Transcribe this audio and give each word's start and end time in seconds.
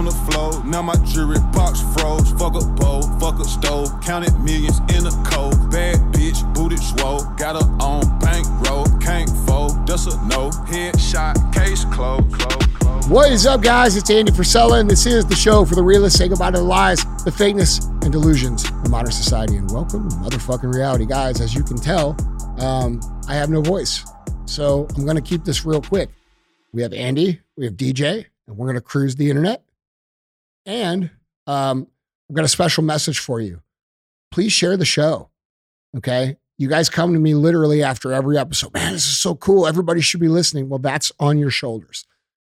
on 0.00 0.06
the 0.06 0.32
floor. 0.32 0.64
Now 0.64 0.80
my 0.80 0.96
jewelry 1.04 1.38
box 1.52 1.82
froze. 1.92 2.32
Fuck 2.32 2.54
a 2.54 2.64
bowl, 2.64 3.02
fuck 3.20 3.38
a 3.38 3.44
stove. 3.44 3.88
Counted 4.00 4.32
millions 4.40 4.78
in 4.96 5.06
a 5.06 5.12
cold. 5.28 5.70
Bad 5.70 5.98
bitch, 6.14 6.40
booted 6.54 6.78
swole. 6.78 7.22
Got 7.36 7.60
her 7.60 7.68
on 7.84 8.18
bankroll. 8.18 8.86
Can't 8.98 9.28
fold, 9.46 9.86
that's 9.86 10.06
a 10.06 10.16
no. 10.26 10.48
Headshot, 10.72 11.52
case 11.52 11.84
closed. 11.84 12.32
Close. 12.32 13.08
What 13.08 13.30
is 13.30 13.44
up, 13.44 13.60
guys? 13.60 13.94
It's 13.94 14.08
Andy 14.08 14.32
Frisella, 14.32 14.80
and 14.80 14.88
this 14.90 15.04
is 15.04 15.26
the 15.26 15.34
show 15.34 15.66
for 15.66 15.74
the 15.74 15.82
realists. 15.82 16.18
Say 16.18 16.28
goodbye 16.28 16.52
to 16.52 16.58
the 16.58 16.64
lies, 16.64 17.04
the 17.24 17.30
fakeness, 17.30 17.86
and 18.02 18.10
delusions 18.10 18.64
of 18.64 18.90
modern 18.90 19.12
society. 19.12 19.56
And 19.56 19.70
welcome 19.70 20.08
to 20.08 20.16
motherfucking 20.16 20.72
reality, 20.72 21.04
guys. 21.04 21.42
As 21.42 21.54
you 21.54 21.62
can 21.62 21.76
tell, 21.76 22.16
um, 22.58 23.02
I 23.28 23.34
have 23.34 23.50
no 23.50 23.60
voice. 23.60 24.02
So 24.46 24.88
I'm 24.96 25.04
going 25.04 25.16
to 25.16 25.22
keep 25.22 25.44
this 25.44 25.66
real 25.66 25.82
quick. 25.82 26.08
We 26.72 26.80
have 26.80 26.94
Andy, 26.94 27.42
we 27.56 27.66
have 27.66 27.74
DJ, 27.74 28.24
and 28.46 28.56
we're 28.56 28.66
going 28.66 28.76
to 28.76 28.80
cruise 28.80 29.14
the 29.14 29.28
internet. 29.28 29.62
And 30.66 31.10
um, 31.46 31.86
I've 32.28 32.36
got 32.36 32.44
a 32.44 32.48
special 32.48 32.84
message 32.84 33.18
for 33.18 33.40
you. 33.40 33.62
Please 34.30 34.52
share 34.52 34.76
the 34.76 34.84
show. 34.84 35.30
Okay. 35.96 36.36
You 36.58 36.68
guys 36.68 36.88
come 36.88 37.14
to 37.14 37.18
me 37.18 37.34
literally 37.34 37.82
after 37.82 38.12
every 38.12 38.36
episode. 38.36 38.74
Man, 38.74 38.92
this 38.92 39.06
is 39.06 39.18
so 39.18 39.34
cool. 39.34 39.66
Everybody 39.66 40.00
should 40.00 40.20
be 40.20 40.28
listening. 40.28 40.68
Well, 40.68 40.78
that's 40.78 41.10
on 41.18 41.38
your 41.38 41.50
shoulders. 41.50 42.04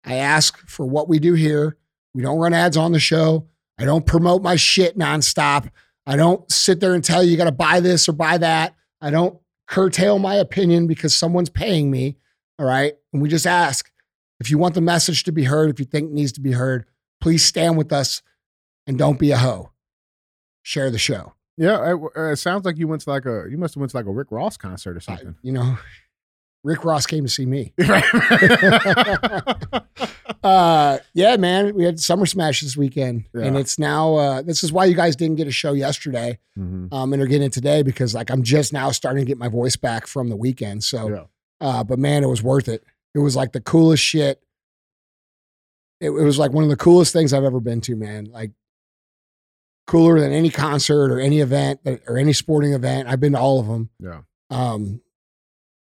I 0.06 0.16
ask 0.16 0.58
for 0.68 0.86
what 0.86 1.10
we 1.10 1.20
do 1.20 1.34
here. 1.34 1.78
We 2.14 2.22
don't 2.22 2.38
run 2.38 2.54
ads 2.54 2.78
on 2.78 2.92
the 2.92 3.00
show. 3.00 3.48
I 3.80 3.86
don't 3.86 4.06
promote 4.06 4.42
my 4.42 4.56
shit 4.56 4.98
nonstop. 4.98 5.70
I 6.06 6.16
don't 6.16 6.50
sit 6.52 6.80
there 6.80 6.94
and 6.94 7.04
tell 7.04 7.24
you 7.24 7.32
you 7.32 7.38
got 7.38 7.46
to 7.46 7.52
buy 7.52 7.80
this 7.80 8.08
or 8.08 8.14
buy 8.14 8.38
that. 8.38 8.76
I 9.02 9.10
don't 9.10 9.38
curtail 9.68 10.20
my 10.20 10.36
opinion 10.36 10.88
because 10.88 11.16
someone's 11.16 11.50
paying 11.50 11.90
me. 11.90 12.18
All 12.60 12.66
right. 12.66 12.94
And 13.12 13.22
we 13.22 13.28
just 13.28 13.48
ask 13.48 13.92
if 14.40 14.52
you 14.52 14.58
want 14.58 14.76
the 14.76 14.82
message 14.82 15.24
to 15.24 15.32
be 15.32 15.46
heard, 15.46 15.70
if 15.70 15.80
you 15.80 15.86
think 15.86 16.10
it 16.10 16.14
needs 16.14 16.32
to 16.34 16.42
be 16.42 16.52
heard, 16.52 16.86
please 17.22 17.44
stand 17.44 17.78
with 17.78 17.92
us 17.94 18.22
and 18.88 18.98
don't 18.98 19.20
be 19.20 19.32
a 19.32 19.38
hoe. 19.38 19.72
Share 20.64 20.90
the 20.92 20.98
show. 21.00 21.34
Yeah, 21.58 21.94
it, 21.94 22.00
uh, 22.18 22.32
it 22.32 22.36
sounds 22.38 22.66
like 22.66 22.78
you 22.78 22.88
went 22.88 23.02
to 23.04 23.10
like 23.10 23.26
a 23.26 23.46
you 23.50 23.58
must 23.58 23.76
have 23.76 23.80
went 23.82 23.92
to 23.92 23.98
like 23.98 24.06
a 24.08 24.12
Rick 24.12 24.28
Ross 24.32 24.58
concert 24.58 24.96
or 24.98 25.00
I- 25.00 25.16
something. 25.16 25.36
you 25.42 25.54
know, 25.54 25.78
Rick 26.64 26.84
Ross 26.84 27.06
came 27.06 27.24
to 27.24 27.30
see 27.30 27.46
me. 27.46 27.74
uh, 30.44 30.98
yeah, 31.14 31.36
man, 31.38 31.76
we 31.76 31.84
had 31.84 32.00
Summer 32.00 32.26
Smash 32.26 32.62
this 32.62 32.78
weekend, 32.78 33.26
and 33.34 33.58
it's 33.58 33.80
now. 33.80 34.16
Uh, 34.16 34.42
this 34.42 34.64
is 34.64 34.72
why 34.72 34.86
you 34.86 34.96
guys 34.96 35.16
didn't 35.16 35.38
get 35.38 35.48
a 35.48 35.52
show 35.52 35.74
yesterday, 35.74 36.40
Mhm. 36.58 36.92
um, 36.94 37.14
and 37.14 37.22
are 37.22 37.28
getting 37.28 37.48
it 37.48 37.54
today 37.54 37.84
because 37.84 38.14
like 38.14 38.30
I'm 38.30 38.44
just 38.44 38.74
now 38.74 38.92
starting 38.92 39.24
to 39.24 39.28
get 39.28 39.38
my 39.38 39.48
voice 39.48 39.76
back 39.76 40.08
from 40.08 40.30
the 40.30 40.36
weekend. 40.36 40.84
So, 40.84 41.10
Yeah. 41.10 41.24
uh, 41.62 41.84
but 41.84 42.00
man, 42.00 42.24
it 42.24 42.28
was 42.28 42.44
worth 42.44 42.68
it. 42.68 42.84
It 43.14 43.20
was 43.20 43.36
like 43.36 43.54
the 43.54 43.62
coolest 43.62 44.04
shit. 44.04 44.42
It, 46.06 46.10
it 46.10 46.24
was 46.24 46.38
like 46.40 46.52
one 46.52 46.64
of 46.64 46.70
the 46.70 46.76
coolest 46.78 47.14
things 47.14 47.34
I've 47.34 47.44
ever 47.44 47.60
been 47.60 47.82
to, 47.82 47.96
man. 47.96 48.26
Like 48.26 48.52
cooler 49.88 50.20
than 50.20 50.32
any 50.32 50.50
concert 50.50 51.12
or 51.12 51.20
any 51.20 51.40
event 51.42 51.80
or 52.08 52.18
any 52.18 52.34
sporting 52.34 52.74
event. 52.74 53.08
I've 53.08 53.20
been 53.20 53.34
to 53.34 53.40
all 53.40 53.60
of 53.60 53.68
them. 53.68 53.90
Yeah. 54.00 54.22
Um, 54.50 55.02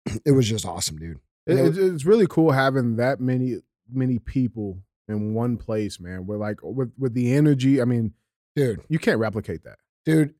it 0.25 0.31
was 0.31 0.47
just 0.49 0.65
awesome, 0.65 0.97
dude. 0.97 1.19
It, 1.45 1.55
know- 1.55 1.65
it's- 1.65 1.77
it's 1.77 2.05
really 2.05 2.27
cool 2.27 2.51
having 2.51 2.95
that 2.97 3.19
many 3.19 3.57
many 3.91 4.19
people 4.19 4.79
in 5.07 5.33
one 5.33 5.57
place, 5.57 5.99
man. 5.99 6.25
We're 6.25 6.37
like 6.37 6.59
with 6.63 6.91
with 6.97 7.13
the 7.13 7.33
energy. 7.33 7.81
I 7.81 7.85
mean, 7.85 8.13
dude, 8.55 8.81
you 8.89 8.99
can't 8.99 9.19
replicate 9.19 9.63
that. 9.63 9.77
dude, 10.05 10.33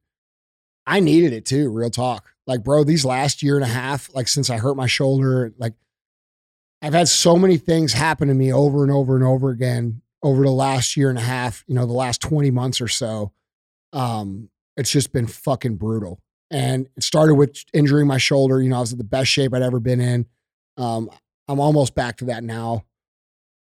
I 0.88 1.00
needed 1.00 1.34
it 1.34 1.46
too. 1.46 1.70
Real 1.70 1.90
talk. 1.90 2.26
Like, 2.48 2.64
bro, 2.64 2.84
these 2.84 3.06
last 3.06 3.44
year 3.44 3.56
and 3.56 3.64
a 3.64 3.68
half, 3.68 4.10
like 4.16 4.28
since 4.28 4.50
I 4.50 4.58
hurt 4.58 4.76
my 4.76 4.88
shoulder, 4.88 5.54
like 5.58 5.74
I've 6.82 6.94
had 6.94 7.08
so 7.08 7.36
many 7.36 7.58
things 7.58 7.94
happen 7.94 8.28
to 8.28 8.34
me 8.34 8.52
over 8.52 8.84
and 8.84 8.92
over 8.92 9.16
and 9.16 9.24
over 9.24 9.50
again 9.50 10.02
over 10.24 10.44
the 10.44 10.52
last 10.52 10.96
year 10.98 11.10
and 11.10 11.18
a 11.18 11.22
half, 11.22 11.64
you 11.68 11.76
know, 11.76 11.86
the 11.86 11.94
last 11.94 12.22
20 12.22 12.52
months 12.52 12.82
or 12.82 12.88
so. 12.88 13.32
Um, 13.94 14.50
it's 14.78 14.92
just 14.92 15.12
been 15.12 15.28
fucking 15.28 15.76
brutal. 15.76 16.20
And 16.50 16.88
it 16.98 17.04
started 17.04 17.36
with 17.36 17.64
injuring 17.74 18.08
my 18.08 18.18
shoulder. 18.18 18.62
You 18.62 18.70
know, 18.70 18.78
I 18.78 18.82
was 18.82 18.92
in 18.92 18.98
the 18.98 19.04
best 19.04 19.30
shape 19.30 19.54
I'd 19.54 19.62
ever 19.62 19.80
been 19.80 20.02
in. 20.02 20.26
Um, 20.78 21.10
I'm 21.48 21.60
almost 21.60 21.96
back 21.96 22.18
to 22.18 22.26
that 22.26 22.44
now. 22.44 22.86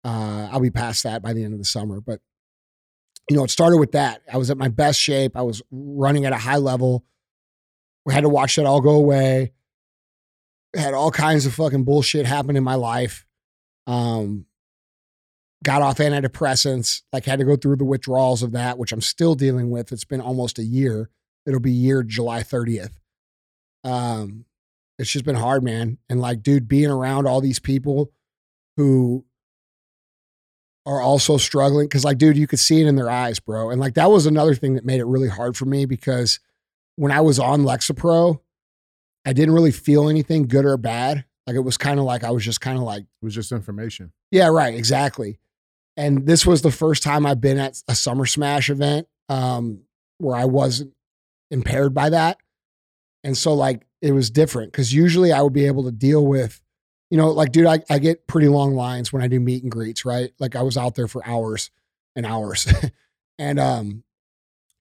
Uh, 0.03 0.49
I'll 0.51 0.59
be 0.59 0.69
past 0.69 1.03
that 1.03 1.21
by 1.21 1.33
the 1.33 1.43
end 1.43 1.53
of 1.53 1.59
the 1.59 1.65
summer. 1.65 1.99
But 1.99 2.19
you 3.29 3.35
know, 3.35 3.43
it 3.43 3.49
started 3.49 3.77
with 3.77 3.93
that. 3.93 4.21
I 4.31 4.37
was 4.37 4.51
at 4.51 4.57
my 4.57 4.67
best 4.67 4.99
shape. 4.99 5.35
I 5.35 5.41
was 5.41 5.61
running 5.71 6.25
at 6.25 6.33
a 6.33 6.37
high 6.37 6.57
level. 6.57 7.03
We 8.05 8.13
had 8.13 8.21
to 8.21 8.29
watch 8.29 8.55
that 8.55 8.67
all 8.67 8.81
go 8.81 8.91
away. 8.91 9.53
Had 10.75 10.93
all 10.93 11.11
kinds 11.11 11.45
of 11.45 11.53
fucking 11.53 11.83
bullshit 11.83 12.25
happen 12.25 12.55
in 12.55 12.63
my 12.63 12.75
life. 12.75 13.25
Um, 13.87 14.45
got 15.63 15.81
off 15.81 15.97
antidepressants, 15.97 17.01
like 17.13 17.25
had 17.25 17.39
to 17.39 17.45
go 17.45 17.55
through 17.55 17.77
the 17.77 17.85
withdrawals 17.85 18.43
of 18.43 18.51
that, 18.51 18.77
which 18.77 18.91
I'm 18.91 19.01
still 19.01 19.35
dealing 19.35 19.69
with. 19.69 19.91
It's 19.91 20.05
been 20.05 20.21
almost 20.21 20.59
a 20.59 20.63
year. 20.63 21.09
It'll 21.45 21.59
be 21.59 21.71
year 21.71 22.03
July 22.03 22.41
30th. 22.41 22.91
Um, 23.83 24.45
it's 24.97 25.11
just 25.11 25.25
been 25.25 25.35
hard, 25.35 25.63
man. 25.63 25.97
And 26.09 26.19
like, 26.19 26.41
dude, 26.41 26.67
being 26.67 26.89
around 26.89 27.27
all 27.27 27.41
these 27.41 27.59
people 27.59 28.11
who 28.77 29.25
are 30.85 31.01
also 31.01 31.37
struggling 31.37 31.87
because 31.87 32.05
like 32.05 32.17
dude 32.17 32.37
you 32.37 32.47
could 32.47 32.59
see 32.59 32.81
it 32.81 32.87
in 32.87 32.95
their 32.95 33.09
eyes 33.09 33.39
bro 33.39 33.71
and 33.71 33.81
like 33.81 33.95
that 33.95 34.11
was 34.11 34.25
another 34.25 34.53
thing 34.53 34.75
that 34.75 34.85
made 34.85 34.99
it 34.99 35.05
really 35.05 35.27
hard 35.27 35.57
for 35.57 35.65
me 35.65 35.85
because 35.85 36.39
when 36.95 37.11
i 37.11 37.19
was 37.19 37.39
on 37.39 37.63
lexapro 37.63 38.39
i 39.25 39.33
didn't 39.33 39.53
really 39.53 39.71
feel 39.71 40.09
anything 40.09 40.47
good 40.47 40.65
or 40.65 40.77
bad 40.77 41.25
like 41.47 41.55
it 41.55 41.61
was 41.61 41.77
kind 41.77 41.99
of 41.99 42.05
like 42.05 42.23
i 42.23 42.31
was 42.31 42.43
just 42.43 42.61
kind 42.61 42.77
of 42.77 42.83
like 42.83 43.01
It 43.03 43.23
was 43.25 43.35
just 43.35 43.51
information. 43.51 44.11
yeah 44.31 44.47
right 44.47 44.73
exactly 44.73 45.39
and 45.97 46.25
this 46.25 46.45
was 46.45 46.61
the 46.61 46.71
first 46.71 47.03
time 47.03 47.25
i've 47.25 47.41
been 47.41 47.57
at 47.57 47.81
a 47.87 47.95
summer 47.95 48.25
smash 48.25 48.69
event 48.69 49.07
um 49.29 49.81
where 50.17 50.35
i 50.35 50.45
wasn't 50.45 50.93
impaired 51.51 51.93
by 51.93 52.09
that 52.09 52.37
and 53.23 53.37
so 53.37 53.53
like 53.53 53.85
it 54.01 54.11
was 54.11 54.29
different 54.29 54.71
because 54.71 54.93
usually 54.93 55.31
i 55.31 55.41
would 55.41 55.53
be 55.53 55.65
able 55.65 55.83
to 55.83 55.91
deal 55.91 56.25
with 56.25 56.61
you 57.11 57.17
know, 57.19 57.29
like, 57.29 57.51
dude, 57.51 57.67
I, 57.67 57.81
I 57.87 57.99
get 57.99 58.25
pretty 58.25 58.47
long 58.47 58.73
lines 58.73 59.13
when 59.13 59.21
I 59.21 59.27
do 59.27 59.39
meet 59.39 59.61
and 59.61 59.71
greets, 59.71 60.05
right? 60.05 60.31
Like 60.39 60.55
I 60.55 60.63
was 60.63 60.75
out 60.75 60.95
there 60.95 61.07
for 61.07 61.25
hours 61.25 61.69
and 62.15 62.25
hours. 62.25 62.67
and 63.39 63.59
um 63.59 64.03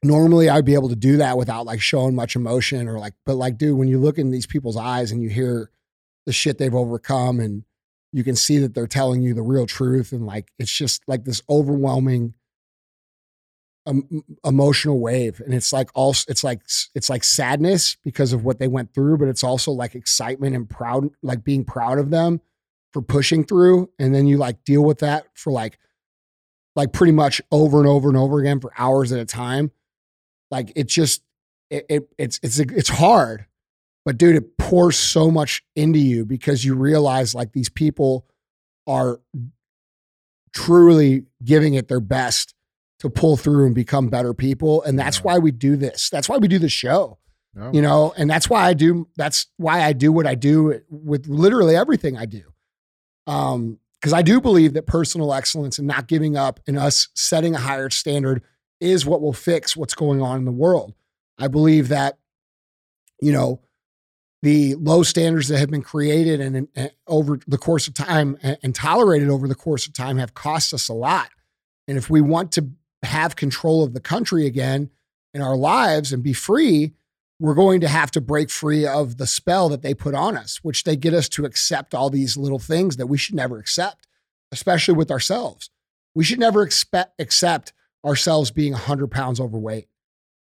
normally 0.05 0.49
I'd 0.49 0.65
be 0.65 0.75
able 0.75 0.91
to 0.91 0.97
do 0.97 1.17
that 1.17 1.37
without 1.37 1.67
like 1.67 1.81
showing 1.81 2.15
much 2.15 2.37
emotion 2.37 2.89
or 2.89 2.99
like, 2.99 3.15
but 3.25 3.35
like, 3.37 3.59
dude, 3.59 3.79
when 3.79 3.89
you 3.89 3.99
look 3.99 4.19
in 4.19 4.31
these 4.31 4.47
people's 4.47 4.77
eyes 4.77 5.11
and 5.11 5.23
you 5.23 5.29
hear 5.29 5.71
the 6.27 6.33
shit 6.33 6.59
they've 6.59 6.75
overcome 6.75 7.41
and 7.41 7.65
you 8.13 8.23
can 8.23 8.37
see 8.37 8.59
that 8.59 8.75
they're 8.75 8.87
telling 8.87 9.23
you 9.23 9.35
the 9.35 9.43
real 9.43 9.67
truth 9.67 10.13
and 10.13 10.27
like 10.27 10.53
it's 10.59 10.73
just 10.73 11.03
like 11.09 11.25
this 11.25 11.43
overwhelming 11.49 12.35
um, 13.87 14.25
emotional 14.45 15.01
wave. 15.01 15.41
And 15.41 15.53
it's 15.53 15.73
like 15.73 15.91
also 15.95 16.25
it's 16.31 16.45
like 16.45 16.63
it's 16.95 17.11
like 17.11 17.25
sadness 17.25 17.97
because 18.05 18.33
of 18.33 18.45
what 18.45 18.59
they 18.59 18.69
went 18.69 18.95
through 18.95 19.19
but 19.19 19.29
it's 19.29 19.45
also 19.45 19.73
like 19.73 19.95
excitement 19.95 20.55
and 20.55 20.69
proud 20.69 21.09
like 21.23 21.45
being 21.45 21.65
proud 21.65 21.99
of 21.99 22.11
them 22.11 22.41
for 22.93 23.03
pushing 23.03 23.45
through. 23.45 23.91
And 23.99 24.15
then 24.15 24.27
you 24.27 24.39
like 24.39 24.65
deal 24.65 24.85
with 24.85 25.01
that 25.01 25.27
for 25.35 25.51
like 25.51 25.79
like 26.77 26.93
pretty 26.93 27.13
much 27.13 27.41
over 27.51 27.79
and 27.79 27.89
over 27.89 28.09
and 28.09 28.19
over 28.19 28.39
again 28.41 28.61
for 28.61 28.73
hours 28.79 29.13
at 29.13 29.21
a 29.21 29.25
time 29.25 29.71
like 30.55 30.73
it 30.77 30.87
just 30.89 31.23
it, 31.71 31.85
it 31.89 32.09
it's 32.19 32.39
it's 32.43 32.59
it's 32.59 32.89
hard. 32.89 33.47
But 34.05 34.19
dude 34.19 34.37
it 34.37 34.57
pours 34.59 34.97
so 34.99 35.31
much 35.31 35.65
into 35.75 35.99
you 35.99 36.25
because 36.25 36.65
you 36.65 36.75
realize 36.75 37.35
like 37.35 37.53
these 37.53 37.69
people 37.71 38.27
are 38.87 39.21
truly 40.53 41.25
giving 41.43 41.75
it 41.75 41.89
their 41.89 42.01
best 42.01 42.55
to 43.01 43.11
pull 43.11 43.37
through 43.37 43.67
and 43.67 43.75
become 43.75 44.09
better 44.09 44.33
people. 44.33 44.83
And 44.83 44.99
that's 44.99 45.17
Yeah. 45.19 45.23
why 45.23 45.39
we 45.39 45.51
do 45.51 45.77
this. 45.77 46.09
That's 46.11 46.29
why 46.29 46.37
we 46.39 46.49
do 46.49 46.59
the 46.59 46.69
show 46.69 47.19
No? 47.55 47.71
you 47.73 47.83
know? 47.83 48.13
And 48.17 48.31
that's 48.31 48.49
why 48.49 48.65
i 48.67 48.75
do 48.75 49.09
that's 49.17 49.47
why 49.57 49.83
i 49.83 49.93
do 49.93 50.13
what 50.13 50.27
i 50.27 50.35
do 50.35 50.81
with 50.91 51.27
literally 51.27 51.75
everything 51.77 52.17
i 52.17 52.27
do. 52.27 52.43
Um 53.27 53.79
because 54.01 54.13
i 54.13 54.23
do 54.23 54.41
believe 54.41 54.75
that 54.75 54.87
personal 54.87 55.33
excellence 55.33 55.79
and 55.79 55.89
not 55.89 56.07
giving 56.09 56.37
up 56.37 56.61
and 56.67 56.79
us 56.79 57.09
setting 57.15 57.55
a 57.55 57.59
higher 57.59 57.89
standard 57.91 58.43
is 58.81 59.07
what 59.07 59.21
will 59.21 59.33
fix 59.33 59.77
what's 59.77 59.95
going 59.95 60.21
on 60.21 60.39
in 60.39 60.45
the 60.45 60.53
world 60.53 60.95
i 61.39 61.49
believe 61.49 61.89
that 61.89 62.19
you 63.21 63.33
know 63.33 63.61
the 64.43 64.75
low 64.75 65.03
standards 65.03 65.49
that 65.49 65.59
have 65.59 65.71
been 65.71 65.81
created 65.81 66.39
and, 66.41 66.69
and 66.75 66.91
over 67.07 67.39
the 67.47 67.57
course 67.57 67.89
of 67.89 67.95
time 67.95 68.37
and, 68.43 68.59
and 68.63 68.75
tolerated 68.75 69.31
over 69.31 69.49
the 69.49 69.55
course 69.55 69.87
of 69.87 69.95
time 69.95 70.19
have 70.19 70.35
cost 70.35 70.75
us 70.75 70.89
a 70.89 70.95
lot 70.95 71.31
and 71.89 71.97
if 71.97 72.11
we 72.11 72.21
want 72.21 72.53
to 72.53 72.69
have 73.03 73.37
control 73.37 73.85
of 73.85 73.95
the 73.95 74.01
country 74.01 74.47
again 74.47 74.91
in 75.33 75.41
our 75.41 75.57
lives 75.57 76.13
and 76.13 76.23
be 76.23 76.33
free 76.33 76.93
we're 77.41 77.55
going 77.55 77.81
to 77.81 77.89
have 77.89 78.11
to 78.13 78.21
break 78.21 78.51
free 78.51 78.87
of 78.87 79.19
the 79.19 79.27
spell 79.27 79.69
that 79.69 79.83
they 79.83 79.95
put 79.95 80.15
on 80.15 80.37
us, 80.37 80.61
which 80.63 80.85
they 80.85 80.97
get 80.97 81.15
us 81.15 81.29
to 81.31 81.45
accept 81.45 81.95
all 81.95 82.11
these 82.11 82.37
little 82.37 82.59
things 82.59 82.97
that 82.97 83.07
we 83.07 83.19
should 83.19 83.35
never 83.35 83.59
accept, 83.59 84.07
especially 84.53 84.95
with 84.95 85.11
ourselves. 85.11 85.71
We 86.15 86.25
should 86.25 86.39
never 86.39 86.63
expect, 86.63 87.21
accept 87.21 87.73
ourselves 88.05 88.51
being 88.51 88.73
100 88.73 89.09
pounds 89.09 89.41
overweight. 89.41 89.89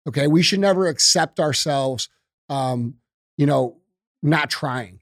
Okay. 0.08 0.28
We 0.28 0.42
should 0.44 0.60
never 0.60 0.88
accept 0.88 1.40
ourselves, 1.40 2.10
um, 2.50 2.96
you 3.38 3.46
know, 3.46 3.78
not 4.22 4.50
trying, 4.50 5.00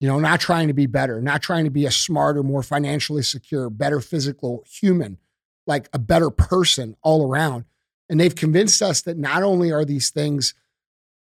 you 0.00 0.08
know, 0.08 0.18
not 0.18 0.40
trying 0.40 0.68
to 0.68 0.74
be 0.74 0.86
better, 0.86 1.20
not 1.20 1.42
trying 1.42 1.64
to 1.64 1.70
be 1.70 1.86
a 1.86 1.90
smarter, 1.90 2.42
more 2.42 2.62
financially 2.62 3.22
secure, 3.22 3.70
better 3.70 4.00
physical 4.00 4.64
human. 4.66 5.18
like 5.66 5.88
a 5.92 5.98
better 5.98 6.30
person 6.30 6.96
all 7.02 7.30
around. 7.30 7.64
And 8.08 8.18
they've 8.18 8.34
convinced 8.34 8.82
us 8.82 9.02
that 9.02 9.16
not 9.16 9.42
only 9.44 9.70
are 9.70 9.84
these 9.84 10.10
things 10.10 10.54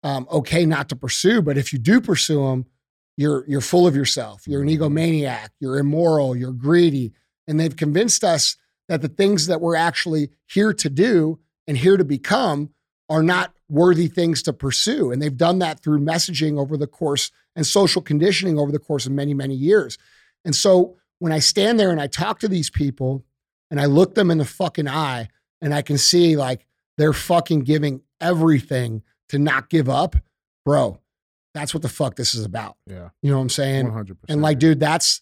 um, 0.03 0.27
okay 0.31 0.65
not 0.67 0.89
to 0.89 0.95
pursue, 0.95 1.41
but 1.41 1.57
if 1.57 1.73
you 1.73 1.79
do 1.79 1.99
pursue 1.99 2.43
them, 2.45 2.65
you're 3.17 3.43
you're 3.47 3.61
full 3.61 3.87
of 3.87 3.95
yourself. 3.95 4.47
You're 4.47 4.61
an 4.61 4.67
egomaniac. 4.67 5.49
You're 5.59 5.79
immoral. 5.79 6.35
You're 6.35 6.51
greedy. 6.51 7.13
And 7.47 7.59
they've 7.59 7.75
convinced 7.75 8.23
us 8.23 8.57
that 8.87 9.01
the 9.01 9.07
things 9.07 9.47
that 9.47 9.61
we're 9.61 9.75
actually 9.75 10.29
here 10.45 10.73
to 10.73 10.89
do 10.89 11.39
and 11.67 11.77
here 11.77 11.97
to 11.97 12.05
become 12.05 12.69
are 13.09 13.23
not 13.23 13.53
worthy 13.69 14.07
things 14.07 14.43
to 14.43 14.53
pursue. 14.53 15.11
And 15.11 15.21
they've 15.21 15.35
done 15.35 15.59
that 15.59 15.81
through 15.81 15.99
messaging 15.99 16.59
over 16.59 16.77
the 16.77 16.87
course 16.87 17.31
and 17.55 17.65
social 17.65 18.01
conditioning 18.01 18.59
over 18.59 18.71
the 18.71 18.79
course 18.79 19.05
of 19.05 19.11
many, 19.11 19.33
many 19.33 19.55
years. 19.55 19.97
And 20.43 20.55
so 20.55 20.97
when 21.19 21.31
I 21.31 21.39
stand 21.39 21.79
there 21.79 21.91
and 21.91 22.01
I 22.01 22.07
talk 22.07 22.39
to 22.39 22.47
these 22.47 22.69
people 22.69 23.23
and 23.71 23.79
I 23.79 23.85
look 23.85 24.15
them 24.15 24.29
in 24.29 24.37
the 24.37 24.45
fucking 24.45 24.87
eye 24.87 25.29
and 25.61 25.73
I 25.73 25.81
can 25.81 25.97
see 25.97 26.35
like 26.35 26.65
they're 26.97 27.13
fucking 27.13 27.61
giving 27.61 28.01
everything 28.21 29.03
to 29.29 29.39
not 29.39 29.69
give 29.69 29.89
up, 29.89 30.15
bro, 30.65 30.99
that's 31.53 31.73
what 31.73 31.81
the 31.81 31.89
fuck 31.89 32.15
this 32.15 32.35
is 32.35 32.45
about. 32.45 32.75
Yeah. 32.85 33.09
You 33.21 33.31
know 33.31 33.37
what 33.37 33.43
I'm 33.43 33.49
saying? 33.49 33.87
100%. 33.87 34.17
And 34.29 34.41
like, 34.41 34.59
dude, 34.59 34.79
that's 34.79 35.21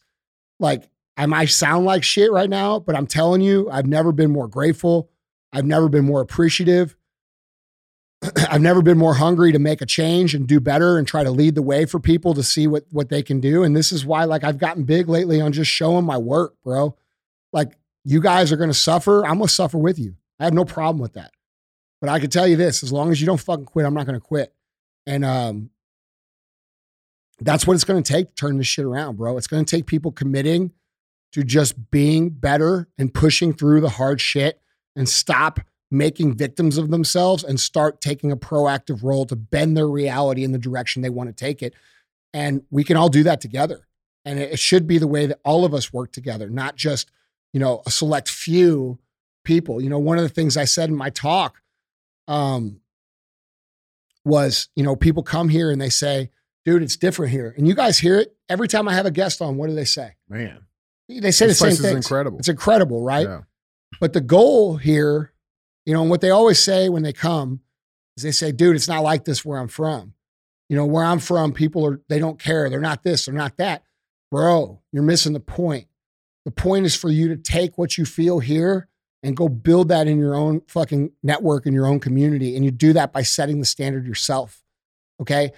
like, 0.60 0.89
I 1.15 1.25
might 1.27 1.50
sound 1.50 1.86
like 1.86 2.04
shit 2.04 2.31
right 2.31 2.50
now, 2.50 2.80
but 2.80 2.95
I'm 2.95 3.06
telling 3.06 3.42
you, 3.42 3.69
I've 3.69 3.86
never 3.86 4.12
been 4.12 4.31
more 4.31 4.48
grateful. 4.48 5.10
I've 5.51 5.65
never 5.65 5.88
been 5.88 6.06
more 6.06 6.21
appreciative. 6.21 6.95
I've 8.50 8.62
never 8.62 8.81
been 8.81 8.98
more 8.98 9.13
hungry 9.13 9.51
to 9.51 9.60
make 9.60 9.81
a 9.81 9.86
change 9.86 10.33
and 10.33 10.48
do 10.48 10.60
better 10.60 10.98
and 10.98 11.07
try 11.07 11.24
to 11.24 11.30
lead 11.30 11.56
the 11.56 11.62
way 11.62 11.86
for 11.86 12.00
people 12.00 12.33
to 12.33 12.42
see 12.44 12.65
what 12.68 12.86
what 12.89 13.10
they 13.10 13.21
can 13.21 13.39
do. 13.39 13.63
And 13.63 13.75
this 13.75 13.92
is 13.92 14.06
why, 14.06 14.24
like, 14.24 14.44
I've 14.44 14.57
gotten 14.57 14.83
big 14.83 15.07
lately 15.07 15.39
on 15.39 15.51
just 15.51 15.69
showing 15.69 16.06
my 16.06 16.18
work, 16.18 16.56
bro. 16.63 16.95
Like, 17.51 17.77
you 18.04 18.19
guys 18.19 18.51
are 18.51 18.57
gonna 18.57 18.74
suffer. 18.74 19.24
I'm 19.25 19.38
gonna 19.38 19.48
suffer 19.48 19.77
with 19.77 20.00
you. 20.00 20.15
I 20.39 20.45
have 20.45 20.54
no 20.54 20.65
problem 20.65 21.00
with 21.00 21.13
that. 21.13 21.31
But 22.01 22.10
I 22.10 22.19
can 22.19 22.31
tell 22.31 22.48
you 22.48 22.56
this: 22.56 22.81
as 22.81 22.92
long 22.92 23.12
as 23.12 23.21
you 23.21 23.27
don't 23.27 23.39
fucking 23.39 23.65
quit, 23.65 23.86
I'm 23.86 23.94
not 23.94 24.07
gonna 24.07 24.19
quit. 24.19 24.51
And 25.06 25.24
um, 25.24 25.69
that's 27.39 27.68
what 27.68 27.75
it's 27.75 27.83
gonna 27.83 28.01
take 28.01 28.30
to 28.30 28.36
turn 28.36 28.57
this 28.57 28.68
shit 28.68 28.86
around, 28.86 29.18
bro. 29.18 29.38
It's 29.38 29.48
gonna 29.48 29.63
take 29.63 29.86
people 29.86 30.12
committing 30.12 30.71
to 31.34 31.44
just 31.44 31.92
being 31.92 32.30
better 32.30 32.88
and 32.98 33.14
pushing 33.14 33.54
through 33.54 33.82
the 33.82 33.90
hard 33.90 34.22
shit 34.22 34.62
and 34.96 35.10
stop 35.10 35.60
making 35.92 36.36
victims 36.36 36.78
of 36.78 36.90
themselves 36.90 37.44
and 37.44 37.60
start 37.60 38.02
taking 38.02 38.32
a 38.32 38.38
proactive 38.38 39.04
role 39.04 39.26
to 39.26 39.36
bend 39.36 39.78
their 39.78 39.88
reality 39.88 40.44
in 40.44 40.52
the 40.52 40.58
direction 40.58 41.02
they 41.02 41.10
want 41.10 41.30
to 41.30 41.34
take 41.34 41.62
it. 41.62 41.74
And 42.34 42.64
we 42.72 42.84
can 42.84 42.98
all 42.98 43.10
do 43.10 43.24
that 43.24 43.42
together. 43.42 43.88
And 44.26 44.40
it 44.40 44.58
should 44.58 44.88
be 44.88 44.98
the 44.98 45.08
way 45.08 45.26
that 45.28 45.40
all 45.44 45.66
of 45.66 45.74
us 45.74 45.94
work 45.94 46.12
together, 46.12 46.50
not 46.50 46.76
just, 46.76 47.12
you 47.52 47.60
know, 47.60 47.84
a 47.86 47.92
select 47.92 48.30
few 48.30 49.00
people. 49.44 49.82
You 49.82 49.90
know, 49.90 50.00
one 50.00 50.18
of 50.18 50.24
the 50.24 50.30
things 50.30 50.58
I 50.58 50.66
said 50.66 50.90
in 50.90 50.96
my 50.96 51.10
talk 51.10 51.62
um, 52.28 52.80
was, 54.26 54.70
you 54.76 54.84
know, 54.84 54.96
people 54.96 55.24
come 55.24 55.50
here 55.50 55.70
and 55.70 55.82
they 55.82 55.90
say, 55.90 56.30
dude, 56.66 56.82
it's 56.82 56.98
different 56.98 57.32
here. 57.32 57.54
And 57.58 57.68
you 57.68 57.76
guys 57.76 58.00
hear 58.00 58.20
it 58.20 58.36
every 58.50 58.68
time 58.68 58.88
I 58.88 58.94
have 58.94 59.06
a 59.06 59.12
guest 59.12 59.42
on. 59.42 59.58
What 59.58 59.68
do 59.68 59.76
they 59.76 59.86
say? 59.86 60.16
man, 60.30 60.66
They 61.08 61.32
say 61.32 61.48
this 61.48 61.60
the 61.60 61.72
same 61.72 61.82
thing. 61.84 61.98
incredible. 61.98 62.40
It's 62.40 62.48
incredible, 62.48 63.04
right? 63.04 63.28
Yeah. 63.28 63.42
But 64.00 64.14
the 64.14 64.22
goal 64.22 64.78
here, 64.78 65.34
you 65.86 65.94
know, 65.94 66.02
and 66.02 66.10
what 66.10 66.22
they 66.22 66.30
always 66.30 66.60
say 66.60 66.90
when 66.90 67.04
they 67.04 67.14
come 67.14 67.62
is 68.18 68.24
they 68.24 68.32
say, 68.32 68.52
dude, 68.52 68.76
it's 68.76 68.88
not 68.88 69.04
like 69.04 69.26
this 69.26 69.44
where 69.44 69.60
I'm 69.60 69.68
from. 69.68 70.14
You 70.70 70.78
know, 70.78 70.86
where 70.86 71.04
I'm 71.04 71.20
from, 71.20 71.52
people 71.52 71.86
are, 71.86 72.02
they 72.10 72.20
don't 72.20 72.40
care. 72.40 72.70
They're 72.70 72.80
not 72.80 73.04
this, 73.04 73.26
they're 73.26 73.36
not 73.36 73.58
that. 73.58 73.84
Bro, 74.32 74.82
you're 74.92 75.04
missing 75.04 75.34
the 75.34 75.40
point. 75.40 75.88
The 76.46 76.52
point 76.52 76.86
is 76.86 76.96
for 76.96 77.10
you 77.10 77.28
to 77.30 77.38
take 77.38 77.78
what 77.78 77.98
you 77.98 78.06
feel 78.06 78.40
here 78.40 78.88
and 79.22 79.38
go 79.38 79.48
build 79.48 79.90
that 79.90 80.08
in 80.08 80.20
your 80.20 80.36
own 80.36 80.62
fucking 80.68 81.12
network 81.22 81.66
in 81.66 81.74
your 81.74 81.86
own 81.86 82.00
community. 82.00 82.56
And 82.56 82.66
you 82.66 82.72
do 82.72 82.94
that 82.94 83.14
by 83.14 83.22
setting 83.22 83.60
the 83.60 83.66
standard 83.66 84.06
yourself. 84.06 84.62
Okay. 85.22 85.52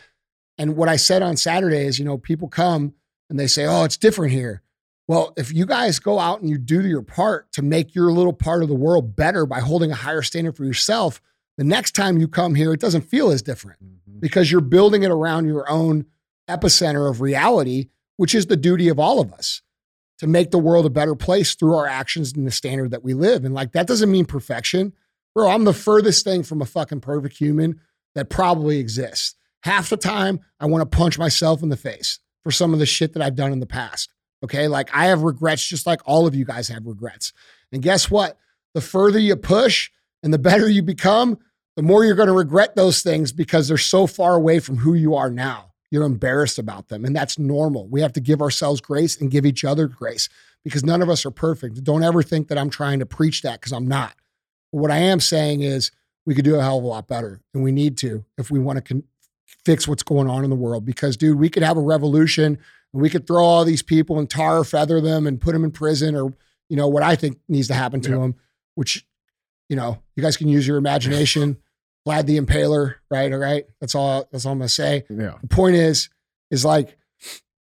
And 0.58 0.76
what 0.76 0.90
I 0.90 0.96
said 0.98 1.22
on 1.22 1.38
Saturday 1.38 1.86
is, 1.86 1.98
you 1.98 2.06
know, 2.06 2.18
people 2.18 2.48
come 2.48 2.94
and 3.30 3.40
they 3.40 3.48
say, 3.48 3.66
oh, 3.66 3.84
it's 3.84 3.98
different 3.98 4.34
here. 4.34 4.62
Well, 5.08 5.34
if 5.38 5.54
you 5.54 5.66
guys 5.66 6.00
go 6.00 6.18
out 6.20 6.42
and 6.42 6.50
you 6.50 6.58
do 6.58 6.86
your 6.86 7.04
part 7.04 7.52
to 7.54 7.62
make 7.62 7.94
your 7.94 8.12
little 8.12 8.34
part 8.34 8.64
of 8.64 8.70
the 8.70 8.76
world 8.76 9.16
better 9.16 9.46
by 9.46 9.60
holding 9.60 9.92
a 9.92 9.96
higher 9.96 10.24
standard 10.24 10.56
for 10.58 10.66
yourself, 10.66 11.22
the 11.58 11.64
next 11.64 11.94
time 11.96 12.18
you 12.18 12.28
come 12.28 12.56
here, 12.56 12.74
it 12.74 12.80
doesn't 12.80 13.02
feel 13.04 13.30
as 13.30 13.42
different 13.42 13.80
Mhm. 13.84 14.20
because 14.20 14.52
you're 14.52 14.62
building 14.62 15.04
it 15.04 15.12
around 15.12 15.46
your 15.46 15.70
own 15.70 16.06
epicenter 16.50 17.10
of 17.10 17.22
reality, 17.22 17.90
which 18.18 18.34
is 18.34 18.48
the 18.48 18.58
duty 18.58 18.88
of 18.90 19.00
all 19.00 19.20
of 19.20 19.32
us 19.32 19.62
to 20.18 20.28
make 20.28 20.52
the 20.52 20.58
world 20.60 20.86
a 20.86 20.90
better 20.90 21.16
place 21.16 21.54
through 21.56 21.76
our 21.76 21.86
actions 21.88 22.34
and 22.34 22.48
the 22.48 22.52
standard 22.52 22.90
that 22.92 23.04
we 23.04 23.14
live. 23.14 23.46
And 23.46 23.54
like, 23.54 23.74
that 23.74 23.88
doesn't 23.88 24.12
mean 24.12 24.26
perfection. 24.26 24.94
Bro, 25.36 25.50
I'm 25.50 25.66
the 25.66 25.74
furthest 25.74 26.24
thing 26.24 26.42
from 26.44 26.62
a 26.62 26.66
fucking 26.66 27.02
perfect 27.02 27.38
human 27.38 27.80
that 28.16 28.30
probably 28.30 28.80
exists. 28.80 29.36
Half 29.64 29.90
the 29.90 29.98
time, 29.98 30.40
I 30.60 30.66
want 30.68 30.90
to 30.90 30.98
punch 30.98 31.20
myself 31.20 31.62
in 31.62 31.70
the 31.70 31.78
face 31.78 32.20
for 32.44 32.52
some 32.52 32.74
of 32.74 32.80
the 32.80 32.86
shit 32.86 33.14
that 33.14 33.22
I've 33.22 33.36
done 33.36 33.52
in 33.52 33.60
the 33.60 33.66
past. 33.66 34.10
Okay. 34.44 34.68
Like, 34.68 34.90
I 34.94 35.06
have 35.06 35.22
regrets 35.24 35.66
just 35.66 35.88
like 35.88 36.02
all 36.06 36.28
of 36.28 36.36
you 36.36 36.46
guys 36.46 36.68
have 36.68 36.86
regrets. 36.86 37.34
And 37.72 37.82
guess 37.82 38.12
what? 38.12 38.38
The 38.74 38.82
further 38.82 39.20
you 39.20 39.36
push 39.36 39.90
and 40.22 40.34
the 40.34 40.40
better 40.40 40.70
you 40.70 40.82
become, 40.82 41.38
the 41.76 41.82
more 41.82 42.06
you're 42.06 42.16
going 42.16 42.28
to 42.28 42.34
regret 42.34 42.76
those 42.76 43.02
things 43.02 43.32
because 43.32 43.68
they're 43.68 43.78
so 43.78 44.08
far 44.08 44.36
away 44.36 44.60
from 44.60 44.78
who 44.78 44.94
you 44.94 45.16
are 45.16 45.30
now. 45.30 45.72
You're 45.92 46.06
embarrassed 46.06 46.60
about 46.60 46.88
them. 46.88 47.06
And 47.06 47.16
that's 47.16 47.38
normal. 47.38 47.88
We 47.88 48.02
have 48.02 48.14
to 48.14 48.20
give 48.20 48.42
ourselves 48.42 48.82
grace 48.82 49.20
and 49.20 49.32
give 49.32 49.46
each 49.46 49.64
other 49.64 49.88
grace 49.88 50.30
because 50.64 50.84
none 50.84 51.02
of 51.02 51.10
us 51.10 51.26
are 51.26 51.32
perfect. 51.32 51.84
Don't 51.84 52.04
ever 52.04 52.24
think 52.24 52.48
that 52.48 52.58
I'm 52.58 52.70
trying 52.70 53.00
to 53.00 53.06
preach 53.06 53.44
that 53.44 53.60
because 53.60 53.72
I'm 53.72 53.88
not. 53.88 54.16
But 54.72 54.80
what 54.80 54.92
I 54.92 54.98
am 54.98 55.20
saying 55.20 55.62
is 55.62 55.92
we 56.26 56.34
could 56.34 56.46
do 56.46 56.56
a 56.56 56.62
hell 56.62 56.80
of 56.80 56.84
a 56.84 56.88
lot 56.88 57.08
better. 57.08 57.40
And 57.54 57.64
we 57.64 57.72
need 57.72 57.98
to 58.00 58.26
if 58.38 58.50
we 58.50 58.60
want 58.60 58.78
to 58.78 58.82
con- 58.82 59.04
fix 59.46 59.88
what's 59.88 60.04
going 60.04 60.30
on 60.30 60.44
in 60.44 60.50
the 60.50 60.56
world. 60.56 60.86
Because, 60.86 61.18
dude, 61.18 61.40
we 61.40 61.50
could 61.50 61.64
have 61.64 61.78
a 61.78 61.82
revolution 61.82 62.58
and 62.96 63.02
we 63.02 63.10
could 63.10 63.28
throw 63.28 63.44
all 63.44 63.66
these 63.66 63.84
people 63.84 64.18
and 64.18 64.30
tar 64.30 64.58
or 64.60 64.64
feather 64.64 65.00
them 65.02 65.28
and 65.28 65.40
put 65.42 65.52
them 65.52 65.64
in 65.66 65.70
prison 65.72 66.16
or, 66.16 66.34
you 66.70 66.78
know, 66.78 66.88
what 66.88 67.04
I 67.04 67.16
think 67.16 67.40
needs 67.50 67.68
to 67.68 67.74
happen 67.74 68.00
to 68.02 68.10
Yeah. 68.12 68.18
them, 68.20 68.36
which, 68.76 69.06
you 69.70 69.76
know, 69.76 70.02
you 70.16 70.24
guys 70.24 70.38
can 70.38 70.48
use 70.48 70.66
your 70.66 70.78
imagination. 70.78 71.58
Vlad 72.08 72.26
the 72.26 72.40
Impaler, 72.40 72.96
right? 73.12 73.34
All 73.34 73.40
right. 73.40 73.66
That's 73.82 73.96
all 73.96 74.28
that's 74.32 74.46
all 74.46 74.52
I'm 74.54 74.60
gonna 74.60 74.70
say. 74.70 75.04
Yeah. 75.10 75.34
The 75.42 75.48
point 75.48 75.76
is, 75.76 76.08
is 76.52 76.64
like 76.64 76.98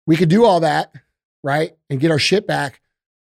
we 0.07 0.17
could 0.17 0.29
do 0.31 0.45
all 0.45 0.61
that, 0.61 0.93
right? 1.45 1.77
And 1.89 2.01
get 2.01 2.11
our 2.11 2.19
shit 2.19 2.47
back, 2.47 2.81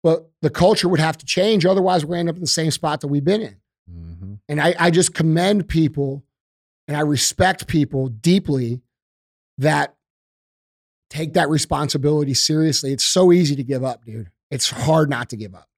but 0.03 0.29
the 0.41 0.49
culture 0.49 0.89
would 0.89 0.99
have 0.99 1.17
to 1.19 1.25
change. 1.25 1.65
Otherwise, 1.65 2.03
we're 2.03 2.15
gonna 2.15 2.21
end 2.21 2.29
up 2.29 2.35
in 2.35 2.41
the 2.41 2.47
same 2.47 2.71
spot 2.71 3.01
that 3.01 3.07
we've 3.07 3.23
been 3.23 3.41
in. 3.41 3.55
Mhm. 3.89 4.39
And 4.49 4.59
I, 4.59 4.73
I 4.79 4.89
just 4.91 5.13
commend 5.13 5.69
people 5.69 6.23
and 6.87 6.97
I 6.97 7.01
respect 7.01 7.67
people 7.67 8.09
deeply 8.09 8.81
that 9.59 9.95
take 11.09 11.33
that 11.33 11.49
responsibility 11.49 12.33
seriously. 12.33 12.91
It's 12.91 13.05
so 13.05 13.31
easy 13.31 13.55
to 13.55 13.63
give 13.63 13.83
up, 13.83 14.05
dude. 14.05 14.31
It's 14.51 14.69
hard 14.69 15.09
not 15.09 15.29
to 15.29 15.37
give 15.37 15.55
up. 15.55 15.69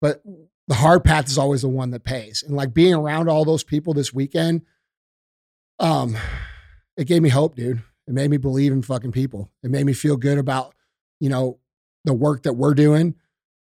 But 0.00 0.22
the 0.68 0.74
hard 0.74 1.04
path 1.04 1.26
is 1.26 1.38
always 1.38 1.62
the 1.62 1.68
one 1.68 1.90
that 1.90 2.04
pays. 2.04 2.42
And 2.46 2.56
like 2.56 2.74
being 2.74 2.94
around 2.94 3.28
all 3.28 3.44
those 3.44 3.64
people 3.64 3.94
this 3.94 4.12
weekend, 4.12 4.62
um, 5.78 6.16
it 6.96 7.06
gave 7.06 7.22
me 7.22 7.28
hope, 7.28 7.56
dude. 7.56 7.82
It 8.06 8.14
made 8.14 8.30
me 8.30 8.36
believe 8.36 8.72
in 8.72 8.82
fucking 8.82 9.12
people. 9.12 9.50
It 9.62 9.70
made 9.70 9.86
me 9.86 9.92
feel 9.92 10.16
good 10.16 10.38
about, 10.38 10.74
you 11.20 11.28
know, 11.28 11.58
the 12.04 12.14
work 12.14 12.44
that 12.44 12.54
we're 12.54 12.74
doing 12.74 13.14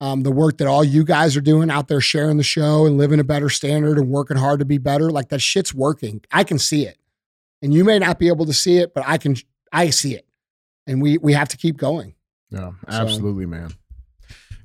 um, 0.00 0.23
the 0.23 0.31
work 0.31 0.59
that 0.59 0.66
all 0.66 0.85
you 0.85 1.04
guys 1.04 1.37
are 1.37 1.40
doing 1.40 1.71
out 1.71 1.88
there 1.88 2.00
sharing 2.00 2.37
the 2.37 2.43
show 2.43 2.85
and 2.85 2.99
living 2.99 3.21
a 3.21 3.25
better 3.25 3.49
standard 3.49 3.97
and 3.97 4.11
working 4.11 4.37
hard 4.37 4.59
to 4.59 4.64
be 4.64 4.78
better 4.78 5.11
like 5.11 5.28
that 5.28 5.40
shit's 5.40 5.73
working 5.73 6.21
i 6.31 6.45
can 6.45 6.59
see 6.59 6.85
it 6.85 6.99
and 7.62 7.73
you 7.73 7.85
may 7.85 7.99
not 7.99 8.19
be 8.19 8.28
able 8.28 8.45
to 8.45 8.52
see 8.52 8.78
it 8.78 8.93
but 8.93 9.04
i 9.07 9.16
can 9.16 9.37
i 9.73 9.90
see 9.90 10.14
it 10.14 10.26
and 10.87 11.00
we 11.03 11.19
we 11.19 11.33
have 11.33 11.49
to 11.49 11.57
keep 11.57 11.76
going 11.76 12.14
Yeah, 12.50 12.71
So- 12.88 12.97
absolutely, 12.97 13.47
man. 13.47 13.71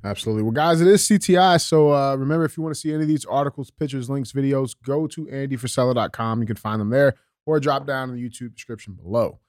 Absolutely. 0.04 0.44
Well, 0.44 0.54
guys, 0.54 0.80
it 0.80 0.88
is 0.88 1.06
CTI. 1.06 1.60
So 1.60 1.94
uh, 1.94 2.16
remember, 2.16 2.46
if 2.46 2.56
you 2.56 2.64
want 2.64 2.74
to 2.74 2.80
see 2.80 2.94
any 2.94 3.02
of 3.02 3.10
these 3.10 3.26
articles, 3.26 3.70
pictures, 3.70 4.10
links, 4.10 4.32
videos, 4.32 4.74
go 4.86 5.08
to 5.08 5.26
andyfrisella.com. 5.26 6.40
You 6.40 6.48
can 6.48 6.56
find 6.56 6.80
them 6.80 6.90
there 6.90 7.16
or 7.46 7.60
drop 7.60 7.86
down 7.86 8.10
in 8.10 8.16
the 8.16 8.22
YouTube 8.30 8.54
description 8.56 8.94
below. 8.94 9.40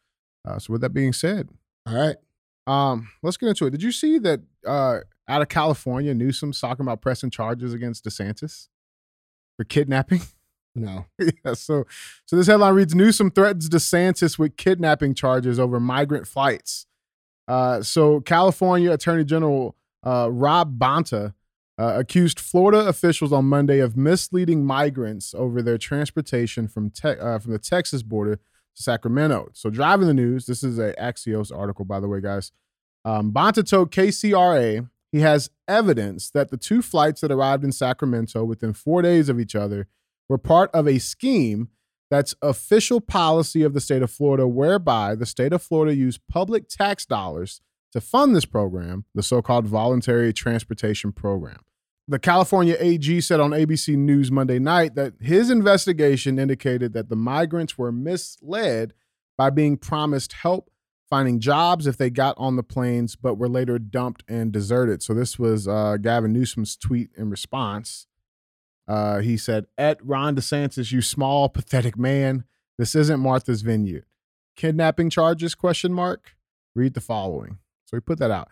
Uh, 0.45 0.59
so 0.59 0.73
with 0.73 0.81
that 0.81 0.91
being 0.91 1.12
said, 1.12 1.49
all 1.87 1.95
right 1.95 2.17
um, 2.67 3.09
let's 3.23 3.37
get 3.37 3.49
into 3.49 3.67
it. 3.67 3.71
Did 3.71 3.83
you 3.83 3.91
see 3.93 4.19
that 4.19 4.41
uh, 4.67 4.99
out 5.29 5.43
of 5.43 5.49
California, 5.49 6.15
Newsom's 6.15 6.61
talking 6.61 6.85
about 6.85 7.00
pressing 7.00 7.31
charges 7.31 7.73
against 7.73 8.05
DeSantis 8.05 8.69
for 9.57 9.65
kidnapping? 9.65 10.21
no 10.75 11.07
yeah, 11.19 11.55
so 11.55 11.85
so 12.27 12.37
this 12.37 12.47
headline 12.47 12.75
reads 12.75 12.95
Newsom 12.95 13.31
threatens 13.31 13.69
DeSantis 13.69 14.39
with 14.39 14.57
kidnapping 14.57 15.15
charges 15.15 15.59
over 15.59 15.81
migrant 15.81 16.27
flights. 16.27 16.87
Uh, 17.49 17.83
so 17.83 18.21
California 18.21 18.93
Attorney 18.93 19.25
General 19.25 19.75
uh, 20.07 20.29
Rob 20.31 20.79
Bonta 20.79 21.35
uh, 21.81 21.95
accused 21.97 22.39
Florida 22.39 22.87
officials 22.87 23.33
on 23.33 23.47
Monday 23.47 23.81
of 23.81 23.97
misleading 23.97 24.65
migrants 24.65 25.35
over 25.35 25.62
their 25.62 25.79
transportation 25.79 26.69
from 26.69 26.91
te- 26.91 27.19
uh, 27.19 27.39
from 27.39 27.53
the 27.53 27.59
Texas 27.59 28.03
border 28.03 28.37
to 28.37 28.83
Sacramento. 28.83 29.49
So 29.55 29.71
driving 29.71 30.07
the 30.07 30.15
news. 30.15 30.47
This 30.47 30.62
is 30.62 30.79
a 30.79 30.93
Axios 30.95 31.57
article, 31.57 31.85
by 31.85 31.99
the 31.99 32.09
way, 32.09 32.21
guys. 32.21 32.53
Um, 33.05 33.33
Bonta 33.33 33.67
told 33.67 33.91
KCRA 33.91 34.89
he 35.11 35.21
has 35.21 35.50
evidence 35.67 36.31
that 36.31 36.50
the 36.50 36.57
two 36.57 36.83
flights 36.83 37.23
that 37.23 37.33
arrived 37.33 37.65
in 37.65 37.73
Sacramento 37.73 38.45
within 38.45 38.75
four 38.75 39.03
days 39.03 39.29
of 39.29 39.41
each 39.41 39.55
other 39.57 39.89
were 40.31 40.39
part 40.39 40.71
of 40.73 40.87
a 40.87 41.01
scheme 41.01 41.69
that's 42.09 42.37
official 42.41 43.01
policy 43.01 43.65
of 43.65 43.75
the 43.75 43.81
state 43.81 44.01
of 44.01 44.13
Florida, 44.13 44.47
whereby 44.47 45.17
the 45.17 45.27
state 45.27 45.53
of 45.53 45.61
Florida 45.61 45.95
used 45.95 46.21
public 46.29 46.69
tax 46.69 47.05
dollars 47.05 47.61
to 47.93 48.01
fund 48.01 48.35
this 48.35 48.45
program, 48.45 49.05
the 49.13 49.25
so 49.25 49.43
called 49.43 49.67
Voluntary 49.67 50.33
Transportation 50.33 51.11
Program. 51.11 51.59
The 52.07 52.21
California 52.21 52.77
AG 52.79 53.21
said 53.23 53.41
on 53.41 53.51
ABC 53.51 53.97
News 53.97 54.31
Monday 54.31 54.61
night 54.61 54.95
that 54.95 55.15
his 55.21 55.51
investigation 55.51 56.39
indicated 56.39 56.93
that 56.93 57.09
the 57.09 57.17
migrants 57.17 57.77
were 57.77 57.91
misled 57.91 58.95
by 59.37 59.51
being 59.51 59.77
promised 59.77 60.35
help 60.35 60.71
finding 61.09 61.41
jobs 61.41 61.89
if 61.89 61.97
they 61.97 62.09
got 62.09 62.37
on 62.39 62.55
the 62.55 62.63
planes, 62.63 63.17
but 63.17 63.35
were 63.35 63.49
later 63.49 63.81
dumped 63.81 64.23
and 64.29 64.53
deserted. 64.53 65.03
So 65.03 65.13
this 65.13 65.41
was 65.41 65.67
uh, 65.67 65.97
Gavin 66.01 66.33
Newsom's 66.33 66.77
tweet 66.77 67.11
in 67.19 67.31
response. 67.31 68.07
Uh, 68.91 69.21
he 69.21 69.37
said, 69.37 69.67
"At 69.79 70.05
Ron 70.05 70.35
DeSantis, 70.35 70.91
you 70.91 71.01
small 71.01 71.49
pathetic 71.49 71.97
man. 71.97 72.45
This 72.77 72.97
isn't 72.97 73.21
Martha's 73.21 73.63
Vineyard. 73.63 74.05
Kidnapping 74.57 75.11
charges? 75.11 75.55
Question 75.55 75.93
mark. 75.93 76.35
Read 76.75 76.95
the 76.95 77.01
following." 77.01 77.59
So 77.85 77.97
he 77.97 78.01
put 78.01 78.19
that 78.19 78.33
out. 78.33 78.49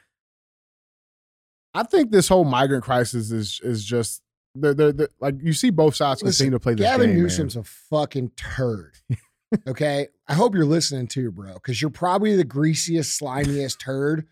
I 1.75 1.83
think 1.83 2.13
this 2.13 2.29
whole 2.29 2.45
migrant 2.45 2.85
crisis 2.85 3.33
is 3.33 3.61
is 3.65 3.85
just 3.85 4.23
they're, 4.55 4.75
they're, 4.75 4.93
they're 4.93 5.09
like 5.21 5.35
you 5.43 5.53
see 5.53 5.71
both 5.71 5.97
sides 5.97 6.23
Listen, 6.23 6.45
continue 6.45 6.59
to 6.59 6.63
play 6.63 6.75
this 6.75 6.87
Gavin 6.87 7.09
game. 7.09 7.11
Gavin 7.11 7.23
Newsom's 7.23 7.57
a 7.57 7.65
fucking 7.65 8.31
turd. 8.37 8.95
okay. 9.67 10.07
I 10.29 10.35
hope 10.35 10.55
you're 10.55 10.65
listening 10.65 11.09
too, 11.09 11.33
bro, 11.33 11.55
because 11.55 11.83
you're 11.83 11.91
probably 11.91 12.37
the 12.37 12.45
greasiest, 12.45 13.21
slimiest 13.21 13.81
turd 13.81 14.27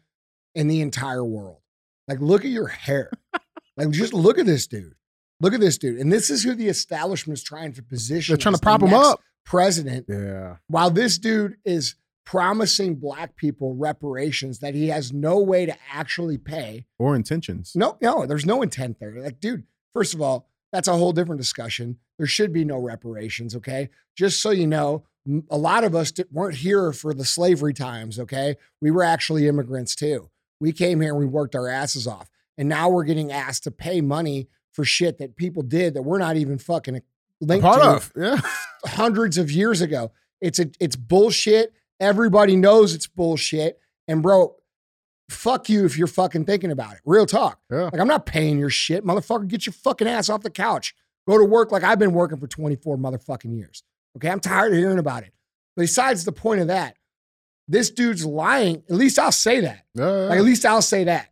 in 0.55 0.69
the 0.69 0.81
entire 0.81 1.25
world. 1.25 1.59
Like, 2.07 2.21
look 2.21 2.45
at 2.45 2.51
your 2.51 2.69
hair. 2.69 3.11
like, 3.77 3.91
just 3.91 4.15
look 4.15 4.39
at 4.39 4.47
this 4.47 4.67
dude. 4.67 4.95
Look 5.41 5.55
at 5.55 5.61
this 5.61 5.79
dude. 5.79 5.99
And 5.99 6.13
this 6.13 6.31
is 6.31 6.43
who 6.43 6.55
the 6.55 6.69
establishment 6.69 7.39
is 7.39 7.45
trying 7.45 7.73
to 7.75 7.83
position. 7.83 8.33
They're 8.33 8.39
trying 8.39 8.55
to 8.55 8.61
prop 8.61 8.83
him 8.83 8.95
up. 8.95 9.21
President. 9.45 10.07
Yeah. 10.09 10.57
while 10.67 10.91
this 10.91 11.19
dude 11.19 11.57
is 11.65 11.95
promising 12.25 12.97
black 12.97 13.37
people 13.37 13.75
reparations 13.77 14.59
that 14.59 14.75
he 14.75 14.89
has 14.89 15.13
no 15.13 15.39
way 15.39 15.65
to 15.65 15.77
actually 15.93 16.37
pay. 16.37 16.85
Or 16.99 17.15
intentions. 17.15 17.73
No, 17.77 17.97
no, 18.03 18.27
there's 18.27 18.45
no 18.45 18.63
intent 18.63 18.99
there. 18.99 19.13
Like, 19.13 19.39
dude, 19.39 19.63
first 19.95 20.13
of 20.13 20.21
all, 20.21 20.49
that's 20.73 20.89
a 20.89 20.97
whole 20.97 21.13
different 21.13 21.41
discussion. 21.41 21.99
There 22.19 22.27
should 22.27 22.53
be 22.53 22.65
no 22.65 22.79
reparations, 22.79 23.55
okay? 23.55 23.91
Just 24.17 24.43
so 24.43 24.51
you 24.51 24.67
know, 24.67 25.05
a 25.49 25.57
lot 25.57 25.85
of 25.85 25.95
us 25.95 26.13
weren't 26.33 26.57
here 26.57 26.93
for 26.93 27.15
the 27.15 27.25
slavery 27.25 27.73
times, 27.73 28.19
okay? 28.19 28.57
We 28.81 28.91
were 28.91 29.05
actually 29.05 29.47
immigrants 29.47 29.95
too. 29.95 30.29
We 30.61 30.73
came 30.73 31.01
here 31.01 31.11
and 31.11 31.21
we 31.21 31.27
worked 31.27 31.55
our 31.55 31.69
asses 31.69 32.09
off. 32.09 32.29
And 32.59 32.69
now 32.69 32.89
we're 32.89 33.05
getting 33.05 33.31
asked 33.31 33.65
to 33.65 33.71
pay 33.71 34.01
money 34.01 34.49
for 34.77 34.85
shit 34.85 35.19
that 35.19 35.35
people 35.35 35.63
did 35.63 35.95
that 35.95 36.03
we're 36.03 36.19
not 36.19 36.37
even 36.37 36.59
fucking 36.59 37.01
linked 37.41 37.65
Part 37.65 37.83
to 37.83 37.89
of. 37.89 38.13
Yeah. 38.15 38.41
hundreds 38.85 39.39
of 39.39 39.51
years 39.51 39.81
ago. 39.81 40.13
It's 40.41 40.59
a 40.59 40.71
it's 40.79 40.95
bullshit. 40.95 41.73
Everybody 41.99 42.55
knows 42.57 42.95
it's 42.95 43.07
bullshit. 43.07 43.81
And 44.07 44.23
bro, 44.23 44.55
fuck 45.31 45.71
you 45.71 45.87
if 45.87 45.97
you're 45.97 46.07
fucking 46.07 46.45
thinking 46.45 46.71
about 46.71 46.93
it. 46.93 47.01
Real 47.07 47.25
talk. 47.25 47.59
Yeah. 47.73 47.85
Like 47.85 47.99
I'm 47.99 48.07
not 48.07 48.27
paying 48.27 48.59
your 48.59 48.71
shit, 48.71 49.05
motherfucker. 49.05 49.49
Get 49.49 49.67
your 49.67 49.73
fucking 49.73 50.07
ass 50.07 50.29
off 50.29 50.43
the 50.43 50.51
couch. 50.51 50.95
Go 51.27 51.39
to 51.39 51.45
work 51.45 51.73
like 51.73 51.83
I've 51.83 51.99
been 51.99 52.13
working 52.13 52.39
for 52.39 52.47
24 52.47 52.99
motherfucking 52.99 53.57
years. 53.57 53.83
Okay, 54.17 54.29
I'm 54.31 54.41
tired 54.41 54.73
of 54.73 54.79
hearing 54.79 54.99
about 54.99 55.25
it. 55.25 55.33
Besides 55.77 56.25
the 56.25 56.33
point 56.33 56.61
of 56.61 56.69
that, 56.69 56.97
this 57.67 57.91
dude's 57.91 58.25
lying. 58.25 58.83
At 58.89 58.95
least 58.95 59.19
I'll 59.19 59.33
say 59.33 59.61
that. 59.61 59.85
Yeah. 59.95 60.05
Like 60.05 60.39
at 60.39 60.45
least 60.45 60.65
I'll 60.65 60.83
say 60.83 61.05
that. 61.05 61.31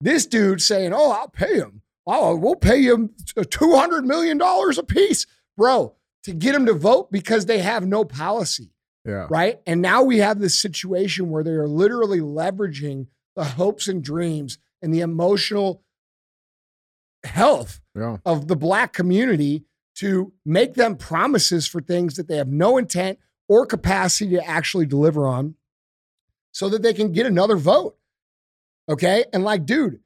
This 0.00 0.26
dude 0.26 0.60
saying, 0.62 0.92
"Oh, 0.94 1.10
I'll 1.12 1.28
pay 1.28 1.56
him. 1.56 1.82
Oh, 2.10 2.34
we'll 2.36 2.56
pay 2.56 2.82
two 2.84 3.76
hundred 3.76 4.06
million 4.06 4.38
dollars 4.38 4.78
a 4.78 4.82
piece, 4.82 5.26
bro, 5.56 5.94
to 6.24 6.32
get 6.32 6.54
him 6.54 6.64
to 6.66 6.72
vote 6.72 7.12
because 7.12 7.44
they 7.46 7.58
have 7.58 7.86
no 7.86 8.02
policy, 8.04 8.72
yeah. 9.04 9.26
right? 9.28 9.60
And 9.66 9.82
now 9.82 10.02
we 10.02 10.18
have 10.18 10.40
this 10.40 10.58
situation 10.58 11.28
where 11.28 11.44
they 11.44 11.50
are 11.50 11.68
literally 11.68 12.20
leveraging 12.20 13.08
the 13.36 13.44
hopes 13.44 13.88
and 13.88 14.02
dreams 14.02 14.58
and 14.80 14.92
the 14.92 15.00
emotional 15.00 15.82
health 17.24 17.80
Yeah. 17.94 18.16
of 18.24 18.48
the 18.48 18.56
black 18.56 18.92
community 18.92 19.64
to 19.96 20.32
make 20.46 20.74
them 20.74 20.96
promises 20.96 21.66
for 21.66 21.80
things 21.80 22.14
that 22.16 22.26
they 22.28 22.36
have 22.36 22.48
no 22.48 22.78
intent 22.78 23.18
or 23.48 23.66
capacity 23.66 24.30
to 24.30 24.46
actually 24.46 24.86
deliver 24.86 25.26
on 25.26 25.56
so 26.52 26.68
that 26.68 26.82
they 26.82 26.94
can 26.94 27.12
get 27.12 27.26
another 27.26 27.56
vote. 27.56 27.96
Okay. 28.88 29.24
And 29.32 29.44
like, 29.44 29.66
dude, 29.66 30.00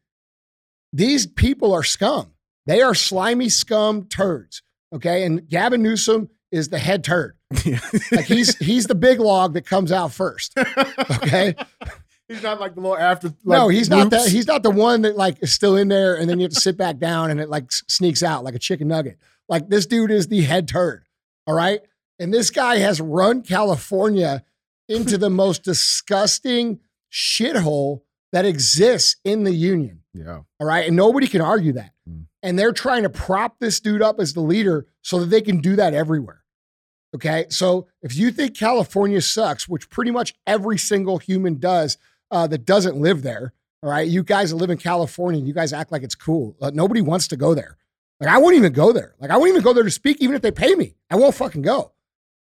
these 0.92 1.26
people 1.26 1.72
are 1.72 1.82
scum. 1.82 2.32
They 2.66 2.82
are 2.82 2.94
slimy 2.94 3.48
scum 3.48 4.04
turds. 4.04 4.62
Okay. 4.94 5.24
And 5.24 5.48
Gavin 5.48 5.82
Newsom 5.82 6.28
is 6.50 6.68
the 6.68 6.78
head 6.78 7.04
turd. 7.04 7.36
Like 8.12 8.24
he's 8.26 8.56
he's 8.58 8.86
the 8.86 8.94
big 8.94 9.20
log 9.20 9.54
that 9.54 9.66
comes 9.66 9.92
out 9.92 10.12
first. 10.12 10.56
Okay. 10.56 11.54
He's 12.28 12.42
not 12.42 12.60
like 12.60 12.74
the 12.74 12.80
little 12.80 12.96
after. 12.96 13.28
Like, 13.44 13.58
no, 13.58 13.68
he's 13.68 13.90
not 13.90 14.08
that. 14.10 14.28
He's 14.28 14.46
not 14.46 14.62
the 14.62 14.70
one 14.70 15.02
that 15.02 15.16
like 15.16 15.42
is 15.42 15.52
still 15.52 15.76
in 15.76 15.88
there, 15.88 16.14
and 16.14 16.30
then 16.30 16.38
you 16.38 16.44
have 16.44 16.52
to 16.52 16.60
sit 16.60 16.78
back 16.78 16.96
down, 16.96 17.30
and 17.30 17.40
it 17.40 17.50
like 17.50 17.70
sneaks 17.70 18.22
out 18.22 18.42
like 18.42 18.54
a 18.54 18.58
chicken 18.58 18.88
nugget. 18.88 19.18
Like 19.50 19.68
this 19.68 19.84
dude 19.84 20.10
is 20.10 20.28
the 20.28 20.40
head 20.40 20.66
turd. 20.66 21.04
All 21.46 21.54
right, 21.54 21.82
and 22.18 22.32
this 22.32 22.50
guy 22.50 22.78
has 22.78 23.02
run 23.02 23.42
California 23.42 24.44
into 24.88 25.18
the 25.18 25.28
most 25.28 25.62
disgusting 25.62 26.80
shithole 27.12 28.00
that 28.32 28.46
exists 28.46 29.16
in 29.24 29.44
the 29.44 29.52
union. 29.52 30.01
Yeah. 30.14 30.40
All 30.60 30.66
right. 30.66 30.86
And 30.86 30.96
nobody 30.96 31.26
can 31.26 31.40
argue 31.40 31.72
that. 31.72 31.92
Mm. 32.08 32.26
And 32.42 32.58
they're 32.58 32.72
trying 32.72 33.02
to 33.04 33.10
prop 33.10 33.58
this 33.58 33.80
dude 33.80 34.02
up 34.02 34.20
as 34.20 34.34
the 34.34 34.40
leader 34.40 34.86
so 35.00 35.20
that 35.20 35.26
they 35.26 35.40
can 35.40 35.60
do 35.60 35.76
that 35.76 35.94
everywhere. 35.94 36.42
Okay. 37.14 37.46
So 37.48 37.88
if 38.02 38.16
you 38.16 38.30
think 38.30 38.56
California 38.56 39.20
sucks, 39.20 39.68
which 39.68 39.88
pretty 39.90 40.10
much 40.10 40.34
every 40.46 40.78
single 40.78 41.18
human 41.18 41.58
does 41.58 41.98
uh, 42.30 42.46
that 42.48 42.64
doesn't 42.64 42.96
live 42.96 43.22
there, 43.22 43.52
all 43.82 43.90
right, 43.90 44.06
you 44.06 44.22
guys 44.22 44.50
that 44.50 44.56
live 44.56 44.70
in 44.70 44.78
California, 44.78 45.40
you 45.42 45.52
guys 45.52 45.72
act 45.72 45.90
like 45.90 46.02
it's 46.02 46.14
cool. 46.14 46.56
Uh, 46.60 46.70
nobody 46.72 47.00
wants 47.00 47.28
to 47.28 47.36
go 47.36 47.54
there. 47.54 47.76
Like, 48.20 48.30
I 48.30 48.38
won't 48.38 48.54
even 48.54 48.72
go 48.72 48.92
there. 48.92 49.14
Like, 49.18 49.30
I 49.30 49.36
won't 49.36 49.48
even 49.48 49.62
go 49.62 49.72
there 49.72 49.82
to 49.82 49.90
speak, 49.90 50.18
even 50.20 50.36
if 50.36 50.42
they 50.42 50.52
pay 50.52 50.76
me. 50.76 50.94
I 51.10 51.16
won't 51.16 51.34
fucking 51.34 51.62
go. 51.62 51.92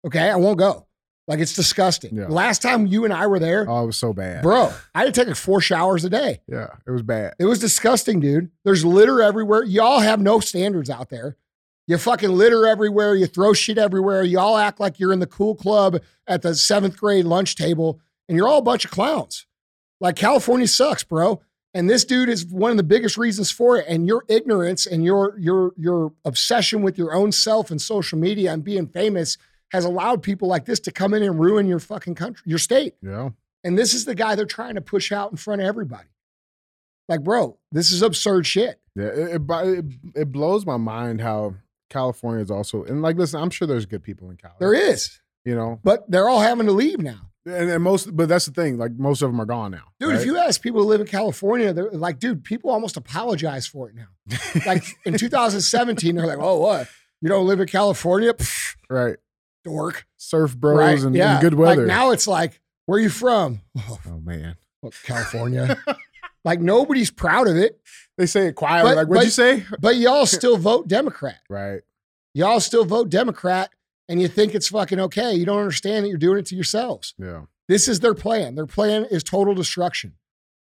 Okay. 0.06 0.30
I 0.30 0.36
won't 0.36 0.60
go. 0.60 0.85
Like, 1.28 1.40
it's 1.40 1.54
disgusting. 1.54 2.16
Yeah. 2.16 2.28
Last 2.28 2.62
time 2.62 2.86
you 2.86 3.04
and 3.04 3.14
I 3.14 3.26
were 3.28 3.40
there, 3.40 3.66
Oh, 3.68 3.84
it 3.84 3.88
was 3.88 3.98
so 3.98 4.14
bad. 4.14 4.44
bro, 4.44 4.72
I 4.94 5.00
had 5.00 5.06
to 5.06 5.12
take 5.12 5.28
like 5.28 5.36
four 5.36 5.60
showers 5.60 6.06
a 6.06 6.10
day. 6.10 6.42
Yeah. 6.48 6.68
It 6.86 6.92
was 6.92 7.02
bad. 7.02 7.34
It 7.40 7.46
was 7.46 7.58
disgusting, 7.60 8.20
dude. 8.20 8.52
There's 8.64 8.86
litter 8.86 9.22
everywhere. 9.22 9.64
Y'all 9.64 10.02
have 10.02 10.20
no 10.22 10.40
standards 10.40 10.90
out 10.90 11.10
there. 11.10 11.36
You 11.88 11.98
fucking 11.98 12.30
litter 12.32 12.66
everywhere. 12.68 13.16
You 13.16 13.26
throw 13.28 13.54
shit 13.54 13.78
everywhere. 13.78 14.24
Y'all 14.24 14.58
act 14.58 14.80
like 14.80 15.00
you're 15.00 15.14
in 15.14 15.20
the 15.20 15.28
cool 15.28 15.56
club 15.56 15.98
at 16.28 16.42
the 16.42 16.54
seventh 16.56 16.98
grade 16.98 17.26
lunch 17.26 17.56
table, 17.56 18.00
and 18.28 18.36
you're 18.38 18.48
all 18.48 18.58
a 18.60 18.64
bunch 18.64 18.86
of 18.86 18.92
clowns. 18.92 19.46
Like 20.00 20.16
California 20.16 20.68
sucks, 20.68 21.04
bro. 21.04 21.42
And 21.76 21.90
this 21.90 22.06
dude 22.06 22.30
is 22.30 22.46
one 22.46 22.72
of 22.72 22.78
the 22.78 22.84
biggest 22.84 23.18
reasons 23.18 23.52
for 23.52 23.78
it. 23.78 23.86
And 23.88 24.08
your 24.08 24.24
ignorance 24.30 24.86
and 24.86 25.04
your 25.04 25.38
your 25.38 25.74
your 25.78 26.14
obsession 26.24 26.82
with 26.84 26.98
your 26.98 27.14
own 27.14 27.32
self 27.32 27.70
and 27.70 27.82
social 27.82 28.18
media 28.18 28.52
and 28.54 28.64
being 28.64 28.88
famous 28.88 29.38
has 29.72 29.86
allowed 29.86 30.24
people 30.24 30.48
like 30.48 30.66
this 30.66 30.80
to 30.82 30.92
come 30.92 31.14
in 31.14 31.24
and 31.24 31.40
ruin 31.40 31.68
your 31.68 31.80
fucking 31.80 32.16
country, 32.16 32.44
your 32.46 32.60
state. 32.60 32.96
Yeah. 33.02 33.30
And 33.64 33.78
this 33.78 33.94
is 33.94 34.06
the 34.06 34.16
guy 34.16 34.36
they're 34.36 34.46
trying 34.46 34.76
to 34.76 34.82
push 34.82 35.12
out 35.12 35.32
in 35.32 35.38
front 35.38 35.62
of 35.62 35.68
everybody. 35.68 36.08
Like, 37.08 37.24
bro, 37.24 37.58
this 37.72 37.92
is 37.92 38.02
absurd 38.02 38.46
shit. 38.46 38.80
Yeah. 38.96 39.08
It, 39.08 39.42
it, 39.50 39.86
it, 40.16 40.32
blows 40.32 40.66
my 40.66 40.78
mind 40.78 41.22
how 41.22 41.56
California 41.90 42.44
is 42.44 42.52
also, 42.52 42.84
and 42.84 43.02
like, 43.02 43.18
listen, 43.18 43.42
I'm 43.42 43.50
sure 43.50 43.68
there's 43.68 43.86
good 43.86 44.04
people 44.04 44.30
in 44.30 44.38
California. 44.38 44.60
There 44.60 44.92
is, 44.92 45.20
You 45.44 45.56
know, 45.56 45.80
but 45.84 46.10
they're 46.10 46.30
all 46.30 46.40
having 46.40 46.68
to 46.68 46.72
leave 46.72 47.00
now. 47.00 47.30
and, 47.46 47.70
and 47.70 47.84
most, 47.84 48.16
but 48.16 48.30
that's 48.30 48.46
the 48.46 48.54
thing. 48.54 48.78
Like, 48.78 48.94
most 48.94 49.22
of 49.22 49.30
them 49.30 49.40
are 49.42 49.46
gone 49.46 49.72
now. 49.72 49.84
Dude, 50.00 50.10
right? 50.10 50.20
if 50.20 50.26
you 50.26 50.38
ask 50.38 50.62
people 50.62 50.82
who 50.82 50.88
live 50.88 51.02
in 51.02 51.08
California, 51.08 51.74
they're 51.74 51.92
like, 51.92 52.20
dude, 52.20 52.44
people 52.44 52.70
almost 52.72 52.98
apologize 52.98 53.68
for 53.68 53.90
it 53.90 53.96
now. 53.96 54.08
Like 54.66 54.84
in 55.06 55.18
2017, 55.18 56.16
they're 56.16 56.26
like, 56.26 56.40
oh, 56.40 56.60
what? 56.60 56.88
You 57.22 57.30
don't 57.30 57.46
live 57.46 57.60
in 57.60 57.68
California? 57.68 58.34
Pfft, 58.34 58.76
right. 58.90 59.18
Dork. 59.66 60.06
Surf 60.16 60.56
bros 60.56 60.78
right? 60.78 61.02
and, 61.02 61.16
yeah. 61.16 61.34
and 61.34 61.42
good 61.42 61.56
weather. 61.56 61.82
Like 61.82 61.88
now 61.88 62.12
it's 62.12 62.28
like, 62.28 62.62
where 62.86 63.00
are 63.00 63.02
you 63.02 63.10
from? 63.10 63.62
Oh, 63.78 64.00
oh, 64.08 64.20
man. 64.22 64.56
well, 64.82 64.94
California. 65.04 65.78
like 66.46 66.62
nobody's 66.62 67.12
proud 67.12 67.48
of 67.48 67.58
it, 67.58 67.82
They 68.18 68.28
say 68.28 68.48
it 68.48 68.54
quietly. 68.54 68.92
But- 68.92 68.98
like, 68.98 69.08
what'd 69.08 69.20
but- 69.20 69.26
you 69.26 69.32
say? 69.32 69.66
but 69.80 69.96
y'all 69.98 70.26
still 70.26 70.58
vote 70.58 70.88
Democrat. 70.88 71.40
Right. 71.50 71.82
Y'all 72.34 72.60
still 72.60 72.86
vote 72.86 73.10
Democrat 73.10 73.72
and 74.08 74.22
you 74.22 74.28
think 74.28 74.54
it's 74.56 74.68
fucking 74.70 75.00
okay. 75.00 75.34
You 75.34 75.46
don't 75.46 75.60
understand 75.60 76.06
that 76.06 76.10
you're 76.10 76.18
doing 76.18 76.38
it 76.38 76.46
to 76.48 76.56
yourselves. 76.56 77.14
Yeah. 77.18 77.42
This 77.68 77.88
is 77.88 78.00
their 78.00 78.14
plan. 78.14 78.56
Their 78.56 78.68
plan 78.68 79.06
is 79.06 79.24
total 79.24 79.56
destruction. 79.56 80.14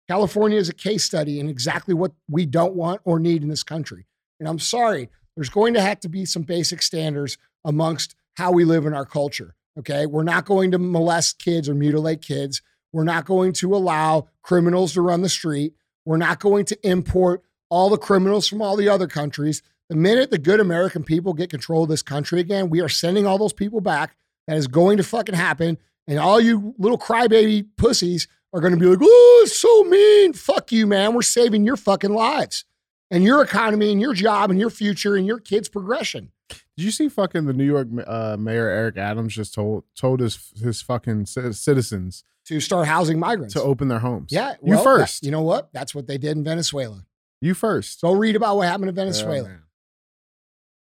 California 0.08 0.58
is 0.58 0.68
a 0.68 0.74
case 0.74 1.04
study 1.04 1.40
in 1.40 1.48
exactly 1.48 1.94
what 1.94 2.12
we 2.28 2.46
don't 2.46 2.74
want 2.74 3.00
or 3.04 3.18
need 3.18 3.42
in 3.42 3.48
this 3.48 3.62
country. 3.62 4.06
And 4.40 4.48
I'm 4.48 4.58
sorry, 4.58 5.10
there's 5.36 5.48
going 5.48 5.74
to 5.74 5.80
have 5.80 6.00
to 6.00 6.08
be 6.08 6.24
some 6.24 6.42
basic 6.42 6.82
standards 6.82 7.36
amongst 7.64 8.14
how 8.34 8.52
we 8.52 8.64
live 8.64 8.86
in 8.86 8.94
our 8.94 9.04
culture. 9.04 9.54
Okay. 9.78 10.06
We're 10.06 10.22
not 10.22 10.44
going 10.44 10.70
to 10.70 10.78
molest 10.78 11.38
kids 11.38 11.68
or 11.68 11.74
mutilate 11.74 12.22
kids. 12.22 12.62
We're 12.92 13.04
not 13.04 13.24
going 13.24 13.52
to 13.54 13.74
allow 13.74 14.28
criminals 14.42 14.92
to 14.94 15.00
run 15.00 15.22
the 15.22 15.28
street. 15.28 15.74
We're 16.04 16.16
not 16.16 16.38
going 16.38 16.64
to 16.66 16.88
import 16.88 17.42
all 17.70 17.90
the 17.90 17.98
criminals 17.98 18.46
from 18.46 18.62
all 18.62 18.76
the 18.76 18.88
other 18.88 19.08
countries. 19.08 19.62
The 19.88 19.96
minute 19.96 20.30
the 20.30 20.38
good 20.38 20.60
American 20.60 21.02
people 21.02 21.32
get 21.32 21.50
control 21.50 21.82
of 21.82 21.88
this 21.88 22.02
country 22.02 22.40
again, 22.40 22.70
we 22.70 22.80
are 22.80 22.88
sending 22.88 23.26
all 23.26 23.38
those 23.38 23.52
people 23.52 23.80
back. 23.80 24.16
That 24.46 24.56
is 24.56 24.68
going 24.68 24.98
to 24.98 25.02
fucking 25.02 25.34
happen. 25.34 25.78
And 26.06 26.18
all 26.18 26.40
you 26.40 26.74
little 26.78 26.98
crybaby 26.98 27.66
pussies 27.76 28.28
are 28.52 28.60
going 28.60 28.72
to 28.72 28.78
be 28.78 28.86
like, 28.86 28.98
oh, 29.02 29.40
it's 29.44 29.58
so 29.58 29.84
mean. 29.84 30.32
Fuck 30.32 30.70
you, 30.70 30.86
man. 30.86 31.14
We're 31.14 31.22
saving 31.22 31.64
your 31.64 31.76
fucking 31.76 32.12
lives 32.12 32.64
and 33.10 33.24
your 33.24 33.42
economy 33.42 33.90
and 33.90 34.00
your 34.00 34.14
job 34.14 34.50
and 34.50 34.60
your 34.60 34.70
future 34.70 35.16
and 35.16 35.26
your 35.26 35.40
kids' 35.40 35.68
progression. 35.68 36.30
Did 36.76 36.84
you 36.84 36.90
see 36.90 37.08
fucking 37.08 37.44
the 37.46 37.52
New 37.52 37.64
York 37.64 37.88
uh, 38.06 38.36
Mayor 38.38 38.68
Eric 38.68 38.96
Adams 38.96 39.34
just 39.34 39.54
told 39.54 39.84
told 39.94 40.20
his 40.20 40.52
his 40.62 40.82
fucking 40.82 41.26
citizens 41.26 42.24
To 42.46 42.58
start 42.60 42.86
housing 42.88 43.18
migrants. 43.18 43.54
to 43.54 43.62
open 43.62 43.88
their 43.88 44.00
homes? 44.00 44.30
yeah. 44.32 44.54
you 44.62 44.82
first. 44.82 45.20
that- 45.20 45.26
you 45.26 45.30
know 45.32 45.42
what? 45.42 45.72
That's 45.72 45.94
what 45.94 46.06
they 46.06 46.18
did 46.18 46.36
in 46.36 46.44
Venezuela. 46.44 47.06
you 47.40 47.54
first. 47.54 48.00
Go 48.00 48.12
read 48.12 48.34
about 48.36 48.56
what 48.56 48.66
happened 48.68 48.88
in 48.88 48.94
Venezuela. 48.94 49.48
man. 49.48 49.62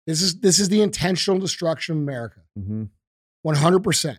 this 0.07 0.23
is 0.23 0.41
this 0.41 0.59
is 0.59 0.69
the 0.69 0.81
intentional 0.83 1.39
destruction 1.41 1.97
of 1.97 2.03
America. 2.03 2.41
Mhm. 2.59 2.89
100%. 3.47 4.19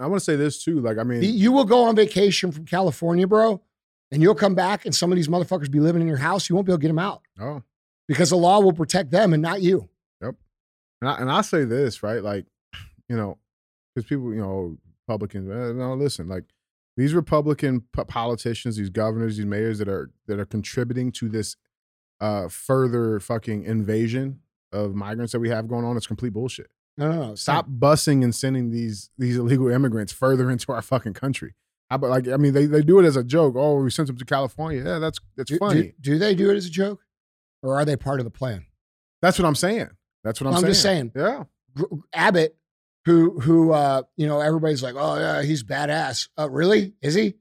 I 0.00 0.06
want 0.06 0.20
to 0.20 0.24
say 0.24 0.36
this 0.36 0.62
too. 0.62 0.80
Like, 0.80 0.98
I 0.98 1.02
mean, 1.02 1.22
You 1.22 1.52
will 1.52 1.64
go 1.64 1.84
on 1.84 1.96
vacation 1.96 2.52
from 2.52 2.66
California, 2.66 3.26
bro, 3.26 3.60
and 4.12 4.22
you'll 4.22 4.34
come 4.34 4.54
back 4.54 4.84
and 4.84 4.94
some 4.94 5.10
of 5.10 5.16
these 5.16 5.26
motherfuckers 5.28 5.70
be 5.70 5.80
living 5.80 6.02
in 6.02 6.08
your 6.08 6.18
house. 6.18 6.48
You 6.48 6.54
won't 6.54 6.66
be 6.66 6.72
able 6.72 6.78
to 6.78 6.82
get 6.82 6.88
them 6.88 6.98
out 6.98 7.22
oh, 7.40 7.62
because 8.06 8.30
the 8.30 8.36
law 8.36 8.60
will 8.60 8.72
protect 8.72 9.10
them 9.10 9.32
and 9.32 9.42
not 9.42 9.60
you. 9.62 9.88
And 11.00 11.10
I, 11.10 11.18
and 11.20 11.30
I 11.30 11.40
say 11.42 11.64
this 11.64 12.02
right, 12.02 12.22
like, 12.22 12.46
you 13.08 13.16
know, 13.16 13.38
because 13.94 14.08
people, 14.08 14.32
you 14.32 14.40
know, 14.40 14.76
Republicans. 15.06 15.48
eh, 15.50 15.72
no, 15.78 15.94
listen, 15.94 16.28
like 16.28 16.44
these 16.96 17.14
Republican 17.14 17.82
p- 17.96 18.04
politicians, 18.04 18.76
these 18.76 18.90
governors, 18.90 19.36
these 19.36 19.46
mayors 19.46 19.78
that 19.78 19.88
are 19.88 20.10
that 20.26 20.38
are 20.38 20.44
contributing 20.46 21.12
to 21.12 21.28
this 21.28 21.56
uh 22.20 22.48
further 22.48 23.20
fucking 23.20 23.62
invasion 23.64 24.40
of 24.72 24.94
migrants 24.94 25.32
that 25.32 25.38
we 25.40 25.48
have 25.48 25.68
going 25.68 25.84
on. 25.84 25.96
It's 25.96 26.06
complete 26.06 26.32
bullshit. 26.32 26.68
No, 26.96 27.10
no, 27.12 27.26
no. 27.28 27.34
Stop 27.36 27.68
busing 27.70 28.24
and 28.24 28.34
sending 28.34 28.70
these 28.70 29.10
these 29.16 29.36
illegal 29.36 29.68
immigrants 29.68 30.12
further 30.12 30.50
into 30.50 30.72
our 30.72 30.82
fucking 30.82 31.14
country. 31.14 31.54
How 31.88 31.96
about 31.96 32.10
like 32.10 32.28
I 32.28 32.36
mean 32.36 32.52
they, 32.52 32.66
they 32.66 32.82
do 32.82 32.98
it 32.98 33.04
as 33.06 33.16
a 33.16 33.22
joke. 33.24 33.54
Oh, 33.56 33.76
we 33.76 33.90
sent 33.90 34.08
them 34.08 34.16
to 34.18 34.24
California. 34.24 34.82
Yeah, 34.84 34.98
that's 34.98 35.20
that's 35.36 35.50
Do, 35.50 35.58
funny. 35.58 35.82
do, 35.82 35.92
do 36.00 36.18
they 36.18 36.34
do 36.34 36.50
it 36.50 36.56
as 36.56 36.66
a 36.66 36.70
joke 36.70 37.00
or 37.62 37.76
are 37.76 37.84
they 37.84 37.96
part 37.96 38.18
of 38.20 38.24
the 38.24 38.30
plan? 38.30 38.66
that's 39.22 39.38
what 39.38 39.46
I'm 39.46 39.54
saying. 39.54 39.88
That's 40.28 40.40
what 40.42 40.48
I'm, 40.48 40.52
saying. 40.54 40.66
I'm 40.66 40.74
saying. 40.74 41.12
just 41.14 41.14
saying. 41.16 41.86
Yeah. 41.86 41.98
Abbott, 42.12 42.56
who 43.06 43.40
who 43.40 43.72
uh, 43.72 44.02
you 44.16 44.26
know 44.26 44.40
everybody's 44.40 44.82
like, 44.82 44.94
oh 44.96 45.16
yeah, 45.18 45.42
he's 45.42 45.62
badass. 45.64 46.28
Uh, 46.38 46.50
really? 46.50 46.92
Is 47.00 47.14
he? 47.14 47.34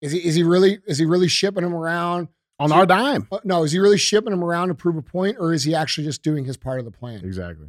Is 0.00 0.12
he? 0.12 0.18
Is 0.18 0.34
he 0.36 0.42
really? 0.42 0.78
Is 0.86 0.96
he 0.98 1.04
really 1.04 1.28
shipping 1.28 1.64
him 1.64 1.74
around? 1.74 2.28
On 2.60 2.70
So- 2.70 2.74
our 2.76 2.86
dime. 2.86 3.28
Uh, 3.30 3.38
no, 3.44 3.62
is 3.64 3.72
he 3.72 3.78
really 3.78 3.98
shipping 3.98 4.32
him 4.32 4.42
around 4.42 4.68
to 4.68 4.74
prove 4.74 4.96
a 4.96 5.02
point, 5.02 5.36
or 5.38 5.52
is 5.52 5.64
he 5.64 5.74
actually 5.74 6.04
just 6.04 6.22
doing 6.22 6.44
his 6.44 6.56
part 6.56 6.78
of 6.78 6.84
the 6.84 6.90
plan? 6.90 7.24
Exactly. 7.24 7.68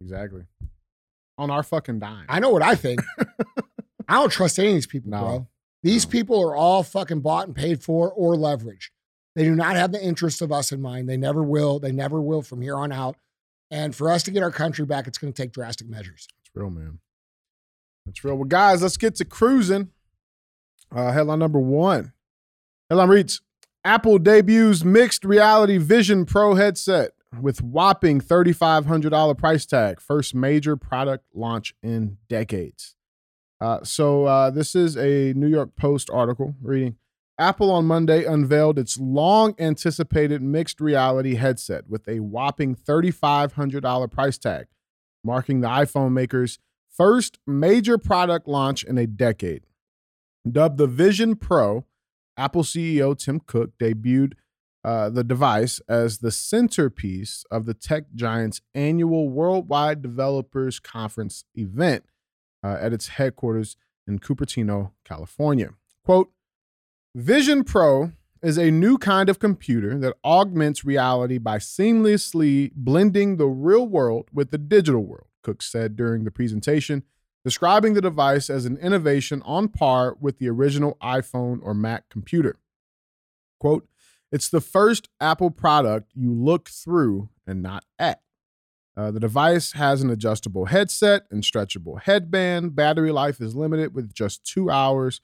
Exactly. 0.00 0.42
On 1.38 1.50
our 1.50 1.62
fucking 1.62 1.98
dime. 2.00 2.26
I 2.28 2.40
know 2.40 2.50
what 2.50 2.62
I 2.62 2.74
think. 2.74 3.00
I 4.08 4.14
don't 4.14 4.30
trust 4.32 4.58
any 4.58 4.68
of 4.68 4.74
these 4.74 4.86
people, 4.86 5.10
No. 5.10 5.20
bro. 5.20 5.48
These 5.82 6.06
No. 6.06 6.10
people 6.10 6.42
are 6.48 6.54
all 6.56 6.82
fucking 6.82 7.20
bought 7.20 7.46
and 7.46 7.56
paid 7.56 7.82
for 7.82 8.10
or 8.10 8.34
leveraged. 8.34 8.90
They 9.34 9.44
do 9.44 9.54
not 9.54 9.76
have 9.76 9.92
the 9.92 10.02
interests 10.02 10.42
of 10.42 10.52
us 10.52 10.72
in 10.72 10.82
mind. 10.82 11.08
They 11.08 11.16
never 11.16 11.42
will. 11.42 11.78
They 11.78 11.92
never 11.92 12.20
will 12.20 12.42
from 12.42 12.60
here 12.60 12.76
on 12.76 12.92
out. 12.92 13.16
And 13.70 13.96
for 13.96 14.10
us 14.10 14.22
to 14.24 14.30
get 14.30 14.42
our 14.42 14.50
country 14.50 14.84
back, 14.84 15.06
it's 15.06 15.18
going 15.18 15.32
to 15.32 15.42
take 15.42 15.52
drastic 15.52 15.88
measures. 15.88 16.28
It's 16.44 16.50
real, 16.54 16.68
man. 16.68 16.98
It's 18.06 18.22
real. 18.22 18.34
Well, 18.34 18.44
guys, 18.44 18.82
let's 18.82 18.98
get 18.98 19.14
to 19.16 19.24
cruising. 19.24 19.88
Uh, 20.94 21.12
headline 21.12 21.38
number 21.38 21.58
one. 21.58 22.12
Headline 22.90 23.08
reads 23.08 23.40
Apple 23.84 24.18
debuts 24.18 24.84
mixed 24.84 25.24
reality 25.24 25.78
Vision 25.78 26.26
Pro 26.26 26.54
headset 26.54 27.12
with 27.40 27.62
whopping 27.62 28.20
$3,500 28.20 29.38
price 29.38 29.64
tag. 29.64 30.00
First 30.00 30.34
major 30.34 30.76
product 30.76 31.24
launch 31.34 31.74
in 31.82 32.18
decades. 32.28 32.94
Uh, 33.58 33.78
so, 33.84 34.26
uh, 34.26 34.50
this 34.50 34.74
is 34.74 34.96
a 34.96 35.32
New 35.34 35.46
York 35.46 35.76
Post 35.76 36.10
article 36.10 36.54
reading 36.60 36.96
Apple 37.42 37.72
on 37.72 37.86
Monday 37.86 38.24
unveiled 38.24 38.78
its 38.78 39.00
long 39.00 39.56
anticipated 39.58 40.40
mixed 40.40 40.80
reality 40.80 41.34
headset 41.34 41.88
with 41.88 42.06
a 42.06 42.20
whopping 42.20 42.76
$3,500 42.76 44.10
price 44.12 44.38
tag, 44.38 44.66
marking 45.24 45.60
the 45.60 45.66
iPhone 45.66 46.12
maker's 46.12 46.60
first 46.88 47.40
major 47.44 47.98
product 47.98 48.46
launch 48.46 48.84
in 48.84 48.96
a 48.96 49.08
decade. 49.08 49.64
Dubbed 50.48 50.78
the 50.78 50.86
Vision 50.86 51.34
Pro, 51.34 51.84
Apple 52.36 52.62
CEO 52.62 53.18
Tim 53.18 53.40
Cook 53.40 53.76
debuted 53.76 54.34
uh, 54.84 55.10
the 55.10 55.24
device 55.24 55.80
as 55.88 56.18
the 56.18 56.30
centerpiece 56.30 57.44
of 57.50 57.66
the 57.66 57.74
tech 57.74 58.04
giant's 58.14 58.60
annual 58.72 59.28
Worldwide 59.28 60.00
Developers 60.00 60.78
Conference 60.78 61.44
event 61.56 62.04
uh, 62.62 62.76
at 62.80 62.92
its 62.92 63.08
headquarters 63.08 63.76
in 64.06 64.20
Cupertino, 64.20 64.92
California. 65.04 65.70
Quote 66.04 66.30
Vision 67.14 67.62
Pro 67.62 68.12
is 68.42 68.56
a 68.56 68.70
new 68.70 68.96
kind 68.96 69.28
of 69.28 69.38
computer 69.38 69.98
that 69.98 70.16
augments 70.24 70.82
reality 70.82 71.36
by 71.36 71.58
seamlessly 71.58 72.72
blending 72.74 73.36
the 73.36 73.46
real 73.46 73.86
world 73.86 74.30
with 74.32 74.50
the 74.50 74.56
digital 74.56 75.04
world, 75.04 75.26
Cook 75.42 75.60
said 75.60 75.94
during 75.94 76.24
the 76.24 76.30
presentation, 76.30 77.02
describing 77.44 77.92
the 77.92 78.00
device 78.00 78.48
as 78.48 78.64
an 78.64 78.78
innovation 78.78 79.42
on 79.44 79.68
par 79.68 80.16
with 80.22 80.38
the 80.38 80.48
original 80.48 80.96
iPhone 81.02 81.60
or 81.62 81.74
Mac 81.74 82.08
computer. 82.08 82.56
Quote, 83.60 83.86
it's 84.32 84.48
the 84.48 84.62
first 84.62 85.10
Apple 85.20 85.50
product 85.50 86.12
you 86.14 86.32
look 86.32 86.70
through 86.70 87.28
and 87.46 87.62
not 87.62 87.84
at. 87.98 88.22
Uh, 88.96 89.10
the 89.10 89.20
device 89.20 89.72
has 89.72 90.00
an 90.00 90.08
adjustable 90.08 90.66
headset 90.66 91.24
and 91.30 91.42
stretchable 91.42 92.00
headband. 92.00 92.74
Battery 92.74 93.12
life 93.12 93.38
is 93.38 93.54
limited 93.54 93.94
with 93.94 94.14
just 94.14 94.46
two 94.46 94.70
hours 94.70 95.20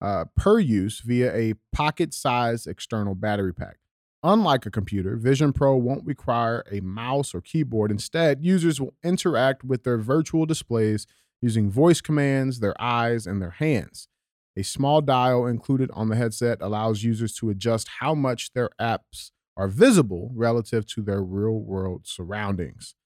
uh, 0.00 0.24
per 0.36 0.58
use 0.58 1.00
via 1.00 1.34
a 1.34 1.54
pocket 1.72 2.14
sized 2.14 2.66
external 2.66 3.14
battery 3.14 3.52
pack. 3.52 3.78
Unlike 4.22 4.66
a 4.66 4.70
computer, 4.70 5.16
Vision 5.16 5.52
Pro 5.52 5.76
won't 5.76 6.04
require 6.04 6.64
a 6.70 6.80
mouse 6.80 7.34
or 7.34 7.40
keyboard. 7.40 7.90
Instead, 7.90 8.44
users 8.44 8.80
will 8.80 8.94
interact 9.04 9.62
with 9.62 9.84
their 9.84 9.98
virtual 9.98 10.44
displays 10.44 11.06
using 11.40 11.70
voice 11.70 12.00
commands, 12.00 12.58
their 12.58 12.80
eyes, 12.80 13.26
and 13.26 13.40
their 13.40 13.50
hands. 13.52 14.08
A 14.56 14.64
small 14.64 15.00
dial 15.00 15.46
included 15.46 15.88
on 15.92 16.08
the 16.08 16.16
headset 16.16 16.58
allows 16.60 17.04
users 17.04 17.32
to 17.34 17.48
adjust 17.48 17.88
how 18.00 18.12
much 18.12 18.52
their 18.54 18.70
apps 18.80 19.30
are 19.56 19.68
visible 19.68 20.32
relative 20.34 20.84
to 20.86 21.02
their 21.02 21.22
real 21.22 21.60
world 21.60 22.06
surroundings. 22.06 22.96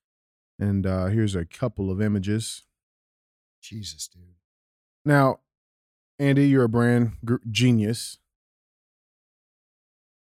And 0.58 0.86
uh, 0.86 1.06
here's 1.06 1.34
a 1.34 1.44
couple 1.44 1.90
of 1.90 2.00
images. 2.00 2.62
Jesus, 3.60 4.08
dude. 4.08 4.36
Now, 5.04 5.40
Andy, 6.18 6.48
you're 6.48 6.64
a 6.64 6.68
brand 6.68 7.12
genius. 7.50 8.18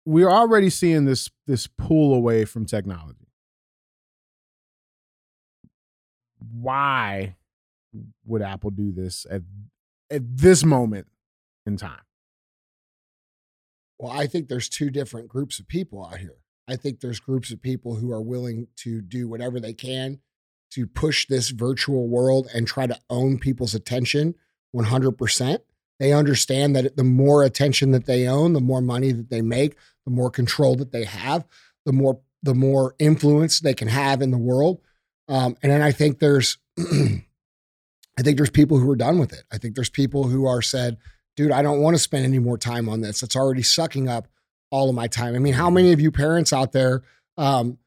We're 0.05 0.31
already 0.31 0.71
seeing 0.71 1.05
this 1.05 1.31
this 1.47 1.67
pull 1.67 2.15
away 2.15 2.45
from 2.45 2.65
technology. 2.65 3.29
Why 6.39 7.37
would 8.25 8.43
Apple 8.43 8.71
do 8.71 8.93
this 8.93 9.27
at 9.31 9.43
at 10.11 10.37
this 10.37 10.65
moment 10.65 11.07
in 11.65 11.77
time? 11.77 12.01
Well, 13.99 14.13
I 14.13 14.27
think 14.27 14.49
there's 14.49 14.69
two 14.69 14.91
different 14.91 15.29
groups 15.29 15.59
of 15.59 15.67
people 15.67 16.05
out 16.05 16.19
here. 16.19 16.37
I 16.69 16.77
think 16.77 17.01
there's 17.01 17.21
groups 17.21 17.51
of 17.51 17.63
people 17.63 17.97
who 17.97 18.13
are 18.13 18.21
willing 18.21 18.69
to 18.77 19.01
do 19.01 19.29
whatever 19.29 19.59
they 19.59 19.73
can 19.73 20.21
to 20.73 20.87
push 20.87 21.27
this 21.27 21.51
virtual 21.51 22.09
world 22.09 22.49
and 22.53 22.67
try 22.67 22.87
to 22.87 22.99
own 23.09 23.39
people's 23.39 23.75
attention 23.75 24.35
100%. 24.75 25.59
They 25.99 26.13
understand 26.13 26.77
that 26.77 26.97
the 26.97 27.05
more 27.05 27.43
attention 27.43 27.91
that 27.93 28.07
they 28.07 28.27
own, 28.27 28.53
the 28.53 28.61
more 28.61 28.81
money 28.81 29.13
that 29.13 29.31
they 29.31 29.43
make, 29.43 29.77
the 30.05 30.13
more 30.13 30.31
control 30.31 30.77
that 30.77 30.93
they 30.93 31.05
have, 31.05 31.45
the 31.85 31.93
more 31.93 32.21
the 32.43 32.55
more 32.55 32.95
influence 32.99 33.61
they 33.61 33.75
can 33.75 33.89
have 33.89 34.23
in 34.23 34.31
the 34.31 34.39
world. 34.39 34.81
Um, 35.29 35.57
and 35.63 35.73
then 35.73 35.83
I 35.83 35.91
think 35.93 36.19
there's 36.19 36.59
I 36.79 38.23
think 38.23 38.37
there's 38.37 38.51
people 38.51 38.79
who 38.79 38.91
are 38.91 38.97
done 38.97 39.19
with 39.19 39.33
it. 39.33 39.45
I 39.53 39.59
think 39.59 39.75
there's 39.75 39.91
people 39.91 40.25
who 40.25 40.47
are 40.47 40.63
said, 40.63 40.99
dude, 41.37 41.53
I 41.53 41.63
don't 41.63 41.81
want 41.81 41.97
to 41.97 42.03
spend 42.03 42.25
any 42.25 42.39
more 42.39 42.57
time 42.57 42.89
on 42.89 43.01
this. 43.01 43.23
It's 43.23 43.37
already 43.37 43.63
sucking 43.63 44.09
up 44.09 44.29
all 44.71 44.89
of 44.89 44.95
my 44.95 45.07
time. 45.07 45.35
I 45.35 45.39
mean, 45.39 45.55
how 45.55 45.71
many 45.71 45.93
of 45.93 46.01
you 46.01 46.11
parents 46.11 46.53
out 46.53 46.73
there 46.73 47.03
um, 47.37 47.79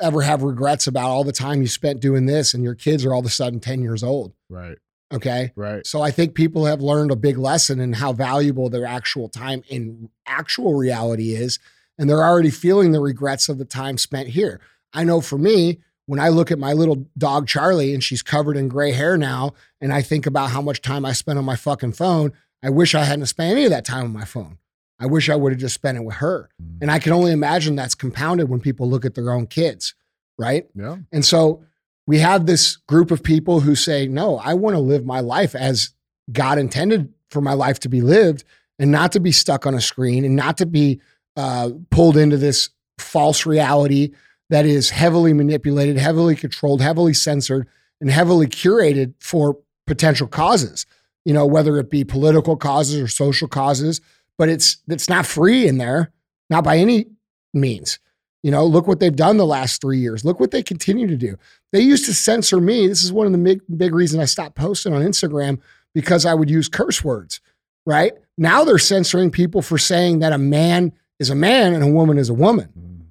ever 0.00 0.22
have 0.22 0.42
regrets 0.42 0.86
about 0.86 1.10
all 1.10 1.24
the 1.24 1.32
time 1.32 1.62
you 1.62 1.68
spent 1.68 2.00
doing 2.00 2.26
this 2.26 2.52
and 2.52 2.64
your 2.64 2.74
kids 2.74 3.04
are 3.04 3.12
all 3.12 3.20
of 3.20 3.26
a 3.26 3.30
sudden 3.30 3.60
10 3.60 3.82
years 3.82 4.02
old? 4.02 4.32
Right, 4.50 4.78
Okay. 5.12 5.52
right. 5.54 5.86
So 5.86 6.02
I 6.02 6.10
think 6.10 6.34
people 6.34 6.64
have 6.66 6.80
learned 6.80 7.10
a 7.10 7.16
big 7.16 7.38
lesson 7.38 7.80
in 7.80 7.92
how 7.92 8.12
valuable 8.12 8.68
their 8.68 8.84
actual 8.84 9.28
time 9.28 9.62
in 9.68 10.10
actual 10.26 10.74
reality 10.74 11.34
is. 11.34 11.58
And 11.98 12.10
they're 12.10 12.24
already 12.24 12.50
feeling 12.50 12.92
the 12.92 13.00
regrets 13.00 13.48
of 13.48 13.58
the 13.58 13.64
time 13.64 13.98
spent 13.98 14.28
here. 14.28 14.60
I 14.92 15.04
know 15.04 15.20
for 15.20 15.38
me, 15.38 15.78
when 16.06 16.20
I 16.20 16.28
look 16.28 16.50
at 16.50 16.58
my 16.58 16.72
little 16.72 17.06
dog 17.16 17.46
Charlie 17.46 17.94
and 17.94 18.02
she's 18.02 18.22
covered 18.22 18.56
in 18.56 18.68
gray 18.68 18.92
hair 18.92 19.16
now, 19.16 19.54
and 19.80 19.92
I 19.92 20.02
think 20.02 20.26
about 20.26 20.50
how 20.50 20.62
much 20.62 20.82
time 20.82 21.04
I 21.04 21.12
spent 21.12 21.38
on 21.38 21.44
my 21.44 21.56
fucking 21.56 21.92
phone, 21.92 22.32
I 22.62 22.70
wish 22.70 22.94
I 22.94 23.04
hadn't 23.04 23.26
spent 23.26 23.52
any 23.52 23.64
of 23.64 23.70
that 23.70 23.84
time 23.84 24.04
on 24.04 24.12
my 24.12 24.24
phone. 24.24 24.58
I 24.98 25.06
wish 25.06 25.28
I 25.28 25.36
would 25.36 25.52
have 25.52 25.60
just 25.60 25.74
spent 25.74 25.98
it 25.98 26.04
with 26.04 26.16
her. 26.16 26.48
Mm. 26.62 26.78
And 26.82 26.90
I 26.90 26.98
can 26.98 27.12
only 27.12 27.32
imagine 27.32 27.76
that's 27.76 27.94
compounded 27.94 28.48
when 28.48 28.60
people 28.60 28.88
look 28.88 29.04
at 29.04 29.14
their 29.14 29.30
own 29.30 29.46
kids, 29.46 29.94
right? 30.38 30.66
Yeah. 30.74 30.96
And 31.12 31.24
so 31.24 31.64
we 32.06 32.18
have 32.18 32.46
this 32.46 32.76
group 32.76 33.10
of 33.10 33.22
people 33.22 33.60
who 33.60 33.74
say, 33.74 34.06
no, 34.06 34.38
I 34.38 34.54
want 34.54 34.74
to 34.76 34.80
live 34.80 35.04
my 35.04 35.20
life 35.20 35.54
as 35.54 35.90
God 36.32 36.58
intended 36.58 37.12
for 37.30 37.40
my 37.40 37.52
life 37.52 37.80
to 37.80 37.88
be 37.88 38.00
lived 38.00 38.44
and 38.78 38.90
not 38.90 39.12
to 39.12 39.20
be 39.20 39.32
stuck 39.32 39.66
on 39.66 39.74
a 39.74 39.80
screen 39.80 40.24
and 40.24 40.36
not 40.36 40.58
to 40.58 40.66
be 40.66 41.00
uh, 41.36 41.70
pulled 41.90 42.16
into 42.16 42.36
this 42.36 42.70
false 42.98 43.44
reality 43.44 44.12
that 44.50 44.64
is 44.64 44.90
heavily 44.90 45.32
manipulated, 45.32 45.98
heavily 45.98 46.36
controlled, 46.36 46.80
heavily 46.80 47.14
censored, 47.14 47.66
and 48.00 48.10
heavily 48.10 48.46
curated 48.46 49.14
for 49.18 49.58
potential 49.86 50.26
causes, 50.26 50.86
you 51.24 51.32
know, 51.32 51.46
whether 51.46 51.78
it 51.78 51.90
be 51.90 52.04
political 52.04 52.56
causes 52.56 53.00
or 53.00 53.08
social 53.08 53.48
causes, 53.48 54.00
but 54.38 54.48
it's 54.48 54.78
it's 54.88 55.08
not 55.08 55.26
free 55.26 55.66
in 55.66 55.78
there, 55.78 56.12
not 56.50 56.62
by 56.62 56.76
any 56.78 57.06
means. 57.52 57.98
You 58.46 58.52
know, 58.52 58.64
look 58.64 58.86
what 58.86 59.00
they've 59.00 59.16
done 59.16 59.38
the 59.38 59.44
last 59.44 59.80
three 59.80 59.98
years. 59.98 60.24
Look 60.24 60.38
what 60.38 60.52
they 60.52 60.62
continue 60.62 61.08
to 61.08 61.16
do. 61.16 61.36
They 61.72 61.80
used 61.80 62.04
to 62.04 62.14
censor 62.14 62.60
me. 62.60 62.86
This 62.86 63.02
is 63.02 63.12
one 63.12 63.26
of 63.26 63.32
the 63.32 63.38
big, 63.38 63.60
big 63.76 63.92
reasons 63.92 64.22
I 64.22 64.26
stopped 64.26 64.54
posting 64.54 64.92
on 64.92 65.02
Instagram 65.02 65.58
because 65.96 66.24
I 66.24 66.32
would 66.32 66.48
use 66.48 66.68
curse 66.68 67.02
words, 67.02 67.40
right? 67.86 68.12
Now 68.38 68.62
they're 68.62 68.78
censoring 68.78 69.32
people 69.32 69.62
for 69.62 69.78
saying 69.78 70.20
that 70.20 70.32
a 70.32 70.38
man 70.38 70.92
is 71.18 71.28
a 71.28 71.34
man 71.34 71.74
and 71.74 71.82
a 71.82 71.88
woman 71.88 72.18
is 72.18 72.28
a 72.28 72.34
woman. 72.34 72.68
Mm. 72.78 73.06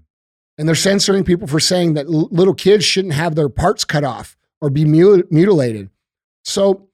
And 0.58 0.70
they're 0.70 0.74
censoring 0.74 1.26
people 1.26 1.50
for 1.50 1.60
saying 1.60 1.96
that 1.96 2.06
l- 2.06 2.30
little 2.32 2.54
kids 2.54 2.86
shouldn't 2.86 3.16
have 3.16 3.36
their 3.36 3.50
parts 3.50 3.84
cut 3.84 4.06
off 4.06 4.38
or 4.62 4.70
be 4.70 4.86
mut- 4.86 5.30
mutilated. 5.34 5.90
So, 6.46 6.88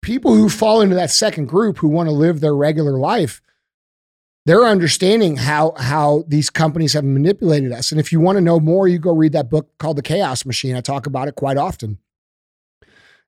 people 0.00 0.36
who 0.36 0.48
fall 0.48 0.80
into 0.80 0.94
that 0.94 1.10
second 1.10 1.46
group 1.46 1.78
who 1.78 1.88
want 1.88 2.08
to 2.08 2.14
live 2.14 2.38
their 2.38 2.54
regular 2.54 2.96
life, 2.98 3.42
they're 4.50 4.64
understanding 4.64 5.36
how 5.36 5.74
how 5.76 6.24
these 6.26 6.50
companies 6.50 6.94
have 6.94 7.04
manipulated 7.04 7.70
us. 7.70 7.92
And 7.92 8.00
if 8.00 8.10
you 8.10 8.18
want 8.18 8.34
to 8.34 8.40
know 8.40 8.58
more, 8.58 8.88
you 8.88 8.98
go 8.98 9.14
read 9.14 9.32
that 9.34 9.48
book 9.48 9.70
called 9.78 9.96
The 9.96 10.02
Chaos 10.02 10.44
Machine. 10.44 10.74
I 10.74 10.80
talk 10.80 11.06
about 11.06 11.28
it 11.28 11.36
quite 11.36 11.56
often. 11.56 11.98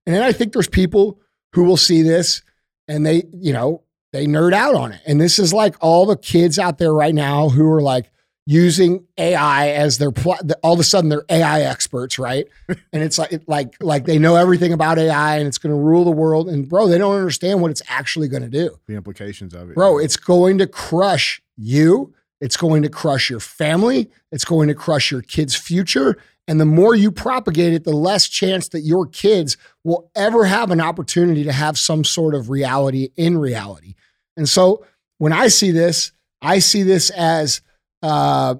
And 0.05 0.17
then 0.17 0.23
I 0.25 0.33
think 0.33 0.53
there's 0.53 0.69
people 0.69 1.21
who 1.53 1.63
will 1.63 1.77
see 1.77 2.03
this 2.03 2.43
and 2.89 3.07
they, 3.07 3.23
you 3.33 3.53
know, 3.53 3.85
they 4.13 4.27
nerd 4.27 4.53
out 4.53 4.75
on 4.75 4.91
it. 4.91 5.01
And 5.07 5.21
this 5.21 5.39
is 5.39 5.53
like 5.53 5.77
all 5.81 6.07
the 6.07 6.17
kids 6.17 6.59
out 6.59 6.79
there 6.79 6.93
right 6.93 7.15
now 7.15 7.51
who 7.51 7.71
are 7.71 7.83
like 7.83 8.11
using 8.47 9.07
AI 9.19 9.69
as 9.71 9.99
their 9.99 10.11
pl- 10.11 10.39
all 10.63 10.73
of 10.75 10.81
a 10.81 10.85
sudden 10.85 11.11
they're 11.11 11.25
AI 11.29 11.61
experts, 11.63 12.19
right? 12.19 12.47
and 12.69 13.03
it's 13.03 13.19
like 13.19 13.33
it, 13.33 13.49
like 13.49 13.77
like 13.81 14.05
they 14.05 14.19
know 14.19 14.37
everything 14.37 14.73
about 14.73 14.99
AI 14.99 15.37
and 15.37 15.47
it's 15.47 15.59
going 15.59 15.75
to 15.75 15.81
rule 15.81 16.05
the 16.05 16.11
world. 16.11 16.49
And 16.49 16.69
bro, 16.69 16.89
they 16.89 16.99
don't 16.99 17.17
understand 17.17 17.61
what 17.63 17.71
it's 17.71 17.83
actually 17.89 18.29
going 18.29 18.43
to 18.43 18.49
do, 18.49 18.79
The 18.87 18.95
implications 18.95 19.55
of 19.55 19.71
it. 19.71 19.75
bro. 19.75 19.99
It's 19.99 20.17
going 20.17 20.59
to 20.59 20.67
crush 20.67 21.41
you. 21.57 22.15
It's 22.41 22.57
going 22.57 22.83
to 22.83 22.89
crush 22.89 23.31
your 23.31 23.39
family. 23.41 24.11
It's 24.33 24.45
going 24.45 24.67
to 24.69 24.75
crush 24.75 25.13
your 25.13 25.23
kids' 25.23 25.55
future. 25.55 26.17
And 26.49 26.61
the 26.61 26.65
more 26.65 26.97
you 26.97 27.13
propagate 27.13 27.73
it, 27.73 27.85
the 27.85 27.95
less 27.95 28.29
chance 28.29 28.69
that 28.71 28.81
your 28.81 29.07
kids 29.07 29.57
will 29.85 30.11
ever 30.17 30.45
have 30.47 30.73
an 30.73 30.81
opportunity 30.81 31.45
to 31.45 31.53
have 31.53 31.79
some 31.79 32.03
sort 32.03 32.35
of 32.35 32.51
reality 32.51 33.11
in 33.17 33.39
reality. 33.39 33.95
And 34.37 34.49
so 34.49 34.85
when 35.19 35.33
I 35.33 35.47
see 35.47 35.71
this, 35.71 36.11
I 36.41 36.59
see 36.59 36.83
this 36.83 37.11
as 37.11 37.61
uh, 38.03 38.57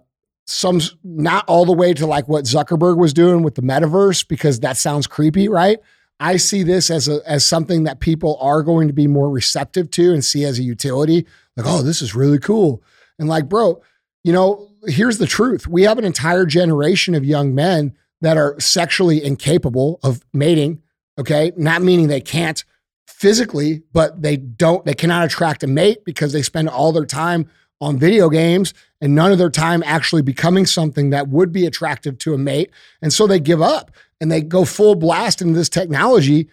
some 0.47 0.81
not 1.05 1.45
all 1.49 1.65
the 1.65 1.73
way 1.73 1.95
to 1.95 2.07
like 2.07 2.29
what 2.29 2.45
Zuckerberg 2.45 2.97
was 2.97 3.13
doing 3.13 3.43
with 3.43 3.55
the 3.55 3.63
metaverse 3.63 4.27
because 4.27 4.61
that 4.61 4.77
sounds 4.77 5.07
creepy, 5.07 5.49
right? 5.49 5.79
I 6.21 6.37
see 6.37 6.63
this 6.63 6.91
as 6.91 7.09
a 7.09 7.21
as 7.27 7.47
something 7.47 7.85
that 7.85 8.01
people 8.01 8.39
are 8.41 8.63
going 8.63 8.89
to 8.89 8.95
be 8.95 9.07
more 9.07 9.31
receptive 9.31 9.91
to 9.93 10.13
and 10.13 10.25
see 10.25 10.45
as 10.45 10.59
a 10.59 10.63
utility. 10.63 11.27
Like, 11.57 11.67
oh, 11.67 11.83
this 11.83 12.03
is 12.03 12.15
really 12.15 12.39
cool. 12.39 12.83
And 13.19 13.29
like, 13.29 13.49
bro, 13.49 13.83
you 14.25 14.33
know, 14.33 14.69
here's 14.87 15.19
the 15.19 15.27
truth. 15.27 15.67
We 15.67 15.83
have 15.83 15.99
an 15.99 16.05
entire 16.05 16.47
generation 16.47 17.15
of 17.15 17.25
young 17.25 17.55
men 17.55 17.97
that 18.21 18.37
are 18.37 18.59
sexually 18.61 19.23
incapable 19.23 19.99
of 20.03 20.25
mating, 20.33 20.81
okay? 21.19 21.53
Not 21.57 21.83
meaning 21.83 22.07
they 22.07 22.21
can't 22.21 22.65
physically, 23.07 23.83
but 23.93 24.23
they 24.23 24.37
don't 24.37 24.85
they 24.85 24.95
cannot 24.95 25.25
attract 25.25 25.63
a 25.63 25.67
mate 25.67 26.05
because 26.05 26.33
they 26.33 26.43
spend 26.43 26.69
all 26.69 26.93
their 26.93 27.07
time 27.07 27.49
on 27.83 27.99
video 27.99 28.31
games 28.31 28.73
and 29.01 29.13
none 29.13 29.33
of 29.33 29.39
their 29.39 29.51
time 29.51 29.83
actually 29.85 30.23
becoming 30.23 30.65
something 30.65 31.11
that 31.11 31.27
would 31.29 31.51
be 31.51 31.67
attractive 31.67 32.17
to 32.17 32.33
a 32.33 32.39
mate. 32.39 32.71
And 33.03 33.13
so 33.13 33.27
they 33.27 33.41
give 33.41 33.61
up 33.61 33.91
and 34.21 34.31
they 34.31 34.41
go 34.41 34.65
full 34.65 34.95
blast 34.95 35.43
into 35.43 35.55
this 35.55 35.69
technology 35.69 36.49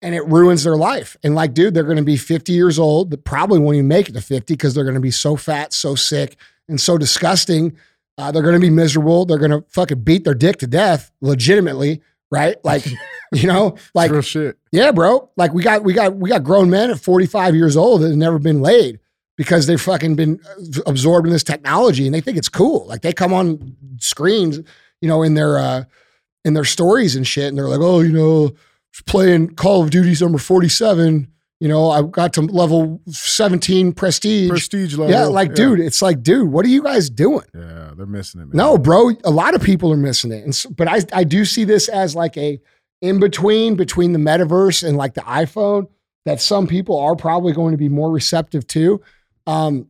and 0.00 0.14
it 0.14 0.26
ruins 0.26 0.64
their 0.64 0.76
life. 0.76 1.14
And 1.22 1.34
like, 1.34 1.52
dude, 1.52 1.74
they're 1.74 1.84
going 1.84 1.98
to 1.98 2.02
be 2.02 2.16
50 2.16 2.54
years 2.54 2.78
old. 2.78 3.10
That 3.10 3.24
probably 3.24 3.58
won't 3.58 3.76
even 3.76 3.86
make 3.86 4.08
it 4.08 4.12
to 4.12 4.22
50 4.22 4.54
because 4.54 4.74
they're 4.74 4.82
going 4.82 4.94
to 4.94 5.00
be 5.00 5.10
so 5.10 5.36
fat, 5.36 5.74
so 5.74 5.94
sick, 5.94 6.36
and 6.68 6.80
so 6.80 6.96
disgusting. 6.96 7.76
Uh, 8.16 8.32
they're 8.32 8.42
going 8.42 8.54
to 8.54 8.60
be 8.60 8.70
miserable. 8.70 9.26
They're 9.26 9.38
going 9.38 9.50
to 9.50 9.64
fucking 9.68 10.00
beat 10.00 10.24
their 10.24 10.34
dick 10.34 10.56
to 10.58 10.66
death, 10.66 11.12
legitimately, 11.20 12.00
right? 12.30 12.56
Like, 12.64 12.86
you 13.32 13.46
know, 13.46 13.76
like, 13.94 14.10
yeah, 14.72 14.90
bro. 14.90 15.30
Like 15.36 15.52
we 15.52 15.62
got 15.62 15.84
we 15.84 15.92
got 15.92 16.16
we 16.16 16.30
got 16.30 16.44
grown 16.44 16.70
men 16.70 16.90
at 16.90 16.98
45 16.98 17.54
years 17.54 17.76
old 17.76 18.00
that 18.00 18.08
have 18.08 18.16
never 18.16 18.38
been 18.38 18.62
laid 18.62 19.00
because 19.42 19.66
they've 19.66 19.80
fucking 19.80 20.14
been 20.14 20.38
absorbed 20.86 21.26
in 21.26 21.32
this 21.32 21.42
technology 21.42 22.06
and 22.06 22.14
they 22.14 22.20
think 22.20 22.38
it's 22.38 22.48
cool. 22.48 22.86
Like 22.86 23.02
they 23.02 23.12
come 23.12 23.32
on 23.32 23.76
screens, 23.98 24.60
you 25.00 25.08
know, 25.08 25.24
in 25.24 25.34
their 25.34 25.58
uh 25.58 25.84
in 26.44 26.54
their 26.54 26.64
stories 26.64 27.16
and 27.16 27.26
shit, 27.26 27.48
and 27.48 27.58
they're 27.58 27.68
like, 27.68 27.80
oh, 27.80 28.00
you 28.00 28.12
know, 28.12 28.52
playing 29.06 29.54
Call 29.56 29.82
of 29.82 29.90
Duty 29.90 30.14
number 30.22 30.38
47. 30.38 31.28
You 31.58 31.68
know, 31.68 31.90
I 31.90 32.02
got 32.02 32.32
to 32.34 32.42
level 32.42 33.00
17 33.08 33.92
prestige. 33.92 34.48
Prestige 34.48 34.96
level. 34.96 35.14
yeah, 35.14 35.24
like, 35.24 35.54
dude, 35.54 35.78
it's 35.78 36.02
like, 36.02 36.20
dude, 36.20 36.48
what 36.48 36.64
are 36.64 36.68
you 36.68 36.82
guys 36.82 37.08
doing? 37.08 37.46
Yeah, 37.54 37.92
they're 37.96 38.06
missing 38.06 38.40
it. 38.40 38.46
Man. 38.46 38.56
No, 38.56 38.78
bro, 38.78 39.10
a 39.24 39.30
lot 39.30 39.54
of 39.54 39.62
people 39.62 39.92
are 39.92 39.96
missing 39.96 40.32
it. 40.32 40.44
And 40.44 40.54
so, 40.54 40.70
but 40.70 40.86
I 40.88 41.02
I 41.12 41.24
do 41.24 41.44
see 41.44 41.64
this 41.64 41.88
as 41.88 42.14
like 42.14 42.36
a 42.36 42.60
in 43.00 43.18
between 43.18 43.74
between 43.74 44.12
the 44.12 44.18
metaverse 44.18 44.86
and 44.86 44.96
like 44.96 45.14
the 45.14 45.20
iPhone 45.22 45.88
that 46.24 46.40
some 46.40 46.66
people 46.66 46.98
are 46.98 47.16
probably 47.16 47.52
going 47.52 47.72
to 47.72 47.78
be 47.78 47.88
more 47.88 48.10
receptive 48.10 48.66
to. 48.68 49.00
Um 49.46 49.88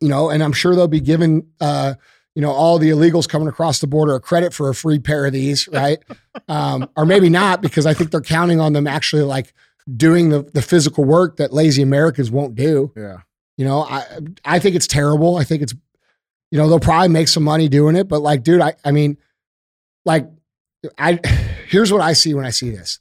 you 0.00 0.08
know, 0.08 0.30
and 0.30 0.42
I'm 0.42 0.52
sure 0.52 0.74
they'll 0.74 0.88
be 0.88 1.00
giving 1.00 1.46
uh 1.60 1.94
you 2.34 2.42
know 2.42 2.50
all 2.50 2.78
the 2.78 2.90
illegals 2.90 3.28
coming 3.28 3.48
across 3.48 3.80
the 3.80 3.86
border 3.86 4.14
a 4.14 4.20
credit 4.20 4.52
for 4.54 4.68
a 4.68 4.74
free 4.74 4.98
pair 4.98 5.26
of 5.26 5.32
these, 5.32 5.68
right? 5.68 5.98
um 6.48 6.88
or 6.96 7.04
maybe 7.06 7.28
not 7.28 7.62
because 7.62 7.86
I 7.86 7.94
think 7.94 8.10
they're 8.10 8.20
counting 8.20 8.60
on 8.60 8.72
them 8.72 8.86
actually 8.86 9.22
like 9.22 9.52
doing 9.96 10.28
the 10.28 10.42
the 10.54 10.62
physical 10.62 11.04
work 11.04 11.36
that 11.36 11.52
lazy 11.52 11.82
Americans 11.82 12.30
won't 12.30 12.54
do. 12.54 12.92
Yeah. 12.96 13.18
You 13.56 13.64
know, 13.64 13.82
I 13.82 14.04
I 14.44 14.58
think 14.58 14.76
it's 14.76 14.86
terrible. 14.86 15.36
I 15.36 15.44
think 15.44 15.62
it's, 15.62 15.74
you 16.50 16.58
know, 16.58 16.68
they'll 16.68 16.80
probably 16.80 17.08
make 17.08 17.28
some 17.28 17.42
money 17.42 17.68
doing 17.68 17.96
it, 17.96 18.08
but 18.08 18.20
like, 18.20 18.42
dude, 18.42 18.60
I 18.60 18.74
I 18.84 18.92
mean, 18.92 19.18
like, 20.04 20.28
I 20.98 21.20
here's 21.68 21.92
what 21.92 22.00
I 22.00 22.12
see 22.12 22.34
when 22.34 22.44
I 22.44 22.50
see 22.50 22.70
this. 22.70 22.98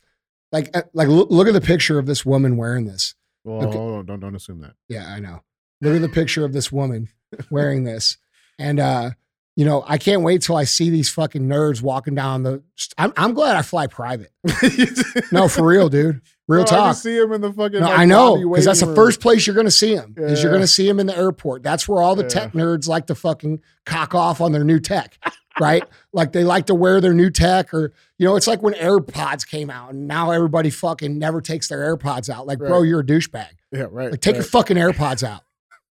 Like, 0.52 0.76
uh, 0.76 0.84
like 0.94 1.08
look 1.08 1.48
at 1.48 1.54
the 1.54 1.62
picture 1.62 1.98
of 1.98 2.06
this 2.06 2.26
woman 2.26 2.58
wearing 2.58 2.86
this. 2.86 3.16
Well, 3.44 3.68
Okay. 3.68 3.78
hold 3.78 3.94
on. 4.00 4.06
Don't 4.06 4.20
don't 4.20 4.36
assume 4.36 4.62
that. 4.62 4.74
Yeah, 4.88 5.08
I 5.08 5.20
know. 5.20 5.42
Look 5.82 5.96
at 5.96 6.02
the 6.02 6.10
picture 6.10 6.46
of 6.46 6.54
this 6.54 6.72
woman 6.72 7.10
wearing 7.50 7.84
this, 7.84 8.18
and 8.60 8.80
uh, 8.80 9.12
you 9.56 9.66
know, 9.66 9.84
I 9.88 9.98
can't 9.98 10.22
wait 10.22 10.42
till 10.44 10.56
I 10.56 10.64
see 10.64 10.90
these 10.90 11.10
fucking 11.10 11.42
nerds 11.48 11.82
walking 11.82 12.14
down 12.16 12.44
the. 12.44 12.62
I'm 12.98 13.12
I'm 13.18 13.34
glad 13.34 13.56
I 13.56 13.62
fly 13.64 13.88
private. 13.88 14.32
No, 15.32 15.48
for 15.48 15.66
real, 15.66 15.88
dude. 15.90 16.22
Real 16.48 16.62
I 16.64 16.66
talk. 16.66 16.96
see 16.98 17.18
him 17.18 17.32
in 17.32 17.40
the 17.42 17.54
fucking. 17.54 17.80
No, 17.80 17.86
like, 17.88 18.00
I 18.00 18.06
know 18.06 18.38
because 18.50 18.66
that's 18.66 18.82
the 18.82 18.94
first 18.96 19.22
place 19.22 19.48
you're 19.48 19.54
going 19.54 19.66
to 19.68 19.72
see 19.72 19.96
them. 19.96 20.14
Is 20.18 20.44
you're 20.44 20.52
going 20.52 20.62
to 20.62 20.68
see 20.68 20.86
them 20.86 21.00
in 21.00 21.08
the 21.08 21.18
airport. 21.18 21.64
That's 21.64 21.88
where 21.88 22.02
all 22.02 22.16
the 22.16 22.24
Yeah. 22.24 22.30
tech 22.30 22.52
nerds 22.54 22.88
like 22.88 23.08
to 23.08 23.16
fucking 23.16 23.62
cock 23.86 24.14
off 24.14 24.42
on 24.42 24.52
their 24.52 24.66
new 24.66 24.80
tech, 24.80 25.18
right? 25.60 25.84
like 26.12 26.34
they 26.34 26.44
like 26.44 26.66
to 26.66 26.76
wear 26.76 27.00
their 27.00 27.14
new 27.14 27.30
tech, 27.30 27.74
or 27.74 27.94
you 28.22 28.28
know, 28.28 28.36
it's 28.36 28.46
like 28.46 28.62
when 28.62 28.76
AirPods 28.76 29.48
came 29.48 29.72
out, 29.72 29.94
and 29.94 30.08
now 30.08 30.30
everybody 30.30 30.70
fucking 30.70 31.18
never 31.18 31.42
takes 31.42 31.70
their 31.70 31.80
AirPods 31.80 32.30
out. 32.30 32.46
Like, 32.46 32.60
bro, 32.60 32.84
you're 32.84 33.00
a 33.00 33.04
douchebag. 33.04 33.48
Yeah, 33.72 33.88
right. 33.90 34.12
Like, 34.12 34.22
take 34.22 34.36
your 34.36 34.44
fucking 34.44 34.78
AirPods 34.78 35.28
out. 35.28 35.42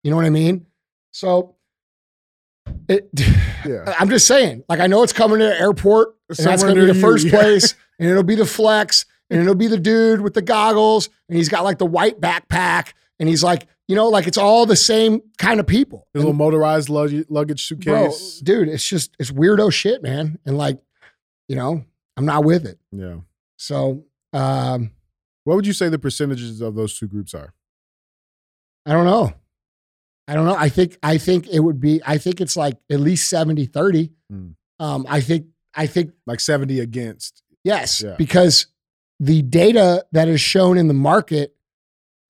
You 0.05 0.13
know 0.13 0.17
what 0.17 0.27
I 0.27 0.31
mean? 0.31 0.67
So, 1.11 1.57
it. 2.89 3.11
Yeah. 3.67 3.95
I'm 3.99 4.09
just 4.09 4.27
saying. 4.27 4.65
Like, 4.71 4.81
I 4.81 4.87
know 4.87 5.03
it's 5.03 5.13
coming 5.13 5.41
to 5.41 5.45
the 5.45 5.61
airport, 5.61 6.17
and 6.31 6.39
that's 6.39 6.63
going 6.63 6.77
to 6.77 6.81
be 6.81 6.87
the 6.87 6.95
you, 6.95 7.01
first 7.01 7.27
yeah. 7.27 7.33
place, 7.33 7.75
and 7.99 8.09
it'll 8.09 8.23
be 8.23 8.37
the 8.37 8.47
flex, 8.47 9.05
and 9.29 9.39
it'll 9.39 9.55
be 9.55 9.67
the 9.67 9.77
dude 9.77 10.23
with 10.23 10.33
the 10.33 10.41
goggles, 10.41 11.11
and 11.29 11.37
he's 11.37 11.51
got 11.51 11.63
like 11.63 11.77
the 11.77 11.85
white 11.85 12.21
backpack, 12.23 12.95
and 13.19 13.29
he's 13.29 13.43
like, 13.43 13.67
you 13.87 13.97
know, 13.97 14.09
like 14.09 14.27
it's 14.27 14.39
all 14.39 14.65
the 14.65 14.77
same 14.77 15.21
kind 15.37 15.61
of 15.61 15.67
people. 15.67 16.07
His 16.15 16.23
little 16.23 16.33
motorized 16.33 16.89
luggage, 16.89 17.27
luggage 17.29 17.69
Bro, 17.69 18.13
suitcase. 18.13 18.41
dude, 18.41 18.69
it's 18.69 18.87
just 18.87 19.15
it's 19.19 19.31
weirdo 19.31 19.71
shit, 19.73 20.03
man, 20.03 20.39
and 20.47 20.57
like, 20.57 20.79
you 21.49 21.57
know, 21.57 21.85
I'm 22.21 22.27
not 22.27 22.45
with 22.45 22.67
it. 22.67 22.79
Yeah. 22.93 23.21
So, 23.57 24.05
um, 24.35 24.91
What 25.45 25.57
would 25.57 25.67
you 25.67 25.73
say 25.73 25.89
the 25.89 25.99
percentages 25.99 26.61
of 26.61 26.75
those 26.75 26.99
two 26.99 27.09
groups 27.09 27.33
are? 27.33 27.55
I 28.85 28.93
don't 28.93 29.07
know. 29.07 29.33
I 30.29 30.35
don't 30.35 30.45
know. 30.45 30.55
I 30.55 30.69
think 30.69 30.99
I 31.03 31.17
think 31.17 31.49
it 31.49 31.61
would 31.61 31.81
be. 31.81 32.01
I 32.07 32.19
think 32.19 32.41
it's 32.43 32.57
like 32.57 32.77
at 32.91 33.01
least 33.01 33.29
70, 33.31 33.65
30. 33.67 34.13
Mm. 34.31 34.55
Um, 34.79 35.07
I 35.09 35.21
think 35.23 35.47
I 35.75 35.87
think 35.87 36.13
Like 36.27 36.41
70 36.41 36.79
against. 36.81 37.43
Yes, 37.65 38.03
Yeah. 38.03 38.17
because 38.19 38.67
the 39.19 39.41
data 39.43 40.05
that 40.13 40.29
is 40.29 40.41
shown 40.43 40.77
in 40.79 40.87
the 40.89 40.95
market 40.95 41.57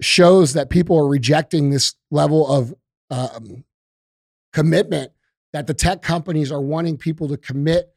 shows 0.01 0.53
that 0.55 0.71
people 0.71 0.97
are 0.97 1.09
rejecting 1.09 1.71
this 1.71 1.95
level 2.11 2.47
of 2.49 2.75
um, 3.11 3.65
commitment 4.53 5.13
that 5.53 5.67
the 5.67 5.75
tech 5.75 6.01
companies 6.01 6.51
are 6.53 6.61
wanting 6.61 6.97
people 6.97 7.29
to 7.29 7.37
commit 7.37 7.93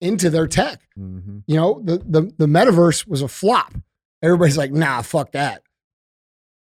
into 0.00 0.30
their 0.30 0.46
tech. 0.46 0.80
Mhm. 0.98 1.42
You 1.46 1.56
know, 1.56 1.80
the 1.84 1.98
the 1.98 2.32
the 2.38 2.46
metaverse 2.46 3.06
was 3.06 3.22
a 3.22 3.28
flop. 3.28 3.74
Everybody's 4.22 4.58
like, 4.58 4.72
nah, 4.72 5.02
fuck 5.02 5.32
that. 5.32 5.62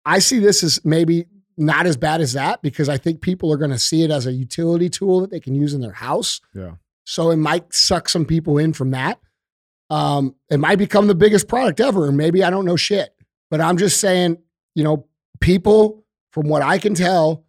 I 0.06 0.20
see 0.20 0.40
this 0.40 0.64
as 0.64 0.84
maybe 0.86 1.26
not 1.58 1.86
as 1.86 1.98
bad 1.98 2.22
as 2.22 2.34
that 2.34 2.62
because 2.62 2.88
I 2.88 2.98
think 2.98 3.22
people 3.22 3.52
are 3.52 3.58
going 3.58 3.72
to 3.72 3.80
see 3.80 4.04
it 4.04 4.12
as 4.12 4.26
a 4.26 4.32
utility 4.32 4.90
tool 4.90 5.22
that 5.22 5.32
they 5.32 5.40
can 5.40 5.56
use 5.56 5.74
in 5.74 5.82
their 5.82 5.92
house. 5.94 6.40
Yeah. 6.54 6.76
So 7.06 7.32
it 7.32 7.38
might 7.38 7.74
suck 7.74 8.08
some 8.10 8.26
people 8.26 8.58
in 8.58 8.74
from 8.74 8.92
that. 8.92 9.20
Um, 9.90 10.36
it 10.50 10.60
might 10.60 10.78
become 10.78 11.08
the 11.08 11.16
biggest 11.16 11.48
product 11.48 11.80
ever, 11.80 12.08
and 12.08 12.18
maybe 12.18 12.44
I 12.44 12.50
don't 12.50 12.66
know 12.66 12.76
shit. 12.76 13.10
But 13.50 13.62
I'm 13.62 13.78
just 13.78 14.00
saying, 14.00 14.38
you 14.76 14.84
know, 14.84 15.08
people, 15.40 16.06
from 16.32 16.48
what 16.50 16.62
I 16.62 16.78
can 16.78 16.94
tell, 16.94 17.46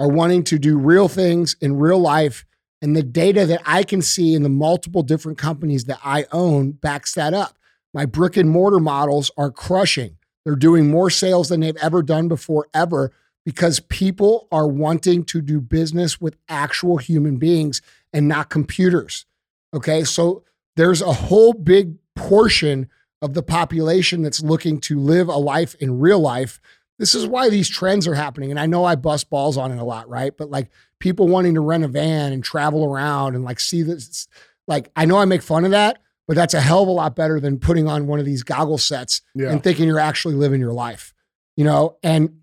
are 0.00 0.08
wanting 0.08 0.42
to 0.44 0.58
do 0.58 0.78
real 0.78 1.08
things 1.08 1.54
in 1.60 1.76
real 1.76 1.98
life. 1.98 2.44
And 2.84 2.94
the 2.94 3.02
data 3.02 3.46
that 3.46 3.62
I 3.64 3.82
can 3.82 4.02
see 4.02 4.34
in 4.34 4.42
the 4.42 4.50
multiple 4.50 5.02
different 5.02 5.38
companies 5.38 5.86
that 5.86 6.00
I 6.04 6.26
own 6.32 6.72
backs 6.72 7.14
that 7.14 7.32
up. 7.32 7.56
My 7.94 8.04
brick 8.04 8.36
and 8.36 8.50
mortar 8.50 8.78
models 8.78 9.30
are 9.38 9.50
crushing. 9.50 10.18
They're 10.44 10.54
doing 10.54 10.90
more 10.90 11.08
sales 11.08 11.48
than 11.48 11.60
they've 11.60 11.78
ever 11.78 12.02
done 12.02 12.28
before, 12.28 12.68
ever, 12.74 13.10
because 13.46 13.80
people 13.80 14.48
are 14.52 14.68
wanting 14.68 15.24
to 15.24 15.40
do 15.40 15.62
business 15.62 16.20
with 16.20 16.36
actual 16.46 16.98
human 16.98 17.38
beings 17.38 17.80
and 18.12 18.28
not 18.28 18.50
computers. 18.50 19.24
Okay. 19.72 20.04
So 20.04 20.44
there's 20.76 21.00
a 21.00 21.14
whole 21.14 21.54
big 21.54 21.96
portion 22.14 22.90
of 23.22 23.32
the 23.32 23.42
population 23.42 24.20
that's 24.20 24.42
looking 24.42 24.78
to 24.82 24.98
live 24.98 25.28
a 25.28 25.38
life 25.38 25.74
in 25.76 26.00
real 26.00 26.20
life. 26.20 26.60
This 26.98 27.14
is 27.14 27.26
why 27.26 27.48
these 27.50 27.68
trends 27.68 28.06
are 28.06 28.14
happening. 28.14 28.50
And 28.50 28.60
I 28.60 28.66
know 28.66 28.84
I 28.84 28.94
bust 28.94 29.28
balls 29.30 29.56
on 29.56 29.72
it 29.72 29.78
a 29.78 29.84
lot, 29.84 30.08
right? 30.08 30.36
But 30.36 30.50
like 30.50 30.70
people 31.00 31.26
wanting 31.28 31.54
to 31.54 31.60
rent 31.60 31.84
a 31.84 31.88
van 31.88 32.32
and 32.32 32.42
travel 32.44 32.84
around 32.84 33.34
and 33.34 33.44
like 33.44 33.58
see 33.60 33.82
this, 33.82 34.28
like 34.68 34.90
I 34.94 35.04
know 35.04 35.18
I 35.18 35.24
make 35.24 35.42
fun 35.42 35.64
of 35.64 35.72
that, 35.72 35.98
but 36.28 36.36
that's 36.36 36.54
a 36.54 36.60
hell 36.60 36.82
of 36.82 36.88
a 36.88 36.92
lot 36.92 37.16
better 37.16 37.40
than 37.40 37.58
putting 37.58 37.88
on 37.88 38.06
one 38.06 38.20
of 38.20 38.24
these 38.24 38.42
goggle 38.42 38.78
sets 38.78 39.22
Yeah. 39.34 39.50
and 39.50 39.62
thinking 39.62 39.86
you're 39.86 39.98
actually 39.98 40.34
living 40.36 40.60
your 40.60 40.72
life, 40.72 41.12
you 41.56 41.64
know? 41.64 41.96
And 42.02 42.40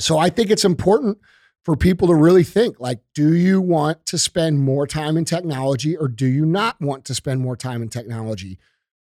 so 0.00 0.18
I 0.18 0.30
think 0.30 0.50
it's 0.50 0.64
important 0.64 1.18
for 1.64 1.76
people 1.76 2.08
to 2.08 2.14
really 2.14 2.42
think 2.44 2.80
like, 2.80 3.00
do 3.14 3.34
you 3.34 3.60
want 3.60 4.04
to 4.06 4.18
spend 4.18 4.58
more 4.60 4.86
time 4.86 5.16
in 5.16 5.24
technology 5.24 5.96
or 5.96 6.08
do 6.08 6.26
you 6.26 6.44
not 6.44 6.80
want 6.80 7.04
to 7.04 7.14
spend 7.14 7.40
more 7.40 7.56
time 7.56 7.82
in 7.82 7.88
technology? 7.88 8.58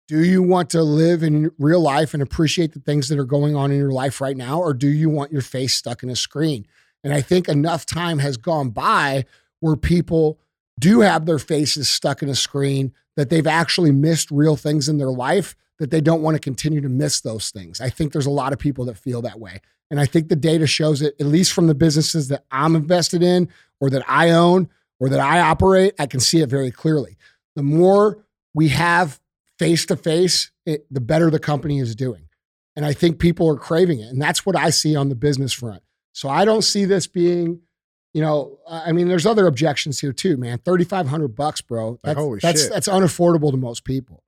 Do 0.09 0.23
you 0.23 0.41
want 0.41 0.71
to 0.71 0.81
live 0.81 1.21
in 1.21 1.51
real 1.59 1.81
life 1.81 2.15
and 2.15 2.23
appreciate 2.23 2.73
the 2.73 2.79
things 2.79 3.09
that 3.09 3.19
are 3.19 3.25
going 3.25 3.55
on 3.55 3.71
in 3.71 3.77
your 3.77 3.91
life 3.91 4.19
right 4.19 4.35
now? 4.35 4.59
Or 4.59 4.73
do 4.73 4.87
you 4.87 5.07
want 5.07 5.31
your 5.31 5.43
face 5.43 5.75
stuck 5.75 6.01
in 6.01 6.09
a 6.09 6.15
screen? 6.15 6.65
And 7.03 7.13
I 7.13 7.21
think 7.21 7.47
enough 7.47 7.85
time 7.85 8.17
has 8.17 8.35
gone 8.35 8.71
by 8.71 9.25
where 9.59 9.75
people 9.75 10.39
do 10.79 11.01
have 11.01 11.27
their 11.27 11.37
faces 11.37 11.89
stuck 11.89 12.23
in 12.23 12.29
a 12.29 12.33
screen 12.33 12.91
that 13.17 13.29
they've 13.29 13.45
actually 13.45 13.91
missed 13.91 14.31
real 14.31 14.55
things 14.55 14.89
in 14.89 14.97
their 14.97 15.11
life 15.11 15.55
that 15.77 15.91
they 15.91 16.01
don't 16.01 16.23
want 16.23 16.33
to 16.33 16.39
continue 16.39 16.81
to 16.81 16.89
miss 16.89 17.21
those 17.21 17.51
things. 17.51 17.79
I 17.79 17.91
think 17.91 18.11
there's 18.11 18.25
a 18.25 18.31
lot 18.31 18.51
of 18.51 18.57
people 18.57 18.85
that 18.85 18.97
feel 18.97 19.21
that 19.21 19.39
way. 19.39 19.61
And 19.91 19.99
I 19.99 20.07
think 20.07 20.29
the 20.29 20.35
data 20.35 20.65
shows 20.65 21.03
it, 21.03 21.13
at 21.19 21.27
least 21.27 21.53
from 21.53 21.67
the 21.67 21.75
businesses 21.75 22.29
that 22.29 22.45
I'm 22.49 22.75
invested 22.75 23.21
in 23.21 23.47
or 23.79 23.91
that 23.91 24.09
I 24.09 24.31
own 24.31 24.69
or 24.99 25.07
that 25.09 25.19
I 25.19 25.39
operate, 25.39 25.93
I 25.99 26.07
can 26.07 26.19
see 26.19 26.41
it 26.41 26.49
very 26.49 26.71
clearly. 26.71 27.15
The 27.55 27.61
more 27.61 28.25
we 28.55 28.69
have 28.69 29.19
face 29.59 29.85
to 29.87 29.95
face, 29.97 30.51
the 30.65 31.01
better 31.01 31.29
the 31.29 31.39
company 31.39 31.79
is 31.79 31.95
doing. 31.95 32.27
And 32.75 32.85
I 32.85 32.93
think 32.93 33.19
people 33.19 33.49
are 33.49 33.57
craving 33.57 33.99
it. 33.99 34.07
And 34.07 34.21
that's 34.21 34.45
what 34.45 34.55
I 34.55 34.69
see 34.69 34.95
on 34.95 35.09
the 35.09 35.15
business 35.15 35.51
front. 35.51 35.83
So 36.13 36.29
I 36.29 36.45
don't 36.45 36.61
see 36.61 36.85
this 36.85 37.07
being, 37.07 37.59
you 38.13 38.21
know, 38.21 38.57
I 38.67 38.93
mean, 38.93 39.09
there's 39.09 39.25
other 39.25 39.47
objections 39.47 39.99
here 39.99 40.13
too, 40.13 40.37
man. 40.37 40.59
3,500 40.59 41.27
bucks, 41.35 41.61
bro. 41.61 41.99
That's, 42.03 42.17
holy 42.17 42.39
that's, 42.39 42.63
shit. 42.63 42.71
that's 42.71 42.87
unaffordable 42.87 43.51
to 43.51 43.57
most 43.57 43.83
people. 43.83 44.23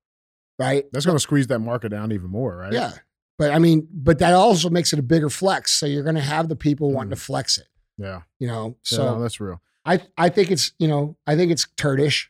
Right. 0.59 0.85
That's 0.91 1.05
going 1.05 1.15
to 1.15 1.21
squeeze 1.21 1.47
that 1.47 1.59
market 1.59 1.89
down 1.89 2.11
even 2.11 2.29
more, 2.29 2.55
right? 2.57 2.73
Yeah. 2.73 2.91
But 3.39 3.51
I 3.51 3.59
mean, 3.59 3.87
but 3.91 4.19
that 4.19 4.33
also 4.33 4.69
makes 4.69 4.93
it 4.93 4.99
a 4.99 5.03
bigger 5.03 5.29
flex. 5.29 5.71
So 5.71 5.85
you're 5.85 6.03
going 6.03 6.15
to 6.15 6.21
have 6.21 6.49
the 6.49 6.55
people 6.55 6.91
wanting 6.91 7.11
mm. 7.11 7.15
to 7.15 7.21
flex 7.21 7.57
it, 7.57 7.67
Yeah. 7.97 8.21
you 8.37 8.47
know? 8.47 8.77
So 8.83 8.97
So 8.97 9.19
that's 9.21 9.39
real. 9.39 9.61
I, 9.85 10.01
I 10.17 10.29
think 10.29 10.51
it's, 10.51 10.73
you 10.77 10.87
know, 10.87 11.17
I 11.25 11.35
think 11.35 11.51
it's 11.51 11.67
turdish. 11.77 12.29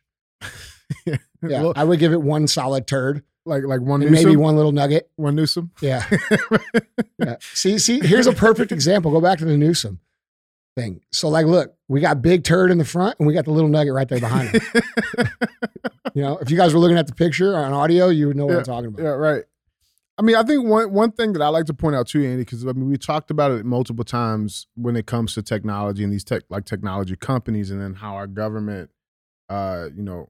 Yeah. 1.05 1.17
Well, 1.41 1.73
I 1.75 1.83
would 1.83 1.99
give 1.99 2.13
it 2.13 2.21
one 2.21 2.47
solid 2.47 2.87
turd 2.87 3.23
like 3.45 3.63
like 3.63 3.81
one 3.81 4.01
and 4.01 4.11
Newsom. 4.11 4.29
maybe 4.29 4.37
one 4.37 4.55
little 4.55 4.71
nugget. 4.71 5.09
one 5.15 5.35
Newsom. 5.35 5.71
Yeah. 5.81 6.05
yeah. 7.17 7.35
See, 7.39 7.79
see, 7.79 7.99
here's 7.99 8.27
a 8.27 8.33
perfect 8.33 8.71
example. 8.71 9.11
Go 9.11 9.21
back 9.21 9.39
to 9.39 9.45
the 9.45 9.57
Newsom 9.57 9.99
thing. 10.75 11.01
So, 11.11 11.27
like, 11.29 11.45
look, 11.45 11.75
we 11.87 11.99
got 11.99 12.21
big 12.21 12.43
turd 12.43 12.71
in 12.71 12.77
the 12.77 12.85
front 12.85 13.17
and 13.19 13.27
we 13.27 13.33
got 13.33 13.45
the 13.45 13.51
little 13.51 13.69
nugget 13.69 13.93
right 13.93 14.07
there 14.07 14.19
behind 14.19 14.49
him. 14.49 14.61
you 16.13 16.21
know, 16.21 16.37
if 16.37 16.49
you 16.49 16.57
guys 16.57 16.73
were 16.73 16.79
looking 16.79 16.97
at 16.97 17.07
the 17.07 17.15
picture 17.15 17.55
on 17.55 17.73
audio, 17.73 18.09
you 18.09 18.27
would 18.27 18.37
know 18.37 18.45
what 18.45 18.57
I'm 18.57 18.63
talking 18.63 18.87
about. 18.87 19.03
Yeah, 19.03 19.09
right. 19.09 19.43
I 20.17 20.23
mean, 20.23 20.35
I 20.35 20.43
think 20.43 20.65
one 20.65 20.91
one 20.91 21.11
thing 21.11 21.33
that 21.33 21.41
I 21.41 21.47
like 21.47 21.65
to 21.65 21.73
point 21.73 21.95
out 21.95 22.07
too, 22.07 22.23
Andy, 22.23 22.43
because 22.43 22.63
I 22.65 22.73
mean, 22.73 22.89
we 22.89 22.97
talked 22.97 23.31
about 23.31 23.51
it 23.51 23.65
multiple 23.65 24.03
times 24.03 24.67
when 24.75 24.95
it 24.95 25.07
comes 25.07 25.33
to 25.33 25.41
technology 25.41 26.03
and 26.03 26.13
these 26.13 26.23
tech 26.23 26.43
like 26.49 26.65
technology 26.65 27.15
companies, 27.15 27.71
and 27.71 27.81
then 27.81 27.95
how 27.95 28.15
our 28.15 28.27
government, 28.27 28.91
uh, 29.49 29.87
you 29.95 30.03
know, 30.03 30.29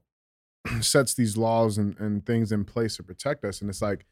sets 0.80 1.14
these 1.14 1.36
laws 1.36 1.78
and, 1.78 1.98
and 1.98 2.24
things 2.26 2.52
in 2.52 2.64
place 2.64 2.96
to 2.96 3.02
protect 3.02 3.44
us. 3.44 3.60
And 3.60 3.68
it's 3.70 3.82
like, 3.82 4.06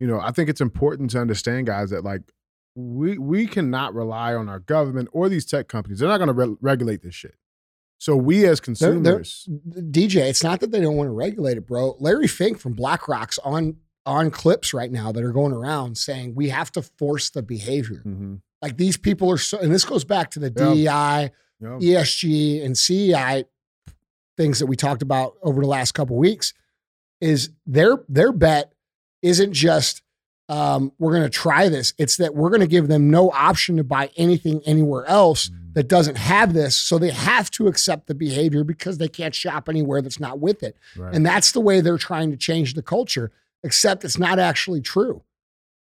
you 0.00 0.06
know, 0.06 0.20
I 0.20 0.30
think 0.32 0.48
it's 0.48 0.60
important 0.60 1.10
to 1.10 1.20
understand, 1.20 1.66
guys, 1.66 1.90
that 1.90 2.04
like 2.04 2.22
we 2.74 3.16
we 3.18 3.46
cannot 3.46 3.94
rely 3.94 4.34
on 4.34 4.48
our 4.48 4.58
government 4.58 5.08
or 5.12 5.28
these 5.28 5.44
tech 5.44 5.68
companies. 5.68 5.98
They're 6.00 6.08
not 6.08 6.18
going 6.18 6.28
to 6.28 6.32
re- 6.34 6.56
regulate 6.60 7.02
this 7.02 7.14
shit. 7.14 7.36
So 8.00 8.16
we 8.16 8.44
as 8.46 8.60
They're- 8.60 8.74
they're- 9.00 9.18
consumers, 9.20 9.48
DJ, 9.90 10.28
it's 10.28 10.42
not 10.42 10.60
that 10.60 10.72
they 10.72 10.80
don't 10.80 10.96
want 10.96 11.06
to 11.08 11.12
regulate 11.12 11.56
it, 11.56 11.66
bro. 11.66 11.96
Larry 12.00 12.26
Fink 12.26 12.58
from 12.58 12.72
BlackRock's 12.74 13.38
on 13.38 13.76
on 14.06 14.30
clips 14.30 14.74
right 14.74 14.92
now 14.92 15.10
that 15.12 15.24
are 15.24 15.32
going 15.32 15.52
around 15.52 15.96
saying 15.96 16.34
we 16.34 16.50
have 16.50 16.70
to 16.72 16.82
force 16.82 17.30
the 17.30 17.42
behavior. 17.42 18.02
Mhm. 18.06 18.40
Like 18.60 18.76
these 18.76 18.98
people 18.98 19.30
are 19.30 19.38
so, 19.38 19.58
and 19.58 19.72
this 19.72 19.84
goes 19.86 20.04
back 20.04 20.30
to 20.32 20.38
the 20.40 20.52
Yeah. 20.54 20.74
DEI, 20.74 21.30
Yeah. 21.60 21.78
ESG, 21.80 22.62
and 22.62 22.76
CEI 22.76 23.44
things 24.36 24.58
that 24.58 24.66
we 24.66 24.76
talked 24.76 25.02
about 25.02 25.34
over 25.42 25.60
the 25.60 25.66
last 25.68 25.92
couple 25.92 26.16
weeks. 26.16 26.52
Is 27.20 27.50
their 27.66 28.04
their 28.08 28.32
bet 28.32 28.72
isn't 29.22 29.52
just 29.52 30.02
um, 30.50 30.92
we're 30.98 31.12
going 31.12 31.22
to 31.22 31.30
try 31.30 31.68
this; 31.68 31.94
it's 31.96 32.18
that 32.18 32.34
we're 32.34 32.50
going 32.50 32.60
to 32.60 32.66
give 32.66 32.88
them 32.88 33.08
no 33.08 33.30
option 33.30 33.76
to 33.78 33.84
buy 33.84 34.10
anything 34.16 34.60
anywhere 34.66 35.06
else 35.06 35.48
Mm. 35.48 35.74
that 35.74 35.88
doesn't 35.88 36.18
have 36.18 36.52
this, 36.52 36.76
so 36.76 36.98
they 36.98 37.10
have 37.10 37.50
to 37.52 37.66
accept 37.66 38.06
the 38.08 38.14
behavior 38.14 38.62
because 38.62 38.98
they 38.98 39.08
can't 39.08 39.34
shop 39.34 39.68
anywhere 39.68 40.02
that's 40.02 40.20
not 40.20 40.38
with 40.38 40.62
it. 40.62 40.76
Right. 40.96 41.14
And 41.14 41.24
that's 41.24 41.52
the 41.52 41.60
way 41.60 41.80
they're 41.80 41.96
trying 41.98 42.30
to 42.30 42.36
change 42.36 42.74
the 42.74 42.82
culture, 42.82 43.32
except 43.62 44.04
it's 44.04 44.18
not 44.18 44.38
actually 44.38 44.82
true. 44.82 45.22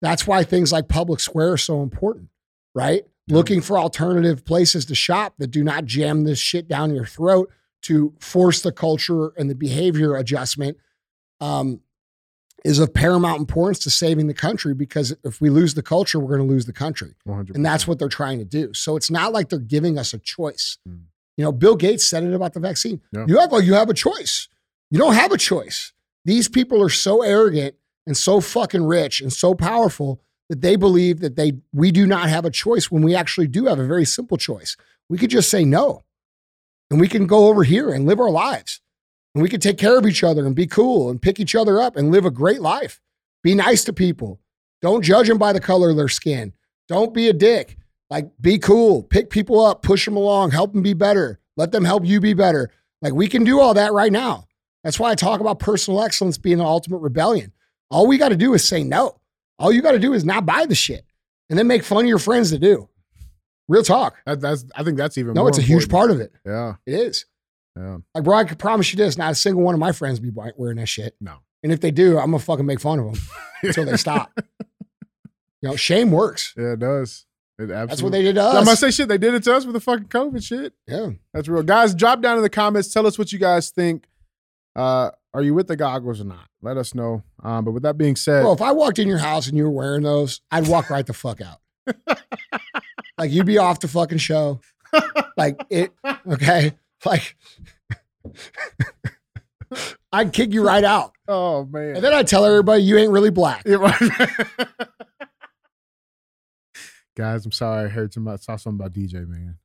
That's 0.03 0.27
why 0.27 0.43
things 0.43 0.73
like 0.73 0.89
Public 0.89 1.21
Square 1.21 1.53
are 1.53 1.59
so 1.59 1.83
important, 1.83 2.29
right? 2.75 3.05
Yeah. 3.27 3.37
Looking 3.37 3.61
for 3.61 3.79
alternative 3.79 4.45
places 4.45 4.85
to 4.87 4.95
shop 4.95 5.35
that 5.39 5.49
do 5.49 5.63
not 5.63 5.85
jam 5.85 6.25
this 6.25 6.39
shit 6.39 6.67
down 6.69 6.95
your 6.95 7.07
throat 7.07 7.51
to 7.87 8.13
force 8.19 8.63
the 8.63 8.73
culture 8.73 9.29
and 9.37 9.49
the 9.49 9.55
behavior 9.55 10.17
adjustment 10.17 10.77
um, 11.41 11.81
is 12.65 12.81
of 12.81 12.93
paramount 12.93 13.39
importance 13.39 13.79
to 13.81 13.91
saving 13.91 14.27
the 14.27 14.35
country 14.35 14.75
because 14.75 15.15
if 15.23 15.41
we 15.41 15.51
lose 15.51 15.75
the 15.75 15.83
culture, 15.83 16.19
we're 16.19 16.37
going 16.37 16.49
to 16.49 16.53
lose 16.53 16.67
the 16.67 16.73
country. 16.73 17.15
100%. 17.29 17.55
And 17.55 17.65
that's 17.65 17.87
what 17.87 18.01
they're 18.01 18.09
trying 18.09 18.39
to 18.39 18.45
do. 18.45 18.75
So 18.75 18.97
it's 18.97 19.11
not 19.11 19.33
like 19.33 19.51
they're 19.51 19.61
giving 19.61 19.99
us 19.99 20.13
a 20.13 20.19
choice. 20.19 20.79
Mm. 20.89 21.03
You 21.37 21.45
know, 21.45 21.53
Bill 21.53 21.77
Gates 21.77 22.05
said 22.05 22.25
it 22.25 22.35
about 22.35 22.55
the 22.55 22.61
vaccine. 22.61 23.01
Yeah. 23.13 23.27
You 23.29 23.39
act 23.39 23.53
like 23.53 23.65
you 23.65 23.75
have 23.75 23.89
a 23.89 23.95
choice. 23.95 24.49
You 24.91 24.99
don't 24.99 25.15
have 25.15 25.31
a 25.31 25.39
choice. 25.39 25.93
These 26.25 26.49
people 26.49 26.83
are 26.83 26.89
so 26.89 27.23
arrogant 27.23 27.77
and 28.05 28.17
so 28.17 28.41
fucking 28.41 28.85
rich 28.85 29.21
and 29.21 29.33
so 29.33 29.55
powerful 29.55 30.21
that 30.49 30.61
they 30.61 30.77
believe 30.77 31.21
that 31.21 31.37
they 31.37 31.53
we 31.73 31.93
do 31.93 32.07
not 32.07 32.29
have 32.29 32.45
a 32.45 32.51
choice 32.51 32.91
when 32.91 33.03
we 33.03 33.15
actually 33.15 33.49
do 33.49 33.67
have 33.67 33.79
a 33.79 33.87
very 33.87 34.05
simple 34.05 34.37
choice. 34.37 34.77
We 35.09 35.19
could 35.19 35.31
just 35.31 35.51
say 35.51 35.65
no. 35.65 36.03
And 36.91 37.01
we 37.01 37.09
can 37.09 37.27
go 37.27 37.49
over 37.49 37.65
here 37.65 37.91
and 37.91 38.07
live 38.07 38.21
our 38.21 38.31
lives. 38.31 38.81
And 39.35 39.43
we 39.43 39.49
can 39.49 39.61
take 39.61 39.79
care 39.79 39.99
of 39.99 40.07
each 40.07 40.25
other 40.25 40.47
and 40.47 40.55
be 40.55 40.67
cool 40.67 41.11
and 41.11 41.21
pick 41.21 41.39
each 41.39 41.55
other 41.55 41.81
up 41.81 41.97
and 41.97 42.11
live 42.11 42.25
a 42.25 42.31
great 42.31 42.61
life. 42.61 43.01
Be 43.43 43.55
nice 43.55 43.85
to 43.85 43.93
people. 43.93 44.41
Don't 44.83 45.03
judge 45.03 45.29
them 45.29 45.39
by 45.39 45.53
the 45.53 45.61
color 45.61 45.91
of 45.91 45.97
their 45.97 46.09
skin. 46.09 46.53
Don't 46.89 47.13
be 47.13 47.29
a 47.29 47.33
dick. 47.33 47.77
Like, 48.09 48.31
be 48.41 48.59
cool. 48.59 49.03
Pick 49.03 49.31
people 49.31 49.61
up, 49.61 49.83
push 49.83 50.05
them 50.05 50.17
along, 50.17 50.53
help 50.53 50.73
them 50.73 50.83
be 50.83 50.95
better. 50.95 51.41
Let 51.57 51.73
them 51.73 51.85
help 51.85 52.05
you 52.05 52.21
be 52.21 52.35
better. 52.35 52.71
Like, 53.03 53.13
we 53.13 53.29
can 53.29 53.45
do 53.45 53.61
all 53.61 53.75
that 53.75 53.93
right 53.93 54.13
now. 54.13 54.47
That's 54.85 55.01
why 55.01 55.11
I 55.11 55.17
talk 55.17 55.41
about 55.41 55.59
personal 55.59 56.03
excellence 56.03 56.39
being 56.39 56.59
the 56.59 56.65
ultimate 56.65 56.99
rebellion. 56.99 57.53
All 57.91 58.07
we 58.07 58.19
got 58.19 58.29
to 58.29 58.37
do 58.37 58.55
is 58.55 58.67
say 58.67 58.85
no. 58.85 59.21
All 59.59 59.73
you 59.73 59.83
got 59.83 59.93
to 59.93 59.99
do 59.99 60.13
is 60.13 60.25
not 60.25 60.47
buy 60.47 60.67
the 60.67 60.75
shit 60.75 61.05
and 61.49 61.59
then 61.59 61.67
make 61.67 61.83
fun 61.83 62.05
of 62.05 62.09
your 62.09 62.19
friends 62.19 62.51
to 62.51 62.59
do. 62.59 62.89
Real 63.69 63.83
talk. 63.83 64.17
That, 64.27 64.41
that's 64.41 64.65
I 64.75 64.85
think 64.85 64.97
that's 64.97 65.19
even 65.19 65.35
No, 65.35 65.47
it's 65.49 65.59
a 65.59 65.63
huge 65.63 65.89
part 65.89 66.11
of 66.11 66.21
it. 66.21 66.33
Yeah, 66.45 66.75
It 66.87 66.95
is. 66.95 67.27
yeah. 67.77 67.99
Like, 68.15 68.25
bro, 68.25 68.37
I 68.37 68.45
can 68.45 68.57
promise 68.57 68.93
you 68.93 68.97
this: 68.97 69.19
not 69.19 69.33
a 69.33 69.35
single 69.35 69.63
one 69.63 69.75
of 69.75 69.81
my 69.81 69.93
friends 69.93 70.21
be 70.21 70.31
wearing 70.57 70.77
that 70.77 70.89
shit. 70.89 71.17
No. 71.21 71.39
And 71.63 71.73
if 71.73 71.81
they 71.81 71.91
do, 71.91 72.19
I'm 72.19 72.27
gonna 72.27 72.39
fucking 72.39 72.67
make 72.67 72.81
fun 72.81 72.99
of 73.01 73.07
them 73.15 73.23
until 73.63 73.85
they 73.87 73.97
stop. 73.97 74.31
You 75.63 75.71
know, 75.71 75.77
shame 75.77 76.11
works. 76.13 76.55
Yeah, 76.57 76.73
it 76.75 76.79
does. 76.79 77.27
It 77.59 77.71
absolutely. 77.71 77.87
That's 77.87 78.03
what 78.03 78.13
they 78.13 78.23
did 78.23 78.35
to 78.35 78.43
us. 78.43 78.55
I 78.55 78.65
must 78.65 78.81
say 78.81 78.91
shit. 78.91 79.09
They 79.09 79.19
did 79.19 79.35
it 79.35 79.43
to 79.45 79.55
us 79.55 79.65
with 79.65 79.73
the 79.73 79.81
fucking 79.81 80.09
COVID 80.09 80.45
shit. 80.45 80.75
Yeah. 80.87 81.11
That's 81.33 81.49
real. 81.49 81.63
Guys, 81.63 81.95
drop 81.95 82.21
down 82.21 82.37
in 82.37 82.43
the 82.43 82.51
comments. 82.51 82.93
Tell 82.93 83.07
us 83.07 83.19
what 83.19 83.33
you 83.33 83.39
guys 83.39 83.71
think. 83.71 84.07
Uh, 84.77 85.11
are 85.33 85.43
you 85.43 85.55
with 85.55 85.67
the 85.67 85.77
goggles 85.77 86.21
or 86.21 86.25
not? 86.25 86.47
Let 86.61 86.77
us 86.77 86.95
know. 86.95 87.23
Um, 87.43 87.65
but 87.65 87.71
with 87.73 87.83
that 87.85 87.97
being 87.97 88.15
said, 88.15 88.45
Well, 88.45 88.53
if 88.53 88.61
I 88.61 88.73
walked 88.73 88.99
in 88.99 89.09
your 89.09 89.19
house 89.19 89.49
and 89.49 89.57
you 89.57 89.65
were 89.65 89.71
wearing 89.71 90.03
those, 90.03 90.43
I'd 90.51 90.69
walk 90.69 90.91
right 90.91 91.07
the 91.07 91.15
fuck 91.15 91.41
out. 91.41 91.59
like 93.19 93.31
you'd 93.31 93.47
be 93.47 93.59
off 93.59 93.81
the 93.81 93.89
fucking 93.89 94.19
show. 94.19 94.61
Like 95.37 95.61
it, 95.71 95.93
okay? 96.29 96.73
Like 97.05 97.37
I'd 100.13 100.33
kick 100.33 100.53
you 100.53 100.65
right 100.65 100.85
out. 100.85 101.13
oh 101.29 101.65
man. 101.67 101.97
And 101.97 102.05
then 102.05 102.15
I'd 102.15 102.27
tell 102.27 102.45
everybody 102.45 102.83
you 102.83 102.97
ain't 102.99 103.13
really 103.13 103.31
black. 103.31 103.65
Guys, 107.17 107.47
I'm 107.47 107.53
sorry. 107.53 107.87
I 107.87 107.89
heard 107.89 108.13
some 108.13 108.27
about, 108.27 108.43
saw 108.43 108.57
something 108.57 108.85
about 108.85 108.93
DJ, 108.93 109.27
man. 109.27 109.57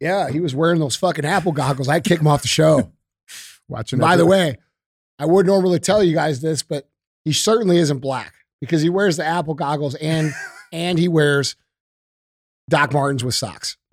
Yeah, 0.00 0.30
he 0.30 0.38
was 0.38 0.54
wearing 0.54 0.78
those 0.78 0.94
fucking 0.94 1.24
Apple 1.24 1.50
goggles. 1.50 1.88
I'd 1.88 2.04
kick 2.04 2.20
him 2.20 2.28
off 2.28 2.42
the 2.42 2.48
show. 2.48 2.92
Watching. 3.68 3.98
By 3.98 4.16
the 4.16 4.26
way, 4.26 4.58
I 5.18 5.26
would 5.26 5.46
normally 5.46 5.80
tell 5.80 6.02
you 6.04 6.14
guys 6.14 6.40
this, 6.40 6.62
but 6.62 6.88
he 7.24 7.32
certainly 7.32 7.78
isn't 7.78 7.98
black 7.98 8.34
because 8.60 8.82
he 8.82 8.88
wears 8.88 9.16
the 9.16 9.24
Apple 9.24 9.54
goggles 9.54 9.94
and 9.96 10.32
and 10.72 10.98
he 10.98 11.08
wears 11.08 11.56
Doc 12.68 12.92
Martens 12.92 13.24
with 13.24 13.34
socks. 13.34 13.76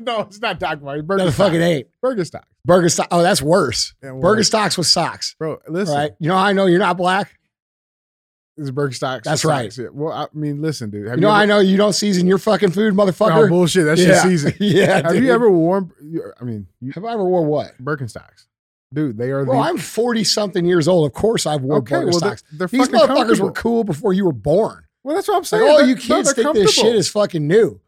no, 0.00 0.20
it's 0.22 0.40
not 0.40 0.58
Doc 0.58 0.82
Martin. 0.82 1.06
That 1.06 1.32
fucking 1.32 1.60
ain't. 1.60 1.88
Birkenstock. 2.02 2.42
Birkenstock. 2.66 3.06
Oh, 3.10 3.22
that's 3.22 3.42
worse. 3.42 3.94
Yeah, 4.02 4.12
well, 4.12 4.34
Birkenstocks 4.34 4.76
with 4.78 4.86
socks. 4.86 5.36
Bro, 5.38 5.60
listen. 5.68 5.94
Right. 5.94 6.10
You 6.18 6.28
know 6.28 6.36
how 6.36 6.44
I 6.44 6.52
know 6.52 6.66
you're 6.66 6.78
not 6.78 6.96
black? 6.96 7.38
It's 8.56 8.70
Birkenstocks. 8.70 9.24
That's 9.24 9.40
It's 9.40 9.44
right. 9.44 9.70
socks. 9.72 9.78
Yeah. 9.78 9.88
Well, 9.92 10.12
I 10.12 10.26
mean, 10.32 10.62
listen, 10.62 10.88
dude. 10.88 11.06
Have 11.08 11.18
You 11.18 11.20
know 11.20 11.28
ever, 11.28 11.36
I 11.36 11.44
know 11.44 11.58
you 11.60 11.76
don't 11.76 11.92
season 11.92 12.26
your 12.26 12.38
fucking 12.38 12.70
food, 12.70 12.94
Oh, 12.94 12.96
motherfucker. 12.96 13.48
bullshit. 13.50 13.84
That's 13.84 14.00
yeah. 14.00 14.06
your 14.08 14.16
season. 14.22 14.54
yeah. 14.60 15.02
Have 15.02 15.12
dude. 15.12 15.24
you 15.24 15.32
ever 15.32 15.50
worn? 15.50 15.92
I 16.40 16.44
mean, 16.44 16.66
you, 16.80 16.92
Have 16.92 17.04
I 17.04 17.12
ever 17.12 17.24
worn 17.24 17.46
what? 17.48 17.72
Birkenstocks, 17.82 18.46
dude. 18.94 19.18
They 19.18 19.30
are 19.30 19.44
Bro, 19.44 19.54
the 19.56 19.60
I'm 19.60 19.76
40 19.76 20.24
something 20.24 20.64
years 20.64 20.88
old. 20.88 21.06
Of 21.06 21.12
course 21.12 21.44
I've 21.44 21.60
worn 21.60 21.82
okay. 21.82 21.96
Well, 22.04 22.18
they're, 22.18 22.30
Birkenstocks. 22.30 22.42
they're 22.52 22.68
These 22.68 22.88
motherfuckers 22.88 23.40
were 23.40 23.52
cool 23.52 23.84
before 23.84 24.14
you 24.14 24.24
were 24.24 24.32
born. 24.32 24.85
Well, 25.06 25.14
that's 25.14 25.28
what 25.28 25.34
I'm 25.34 25.38
Like, 25.40 25.46
saying. 25.46 25.62
oh, 25.62 25.78
They're- 25.78 25.86
you 25.86 25.94
kids 25.94 26.32
think 26.32 26.52
this 26.54 26.74
shit 26.74 26.96
is 26.96 27.08
fucking 27.08 27.46
new. 27.46 27.80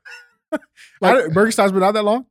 Like, 1.00 1.16
didn't- 1.16 1.34
Birkenstocks 1.34 1.72
been 1.72 1.82
out 1.82 1.94
that 1.94 2.04
long? 2.04 2.26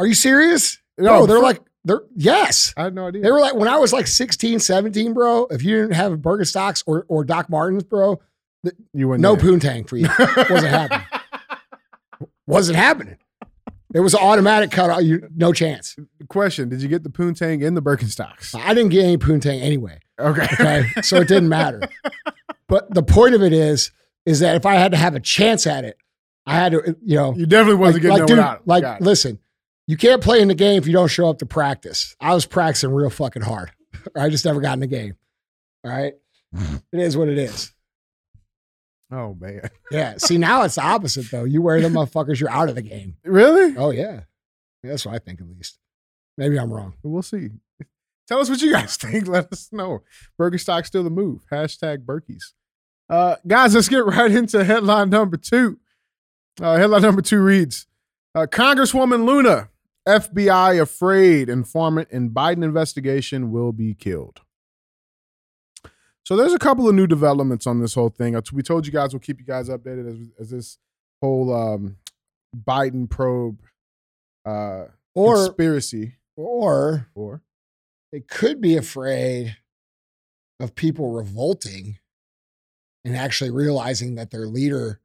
are 0.00 0.06
you 0.06 0.14
serious? 0.14 0.78
No, 0.98 1.20
No, 1.20 1.26
they're 1.26 1.36
for- 1.36 1.42
like, 1.44 1.60
they're, 1.84 2.02
yes. 2.16 2.74
I 2.76 2.82
had 2.84 2.94
no 2.94 3.06
idea. 3.06 3.22
They 3.22 3.30
were 3.30 3.38
like, 3.40 3.54
when 3.54 3.68
I 3.68 3.78
was 3.78 3.92
like 3.92 4.06
16, 4.08 4.58
17, 4.58 5.12
bro, 5.14 5.46
if 5.50 5.62
you 5.62 5.80
didn't 5.80 5.94
have 5.94 6.12
Birkenstocks 6.18 6.82
or, 6.86 7.04
or 7.08 7.22
Doc 7.24 7.48
Martens, 7.48 7.84
bro, 7.84 8.20
you 8.92 9.08
went 9.08 9.22
no 9.22 9.36
there. 9.36 9.50
poontang 9.50 9.88
for 9.88 9.96
you. 9.96 10.08
Wasn't 10.50 10.66
happening. 10.72 11.06
Wasn't 12.46 12.76
happening. 12.76 13.18
It 13.94 14.00
was 14.00 14.14
an 14.14 14.20
automatic 14.22 14.70
cut. 14.72 14.90
out. 14.90 15.04
You 15.04 15.28
no 15.36 15.52
chance. 15.52 15.96
Question: 16.28 16.68
Did 16.68 16.80
you 16.82 16.88
get 16.88 17.02
the 17.04 17.10
poontang 17.10 17.62
in 17.62 17.74
the 17.74 17.82
Birkenstocks? 17.82 18.54
I 18.58 18.72
didn't 18.74 18.90
get 18.90 19.04
any 19.04 19.18
poontang 19.18 19.60
anyway. 19.62 19.98
Okay. 20.18 20.46
Okay, 20.54 20.86
so 21.02 21.16
it 21.18 21.28
didn't 21.28 21.48
matter. 21.48 21.80
But 22.68 22.92
the 22.94 23.02
point 23.02 23.34
of 23.34 23.42
it 23.42 23.52
is, 23.52 23.90
is 24.26 24.40
that 24.40 24.56
if 24.56 24.66
I 24.66 24.74
had 24.74 24.92
to 24.92 24.98
have 24.98 25.14
a 25.14 25.20
chance 25.20 25.66
at 25.66 25.84
it, 25.84 25.96
I 26.46 26.54
had 26.54 26.72
to, 26.72 26.80
uh, 26.82 26.92
you 27.02 27.16
know, 27.16 27.34
You 27.34 27.46
definitely 27.46 27.76
wasn't 27.80 27.94
like, 27.96 28.02
getting 28.02 28.18
like, 28.18 28.26
there 28.28 28.36
dude, 28.36 28.38
without. 28.38 28.56
it. 28.60 28.66
like, 28.68 28.82
Got 28.82 29.00
listen, 29.00 29.38
you 29.86 29.96
can't 29.96 30.22
play 30.22 30.40
in 30.40 30.48
the 30.48 30.54
game 30.54 30.78
if 30.78 30.86
you 30.86 30.92
don't 30.92 31.08
show 31.08 31.28
up 31.28 31.38
to 31.38 31.46
practice. 31.46 32.16
I 32.20 32.34
was 32.34 32.46
practicing 32.46 32.90
real 32.92 33.10
fucking 33.10 33.42
hard. 33.42 33.70
I 34.16 34.28
just 34.28 34.44
never 34.44 34.60
got 34.60 34.74
in 34.74 34.80
the 34.80 34.86
game. 34.86 35.16
All 35.84 35.90
right, 35.92 36.14
it 36.54 37.00
is 37.00 37.16
what 37.16 37.28
it 37.28 37.38
is. 37.38 37.72
oh 39.10 39.36
man, 39.40 39.68
Yeah. 39.90 40.14
See, 40.18 40.38
now 40.38 40.62
it's 40.62 40.76
the 40.76 40.82
opposite 40.84 41.30
though. 41.30 41.44
You 41.44 41.62
wear 41.62 41.80
them 41.80 41.94
motherfuckers, 41.94 42.40
you're 42.40 42.50
out 42.50 42.68
of 42.68 42.74
the 42.74 42.82
game. 42.82 43.16
really? 43.24 43.76
Oh 43.76 43.90
yeah, 43.90 44.20
Yeah, 44.82 44.90
that's 44.90 45.04
what 45.06 45.14
I 45.14 45.18
think 45.18 45.40
at 45.40 45.48
least. 45.48 45.78
Maybe 46.38 46.58
I'm 46.58 46.72
wrong. 46.72 46.94
We'll 47.02 47.22
see. 47.22 47.50
Tell 48.26 48.38
us 48.40 48.48
what 48.48 48.62
you 48.62 48.72
guys 48.72 48.96
think. 48.96 49.26
Let 49.28 49.52
us 49.52 49.68
know. 49.72 50.02
Birkenstock 50.40 50.86
still 50.86 51.02
the 51.04 51.10
move. 51.10 51.42
Hashtag 51.52 52.04
Berkeys. 52.06 52.52
Uh, 53.12 53.36
guys, 53.46 53.74
let's 53.74 53.90
get 53.90 54.06
right 54.06 54.30
into 54.30 54.64
headline 54.64 55.10
number 55.10 55.36
two. 55.36 55.78
Uh, 56.58 56.76
headline 56.78 57.02
number 57.02 57.20
two 57.20 57.42
reads 57.42 57.86
uh, 58.34 58.46
Congresswoman 58.50 59.26
Luna, 59.26 59.68
FBI 60.08 60.80
afraid 60.80 61.50
informant 61.50 62.08
in 62.10 62.30
Biden 62.30 62.64
investigation 62.64 63.52
will 63.52 63.72
be 63.72 63.92
killed. 63.92 64.40
So 66.24 66.36
there's 66.36 66.54
a 66.54 66.58
couple 66.58 66.88
of 66.88 66.94
new 66.94 67.06
developments 67.06 67.66
on 67.66 67.80
this 67.80 67.92
whole 67.92 68.08
thing. 68.08 68.34
Uh, 68.34 68.40
We 68.50 68.62
told 68.62 68.86
you 68.86 68.92
guys 68.92 69.12
we'll 69.12 69.20
keep 69.20 69.40
you 69.40 69.44
guys 69.44 69.68
updated 69.68 70.08
as, 70.08 70.30
as 70.40 70.50
this 70.50 70.78
whole 71.20 71.54
um, 71.54 71.96
Biden 72.56 73.10
probe 73.10 73.60
uh, 74.46 74.84
Or 75.14 75.34
conspiracy 75.34 76.14
or 76.34 77.08
or 77.14 77.42
they 78.10 78.20
could 78.20 78.62
be 78.62 78.74
afraid 78.74 79.58
of 80.58 80.74
people 80.74 81.10
revolting 81.10 81.98
and 83.04 83.16
actually 83.16 83.50
realizing 83.50 84.14
that 84.16 84.30
their 84.30 84.46
leader 84.46 85.00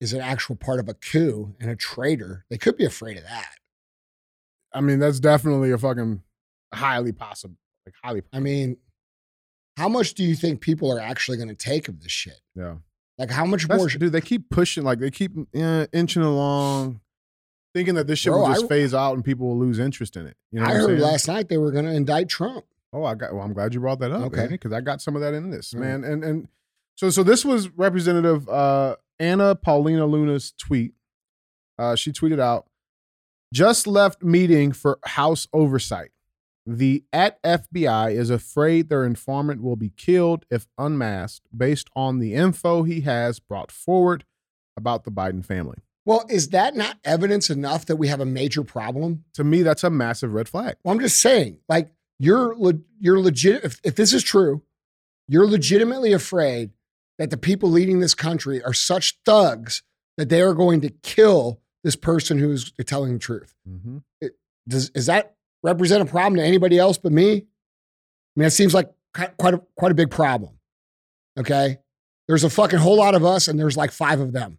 is 0.00 0.12
an 0.12 0.20
actual 0.20 0.56
part 0.56 0.78
of 0.80 0.88
a 0.88 0.94
coup 0.94 1.54
and 1.60 1.70
a 1.70 1.76
traitor. 1.76 2.44
They 2.50 2.58
could 2.58 2.76
be 2.76 2.84
afraid 2.84 3.16
of 3.16 3.24
that. 3.24 3.54
I 4.72 4.80
mean, 4.80 4.98
that's 4.98 5.18
definitely 5.20 5.70
a 5.72 5.78
fucking 5.78 6.22
highly 6.72 7.12
possible. 7.12 7.56
Like 7.86 7.94
highly, 8.02 8.22
I 8.32 8.38
mean, 8.40 8.76
how 9.76 9.88
much 9.88 10.14
do 10.14 10.22
you 10.24 10.34
think 10.34 10.60
people 10.60 10.92
are 10.92 11.00
actually 11.00 11.36
going 11.36 11.48
to 11.48 11.54
take 11.54 11.88
of 11.88 12.00
this 12.02 12.12
shit? 12.12 12.40
yeah. 12.54 12.76
Like, 13.16 13.30
how 13.30 13.44
much 13.44 13.66
That's, 13.66 13.80
more? 13.80 13.88
dude, 13.88 14.12
they 14.12 14.20
keep 14.20 14.48
pushing, 14.48 14.84
like 14.84 15.00
they 15.00 15.10
keep 15.10 15.32
uh, 15.56 15.86
inching 15.92 16.22
along, 16.22 17.00
thinking 17.74 17.96
that 17.96 18.06
this 18.06 18.20
shit 18.20 18.32
Bro, 18.32 18.42
will 18.42 18.48
just 18.54 18.66
I- 18.66 18.68
phase 18.68 18.94
out 18.94 19.14
and 19.14 19.24
people 19.24 19.48
will 19.48 19.58
lose 19.58 19.80
interest 19.80 20.16
in 20.16 20.24
it. 20.28 20.36
You 20.52 20.60
know, 20.60 20.66
I 20.66 20.74
heard 20.74 21.00
last 21.00 21.26
night 21.26 21.48
they 21.48 21.58
were 21.58 21.72
going 21.72 21.84
to 21.86 21.90
indict 21.92 22.28
Trump. 22.28 22.64
Oh, 22.92 23.02
I 23.04 23.16
got. 23.16 23.34
Well, 23.34 23.42
I'm 23.42 23.52
glad 23.54 23.74
you 23.74 23.80
brought 23.80 23.98
that 23.98 24.12
up. 24.12 24.22
Okay. 24.32 24.46
Because 24.46 24.72
I 24.72 24.80
got 24.82 25.02
some 25.02 25.16
of 25.16 25.22
that 25.22 25.34
in 25.34 25.50
this 25.50 25.74
Mm. 25.74 25.78
man, 25.80 26.04
and 26.04 26.22
and 26.22 26.48
so 26.98 27.10
so 27.10 27.22
this 27.22 27.44
was 27.44 27.68
Representative 27.70 28.48
uh, 28.48 28.96
Anna 29.20 29.54
Paulina 29.54 30.04
Luna's 30.04 30.52
tweet. 30.58 30.94
Uh, 31.78 31.94
she 31.94 32.10
tweeted 32.10 32.40
out, 32.40 32.66
"Just 33.54 33.86
left 33.86 34.24
meeting 34.24 34.72
for 34.72 34.98
House 35.04 35.46
oversight. 35.52 36.10
The 36.66 37.04
at 37.12 37.40
FBI 37.44 38.12
is 38.12 38.30
afraid 38.30 38.88
their 38.88 39.04
informant 39.04 39.62
will 39.62 39.76
be 39.76 39.90
killed 39.90 40.44
if 40.50 40.66
unmasked, 40.76 41.46
based 41.56 41.88
on 41.94 42.18
the 42.18 42.34
info 42.34 42.82
he 42.82 43.02
has 43.02 43.38
brought 43.38 43.70
forward 43.70 44.24
about 44.76 45.04
the 45.04 45.12
Biden 45.12 45.44
family. 45.44 45.78
Well, 46.04 46.26
is 46.28 46.48
that 46.48 46.74
not 46.74 46.96
evidence 47.04 47.48
enough 47.48 47.86
that 47.86 47.96
we 47.96 48.08
have 48.08 48.20
a 48.20 48.26
major 48.26 48.64
problem? 48.64 49.24
To 49.34 49.44
me, 49.44 49.62
that's 49.62 49.84
a 49.84 49.90
massive 49.90 50.32
red 50.32 50.48
flag. 50.48 50.76
Well, 50.82 50.92
I'm 50.92 51.00
just 51.00 51.22
saying, 51.22 51.58
like, 51.68 51.92
you're 52.18 52.56
le- 52.56 52.80
you're 52.98 53.20
legit. 53.20 53.62
If, 53.62 53.80
if 53.84 53.94
this 53.94 54.12
is 54.12 54.24
true, 54.24 54.62
you're 55.28 55.46
legitimately 55.46 56.12
afraid 56.12 56.70
that 57.18 57.30
the 57.30 57.36
people 57.36 57.68
leading 57.68 58.00
this 58.00 58.14
country 58.14 58.62
are 58.62 58.72
such 58.72 59.18
thugs 59.24 59.82
that 60.16 60.28
they 60.28 60.40
are 60.40 60.54
going 60.54 60.80
to 60.80 60.90
kill 61.02 61.60
this 61.84 61.96
person 61.96 62.38
who's 62.38 62.72
telling 62.86 63.12
the 63.12 63.18
truth. 63.18 63.54
Mm-hmm. 63.68 63.98
Does 64.66 64.90
is 64.90 65.06
that 65.06 65.34
represent 65.62 66.02
a 66.02 66.06
problem 66.06 66.36
to 66.36 66.44
anybody 66.44 66.78
else 66.78 66.98
but 66.98 67.12
me? 67.12 67.32
I 67.36 67.42
mean, 68.36 68.46
it 68.46 68.50
seems 68.50 68.74
like 68.74 68.90
quite 69.38 69.54
a, 69.54 69.62
quite 69.76 69.92
a 69.92 69.94
big 69.94 70.10
problem. 70.10 70.58
Okay, 71.38 71.78
there's 72.26 72.44
a 72.44 72.50
fucking 72.50 72.78
whole 72.78 72.96
lot 72.96 73.14
of 73.14 73.24
us, 73.24 73.48
and 73.48 73.58
there's 73.58 73.76
like 73.76 73.92
five 73.92 74.20
of 74.20 74.32
them. 74.32 74.58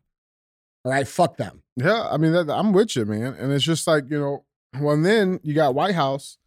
All 0.84 0.92
right, 0.92 1.08
fuck 1.08 1.38
them. 1.38 1.62
Yeah, 1.76 2.08
I 2.10 2.18
mean, 2.18 2.32
that, 2.32 2.50
I'm 2.50 2.74
with 2.74 2.96
you, 2.96 3.06
man. 3.06 3.36
And 3.36 3.52
it's 3.52 3.64
just 3.64 3.86
like, 3.86 4.10
you 4.10 4.20
know, 4.20 4.46
well, 4.80 5.00
then 5.02 5.40
you 5.44 5.54
got 5.54 5.76
White 5.76 5.96
House. 5.96 6.38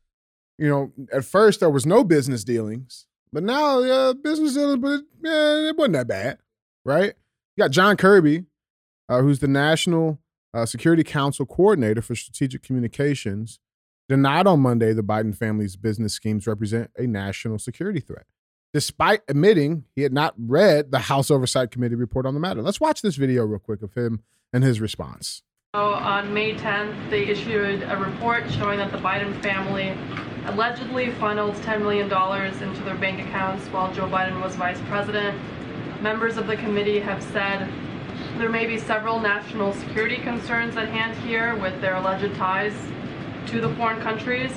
You 0.59 0.69
know, 0.69 0.93
at 1.13 1.25
first 1.25 1.61
there 1.61 1.71
was 1.71 1.87
no 1.87 2.05
business 2.05 2.45
dealings, 2.45 3.07
but 3.33 3.43
now, 3.43 3.81
yeah, 3.81 4.13
business 4.13 4.55
dealings, 4.55 4.81
but 4.81 4.93
it, 4.93 5.05
yeah, 5.23 5.69
it 5.69 5.77
wasn't 5.77 5.95
that 5.95 6.09
bad, 6.09 6.39
right? 6.85 7.15
You 7.57 7.65
got 7.65 7.71
John 7.71 7.97
Kirby, 7.97 8.45
uh, 9.09 9.23
who's 9.23 9.39
the 9.39 9.49
National 9.49 10.19
uh, 10.55 10.67
Security 10.67 11.03
Council 11.03 11.47
Coordinator 11.47 12.03
for 12.03 12.15
Strategic 12.15 12.63
Communications, 12.63 13.59
denied 14.09 14.47
on 14.47 14.61
Monday 14.61 14.93
the 14.93 15.03
Biden 15.03 15.35
family's 15.35 15.77
business 15.77 16.13
schemes 16.13 16.47
represent 16.47 16.91
a 16.99 17.07
national 17.07 17.59
security 17.59 18.01
threat, 18.01 18.27
despite 18.75 19.23
admitting 19.29 19.85
he 19.95 20.03
had 20.03 20.13
not 20.13 20.35
read 20.37 20.91
the 20.91 20.99
House 20.99 21.31
Oversight 21.31 21.71
Committee 21.71 21.95
report 21.95 22.27
on 22.27 22.35
the 22.35 22.41
matter. 22.41 22.63
Let's 22.63 22.81
watch 22.81 23.01
this 23.03 23.17
video 23.17 23.45
real 23.45 23.61
quick 23.61 23.83
of 23.83 23.95
him 23.95 24.23
and 24.53 24.63
his 24.63 24.81
response. 24.81 25.43
So 25.75 25.95
on 25.95 26.35
May 26.35 26.55
10th, 26.55 27.09
they 27.09 27.25
issued 27.25 27.83
a 27.85 27.97
report 27.97 28.51
showing 28.53 28.79
that 28.79 28.93
the 28.93 28.99
Biden 28.99 29.41
family 29.43 29.97
allegedly 30.47 31.11
funneled 31.13 31.55
$10 31.57 31.81
million 31.81 32.07
into 32.63 32.83
their 32.85 32.97
bank 32.97 33.21
accounts 33.27 33.67
while 33.69 33.93
Joe 33.95 34.09
Biden 34.09 34.43
was 34.43 34.55
vice 34.57 34.81
president. 34.89 35.39
Members 36.03 36.37
of 36.37 36.47
the 36.47 36.57
committee 36.57 36.99
have 36.99 37.23
said 37.23 37.69
there 38.39 38.49
may 38.49 38.67
be 38.67 38.79
several 38.79 39.21
national 39.21 39.73
security 39.75 40.17
concerns 40.17 40.77
at 40.77 40.89
hand 40.89 41.17
here 41.19 41.55
with 41.57 41.81
their 41.81 41.97
alleged 41.97 42.35
ties 42.37 42.75
to 43.47 43.61
the 43.61 43.73
foreign 43.77 44.01
countries. 44.01 44.53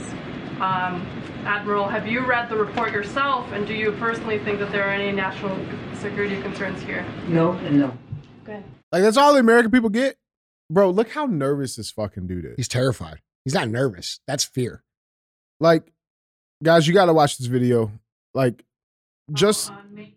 Um, 0.60 1.06
Admiral, 1.46 1.88
have 1.88 2.08
you 2.08 2.26
read 2.26 2.50
the 2.50 2.56
report 2.56 2.92
yourself, 2.92 3.52
and 3.52 3.68
do 3.68 3.74
you 3.74 3.92
personally 3.94 4.40
think 4.40 4.58
that 4.60 4.72
there 4.72 4.88
are 4.88 4.92
any 4.92 5.12
national 5.12 5.56
security 5.96 6.42
concerns 6.42 6.82
here? 6.82 7.06
No 7.28 7.52
and 7.52 7.80
no. 7.80 7.98
Okay. 8.44 8.64
Like 8.92 9.04
that's 9.04 9.18
all 9.18 9.34
the 9.34 9.40
American 9.40 9.70
people 9.70 9.90
get. 9.90 10.18
Bro, 10.72 10.92
look 10.92 11.12
how 11.12 11.26
nervous 11.26 11.76
this 11.76 11.92
fucking 11.92 12.26
dude 12.26 12.46
is. 12.46 12.54
He's 12.58 12.68
terrified. 12.68 13.22
He's 13.44 13.54
not 13.54 13.70
nervous. 13.70 14.20
That's 14.26 14.44
fear. 14.44 14.82
Like, 15.60 15.92
guys, 16.64 16.88
you 16.88 16.94
got 16.94 17.06
to 17.06 17.14
watch 17.14 17.38
this 17.38 17.48
video. 17.48 17.92
Like, 18.34 18.64
just 19.34 19.72
On 19.72 19.94
May 19.96 20.16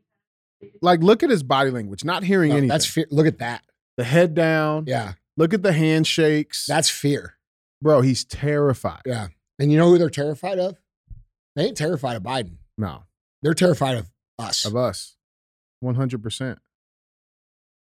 10th, 0.62 0.70
like 0.82 1.01
look 1.03 1.22
at 1.22 1.30
his 1.30 1.43
body 1.43 1.70
language. 1.70 2.05
Not 2.05 2.22
hearing 2.24 2.51
No, 2.51 2.57
anything. 2.57 2.68
that's 2.68 2.86
fear. 2.86 3.07
Look 3.11 3.26
at 3.26 3.39
that. 3.39 3.62
the 3.97 4.05
head 4.05 4.34
down. 4.34 4.84
Yeah, 4.86 5.12
Look 5.36 5.55
at 5.55 5.62
the 5.62 5.72
handshakes. 5.72 6.66
that's 6.66 6.91
fear. 6.91 7.34
bro. 7.80 8.01
He's 8.01 8.24
terrified. 8.24 9.03
Yeah. 9.07 9.28
And 9.59 9.70
you 9.72 9.78
know 9.78 9.89
who 9.89 9.99
they're 9.99 10.11
terrified 10.11 10.59
of? 10.59 10.76
They 11.57 11.64
ain't 11.66 11.76
terrified 11.76 12.16
of 12.16 12.22
Biden. 12.22 12.59
No, 12.76 13.05
They're 13.43 13.55
terrified 13.55 13.97
of 13.97 14.09
us. 14.39 14.64
of 14.64 14.76
us, 14.76 15.16
one 15.80 15.95
hundred 15.97 16.22
percent. 16.22 16.59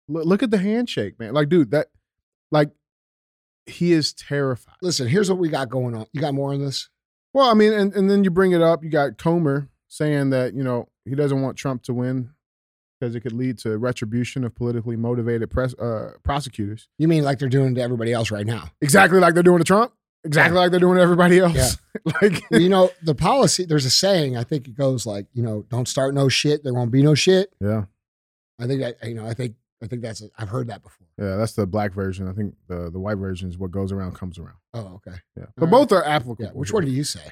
Look, 0.08 0.26
look 0.26 0.44
at 0.44 0.52
the 0.52 0.58
handshake, 0.58 1.20
man. 1.20 1.34
Like, 1.34 1.50
dude, 1.50 1.72
that, 1.72 1.88
like, 2.52 2.72
he 3.66 3.92
is 3.92 4.14
terrified. 4.14 4.76
Listen, 4.82 5.08
here's 5.08 5.30
what 5.30 5.38
we 5.40 5.50
got 5.50 5.70
going 5.70 5.96
on. 5.96 6.06
You 6.14 6.22
got 6.22 6.34
more 6.34 6.54
on 6.54 6.60
this? 6.62 6.90
Well, 7.34 7.50
I 7.50 7.54
mean, 7.54 7.74
and, 7.74 7.94
and 7.94 8.10
then 8.10 8.24
you 8.24 8.32
bring 8.32 8.52
it 8.52 8.62
up. 8.62 8.84
You 8.84 8.90
got 8.90 9.18
Comer 9.18 9.70
saying 9.88 10.30
that 10.32 10.54
you 10.54 10.64
know 10.64 10.88
he 11.06 11.16
doesn't 11.16 11.42
want 11.42 11.58
Trump 11.58 11.84
to 11.84 11.94
win 11.94 12.32
because 13.00 13.16
it 13.16 13.22
could 13.22 13.34
lead 13.34 13.58
to 13.60 13.78
retribution 13.78 14.44
of 14.44 14.56
politically 14.56 14.96
motivated 14.96 15.50
press 15.50 15.74
uh, 15.76 16.14
prosecutors. 16.24 16.90
You 16.98 17.08
mean 17.08 17.24
like 17.24 17.40
they're 17.40 17.50
doing 17.50 17.76
to 17.76 17.82
everybody 17.82 18.12
else 18.14 18.32
right 18.32 18.46
now? 18.46 18.70
Exactly 18.82 19.20
like 19.20 19.34
they're 19.34 19.44
doing 19.44 19.60
to 19.60 19.64
Trump. 19.64 19.94
Exactly 20.26 20.58
like 20.58 20.72
they're 20.72 20.82
doing 20.82 20.98
to 20.98 21.02
everybody 21.02 21.40
else. 21.40 21.56
Yeah. 21.56 22.12
like, 22.22 22.44
Well, 22.52 22.60
you 22.60 22.68
know, 22.68 22.90
the 23.02 23.16
policy, 23.16 23.64
there's 23.64 23.86
a 23.86 23.90
saying, 23.90 24.36
I 24.36 24.44
think 24.44 24.68
it 24.68 24.76
goes 24.76 25.06
like, 25.06 25.28
you 25.34 25.42
know, 25.42 25.66
don't 25.70 25.88
start 25.88 26.14
no 26.14 26.28
shit. 26.28 26.62
There 26.64 26.74
won't 26.74 26.92
be 26.92 27.02
no 27.02 27.16
shit. 27.16 27.54
yeah, 27.62 27.86
I 28.60 28.68
think 28.68 28.82
that, 28.82 28.98
you 29.08 29.16
know, 29.16 29.26
I 29.26 29.34
think, 29.34 29.56
I 29.82 29.88
think 29.88 30.02
that's, 30.02 30.22
i 30.22 30.28
I've 30.38 30.50
heard 30.50 30.68
that 30.68 30.84
before. 30.84 31.08
yeah. 31.18 31.36
That's 31.38 31.54
the 31.54 31.66
black 31.66 31.94
version. 31.94 32.28
I 32.28 32.34
think 32.34 32.54
the 32.68 32.90
the 32.92 33.00
white 33.00 33.18
version 33.18 33.50
is 33.50 33.58
what 33.58 33.72
goes 33.72 33.92
around 33.92 34.14
comes 34.16 34.38
around. 34.38 34.58
Oh, 34.74 35.00
okay. 35.08 35.18
Yeah, 35.38 35.44
All 35.44 35.54
but 35.58 35.66
right. 35.66 35.72
both 35.72 35.92
are 35.94 36.06
applicable. 36.06 36.46
Yeah. 36.46 36.52
Which 36.52 36.72
one 36.74 36.84
do 36.86 36.92
you 36.92 37.04
say? 37.04 37.32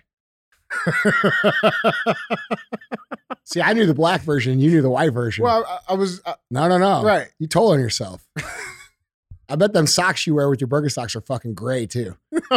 See, 3.43 3.61
I 3.61 3.71
knew 3.73 3.85
the 3.85 3.93
black 3.93 4.21
version. 4.21 4.59
You 4.59 4.69
knew 4.69 4.81
the 4.81 4.89
white 4.89 5.13
version. 5.13 5.43
well, 5.43 5.65
I, 5.67 5.93
I 5.93 5.95
was 5.95 6.21
uh, 6.25 6.33
no, 6.51 6.67
no, 6.67 6.77
no. 6.77 7.03
right. 7.03 7.29
You 7.39 7.47
told 7.47 7.73
on 7.73 7.79
yourself. 7.79 8.27
I 9.49 9.55
bet 9.55 9.71
them 9.71 9.87
socks 9.87 10.27
you 10.27 10.35
wear 10.35 10.49
with 10.49 10.59
your 10.59 10.67
burger 10.67 10.89
socks 10.89 11.15
are 11.15 11.21
fucking 11.21 11.53
gray 11.53 11.85
too. 11.85 12.15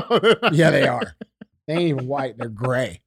Yeah, 0.53 0.71
they 0.71 0.87
are. 0.89 1.15
They 1.69 1.75
ain't 1.75 1.83
even 1.83 2.07
white. 2.09 2.37
They're 2.37 2.49
gray. 2.49 3.03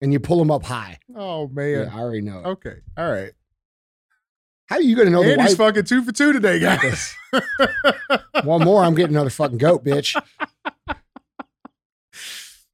And 0.00 0.12
you 0.14 0.20
pull 0.20 0.38
them 0.38 0.50
up 0.50 0.62
high. 0.64 0.98
oh 1.14 1.42
Yeah, 1.42 1.48
man. 1.52 1.88
I 1.90 1.98
already 1.98 2.20
know. 2.22 2.38
Okay. 2.38 2.76
All 2.96 3.10
right. 3.10 3.32
How 4.70 4.76
are 4.76 4.82
you 4.82 4.94
going 4.94 5.08
to 5.08 5.12
know 5.12 5.24
the 5.24 5.32
Andy's 5.32 5.56
fucking 5.56 5.82
two 5.82 6.04
for 6.04 6.12
two 6.12 6.32
today, 6.32 6.60
guys. 6.60 7.16
One 8.44 8.62
more, 8.62 8.84
I'm 8.84 8.94
getting 8.94 9.16
another 9.16 9.28
fucking 9.28 9.58
goat, 9.58 9.84
bitch. 9.84 10.14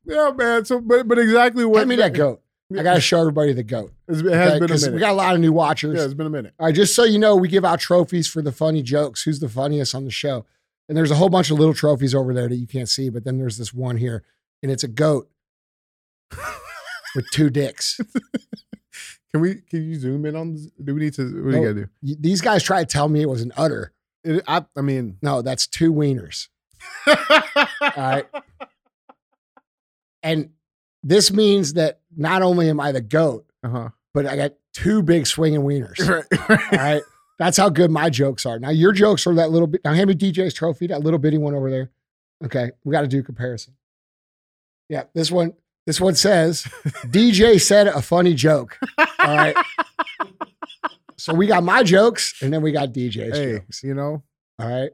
yeah, 0.05 0.30
man. 0.36 0.66
So, 0.66 0.78
but 0.78 1.09
but 1.09 1.18
exactly 1.18 1.64
what 1.64 1.78
Hand 1.78 1.88
me 1.88 1.97
that 1.97 2.12
goat. 2.12 2.42
I 2.78 2.82
got 2.82 2.94
to 2.94 3.01
show 3.01 3.20
everybody 3.20 3.55
the 3.55 3.62
goat. 3.62 3.94
It 4.09 4.16
has 4.16 4.22
okay? 4.24 4.59
been 4.59 4.70
a 4.70 4.74
minute. 4.74 4.92
We 4.92 5.01
got 5.01 5.12
a 5.12 5.14
lot 5.14 5.34
of 5.34 5.40
new 5.40 5.55
watchers. 5.55 5.97
yeah, 5.97 6.05
it's 6.05 6.12
been 6.12 6.26
a 6.26 6.30
minute. 6.30 6.53
All 6.59 6.66
right, 6.66 6.74
just 6.74 6.94
so 6.94 7.05
you 7.05 7.18
know, 7.18 7.34
we 7.34 7.49
give 7.49 7.64
out 7.64 7.80
trophies 7.80 8.28
for 8.28 8.42
the 8.42 8.53
funny 8.53 8.82
jokes. 8.82 9.22
Who's 9.22 9.40
the 9.40 9.49
funniest 9.49 9.94
on 9.94 10.05
the 10.05 10.11
show? 10.11 10.44
And 10.90 10.99
there's 10.99 11.11
a 11.11 11.14
whole 11.14 11.30
bunch 11.30 11.51
of 11.51 11.59
little 11.59 11.74
trophies 11.74 12.14
over 12.14 12.34
there 12.34 12.49
that 12.49 12.57
you 12.57 12.66
can't 12.66 12.90
see, 12.90 13.09
but 13.09 13.24
then 13.24 13.38
there's 13.38 13.57
this 13.57 13.72
one 13.72 13.97
here, 13.97 14.22
and 14.62 14.70
it's 14.70 14.84
a 14.84 14.88
goat 14.88 15.30
with 17.14 17.30
two 17.30 17.49
dicks. 17.49 17.99
Can 19.37 19.41
we? 19.43 19.55
Can 19.57 19.89
you 19.89 19.99
zoom 19.99 20.24
in 20.26 20.34
on? 20.34 20.55
This? 20.55 20.66
Do 20.82 20.95
we 20.95 21.01
need 21.03 21.14
to? 21.14 21.45
What 21.45 21.51
do 21.53 21.59
you 21.61 21.74
gotta 21.74 21.91
Y- 22.03 22.14
These 22.18 22.41
guys 22.41 22.62
try 22.62 22.80
to 22.80 22.87
tell 22.87 23.09
me 23.09 23.20
it 23.22 23.28
was 23.28 23.43
an 23.43 23.53
udder. 23.57 23.93
It, 24.24 24.43
I, 24.49 24.64
I 24.76 24.80
mean, 24.80 25.18
No, 25.22 25.43
that's 25.43 25.66
two 25.66 25.93
wieners. 25.93 26.49
all 27.07 27.14
right. 27.97 28.26
And 30.22 30.51
this 31.03 31.30
means 31.32 31.74
that 31.74 32.01
not 32.16 32.43
only 32.43 32.68
am 32.68 32.80
I 32.80 32.93
the 32.93 33.01
goat, 33.01 33.47
Uh 33.62 33.68
huh. 33.68 33.89
but 34.14 34.26
I 34.26 34.37
got 34.37 34.53
two 34.72 35.03
big 35.03 35.26
swinging 35.26 35.61
wieners. 35.61 35.99
Right. 36.49 36.72
All 36.72 36.78
right. 36.78 37.03
That's 37.39 37.57
how 37.59 37.68
good 37.68 37.91
my 37.91 38.09
jokes 38.09 38.47
are. 38.47 38.59
Now 38.59 38.70
your 38.70 38.93
jokes 38.93 39.26
are 39.26 39.34
that 39.34 39.51
little 39.51 39.66
bit. 39.68 39.82
Now 39.84 39.93
hand 39.93 40.09
me 40.09 40.14
DJ's 40.14 40.55
trophy, 40.55 40.87
that 40.87 41.03
little 41.03 41.18
bitty 41.18 41.37
one 41.39 41.55
over 41.55 41.70
there. 41.70 41.91
Okay, 42.45 42.70
we 42.84 42.93
got 42.93 43.03
to 43.03 43.07
do 43.09 43.20
a 43.20 43.22
comparison. 43.22 43.74
Yeah, 44.89 45.05
this 45.14 45.30
one. 45.30 45.53
This 45.87 46.01
one 46.01 46.14
says 46.16 46.62
DJ 47.07 47.61
said 47.61 47.87
a 47.87 48.03
funny 48.03 48.34
joke. 48.34 48.78
All 49.27 49.37
right. 49.37 49.57
so 51.16 51.35
we 51.35 51.47
got 51.47 51.62
my 51.64 51.83
jokes, 51.83 52.35
and 52.43 52.53
then 52.53 52.62
we 52.62 52.72
got 52.72 52.91
DJ's 52.93 53.37
Hey, 53.37 53.53
jokes. 53.59 53.83
you 53.83 53.95
know. 53.95 54.22
All 54.59 54.68
right. 54.68 54.91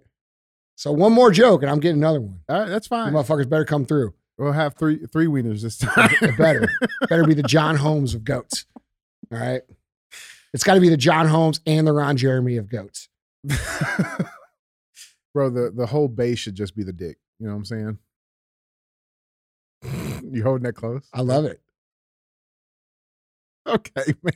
So 0.76 0.90
one 0.92 1.12
more 1.12 1.30
joke, 1.30 1.62
and 1.62 1.70
I'm 1.70 1.80
getting 1.80 1.98
another 1.98 2.20
one. 2.20 2.40
All 2.48 2.60
right, 2.60 2.68
that's 2.68 2.86
You 2.86 2.96
fine. 2.96 3.12
motherfuckers 3.12 3.48
better 3.48 3.64
come 3.64 3.84
through. 3.84 4.14
We'll 4.38 4.52
have 4.52 4.74
three 4.74 5.06
three 5.12 5.26
wieners 5.26 5.62
this 5.62 5.76
time. 5.78 6.10
Better. 6.36 6.68
better 7.08 7.24
be 7.24 7.34
the 7.34 7.42
John 7.44 7.76
Holmes 7.76 8.14
of 8.14 8.24
goats. 8.24 8.64
All 9.32 9.38
right. 9.38 9.62
It's 10.54 10.64
got 10.64 10.74
to 10.74 10.80
be 10.80 10.88
the 10.88 10.96
John 10.96 11.26
Holmes 11.28 11.60
and 11.66 11.86
the 11.86 11.92
Ron 11.92 12.16
Jeremy 12.16 12.56
of 12.56 12.68
goats. 12.68 13.08
Bro, 15.34 15.50
the, 15.50 15.70
the 15.74 15.86
whole 15.86 16.08
base 16.08 16.38
should 16.40 16.54
just 16.54 16.76
be 16.76 16.82
the 16.82 16.92
dick. 16.92 17.16
You 17.38 17.46
know 17.46 17.52
what 17.52 17.58
I'm 17.58 17.64
saying? 17.64 17.98
you 20.30 20.42
holding 20.42 20.64
that 20.64 20.74
close? 20.74 21.08
I 21.14 21.22
love 21.22 21.44
it. 21.46 21.60
Okay, 23.66 24.14
man. 24.22 24.32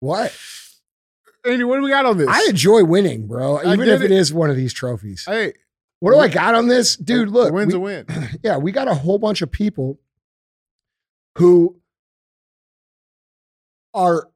What? 0.00 0.36
Andy, 1.44 1.64
what 1.64 1.76
do 1.76 1.82
we 1.82 1.90
got 1.90 2.06
on 2.06 2.18
this? 2.18 2.28
I 2.28 2.46
enjoy 2.48 2.84
winning, 2.84 3.26
bro. 3.26 3.56
I 3.58 3.72
Even 3.74 3.88
if 3.88 4.00
it 4.02 4.10
it. 4.10 4.10
is 4.10 4.32
one 4.32 4.50
of 4.50 4.56
these 4.56 4.72
trophies. 4.72 5.24
hey, 5.26 5.52
What 6.00 6.12
do 6.12 6.18
I 6.18 6.28
got 6.28 6.54
on 6.54 6.68
this? 6.68 6.96
Dude, 6.96 7.28
a 7.28 7.30
look. 7.30 7.52
win's 7.52 7.72
we- 7.74 7.78
a 7.78 7.80
win. 7.80 8.06
yeah, 8.42 8.56
we 8.56 8.72
got 8.72 8.88
a 8.88 8.94
whole 8.94 9.18
bunch 9.18 9.42
of 9.42 9.50
people 9.50 9.98
who 11.36 11.76
are 13.94 14.28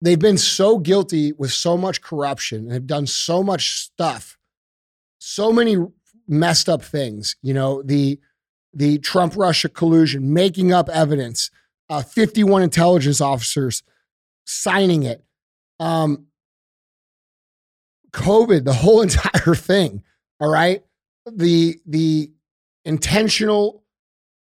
they've 0.00 0.18
been 0.18 0.38
so 0.38 0.78
guilty 0.78 1.32
with 1.32 1.52
so 1.52 1.76
much 1.76 2.00
corruption 2.02 2.64
and 2.64 2.72
have 2.72 2.86
done 2.86 3.06
so 3.06 3.42
much 3.42 3.72
stuff, 3.80 4.38
so 5.18 5.52
many 5.52 5.76
messed 6.26 6.68
up 6.68 6.82
things. 6.82 7.36
You 7.42 7.54
know, 7.54 7.82
the 7.82 8.18
the 8.72 8.98
Trump 8.98 9.34
Russia 9.36 9.68
collusion, 9.68 10.32
making 10.32 10.72
up 10.72 10.88
evidence, 10.88 11.50
uh, 11.88 12.02
51 12.02 12.62
intelligence 12.62 13.20
officers 13.20 13.82
signing 14.44 15.02
it. 15.02 15.24
Um, 15.80 16.26
COVID, 18.12 18.64
the 18.64 18.72
whole 18.72 19.02
entire 19.02 19.54
thing. 19.54 20.02
All 20.40 20.50
right. 20.50 20.82
The 21.30 21.78
the 21.86 22.30
intentional 22.84 23.84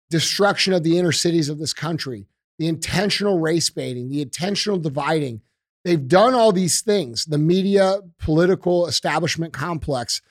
destruction 0.10 0.74
of 0.74 0.84
the 0.84 0.98
inner 0.98 1.12
cities 1.12 1.48
of 1.50 1.60
this 1.60 1.74
country, 1.74 2.26
the 2.58 2.68
intentional 2.68 3.40
race 3.40 3.70
baiting, 3.70 4.10
the 4.10 4.22
intentional 4.22 4.78
dividing. 4.78 5.42
They've 5.84 6.08
done 6.08 6.36
all 6.36 6.52
these 6.52 6.82
things. 6.82 7.26
The 7.26 7.40
media, 7.40 8.00
political 8.20 8.88
establishment 8.88 9.54
complex, 9.54 10.22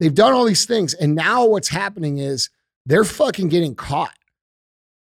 they've 0.00 0.14
done 0.14 0.32
all 0.32 0.44
these 0.44 0.66
things. 0.66 0.94
And 0.94 1.14
now 1.14 1.46
what's 1.46 1.68
happening 1.68 2.18
is 2.18 2.50
they're 2.86 3.04
fucking 3.04 3.48
getting 3.48 3.76
caught. 3.76 4.17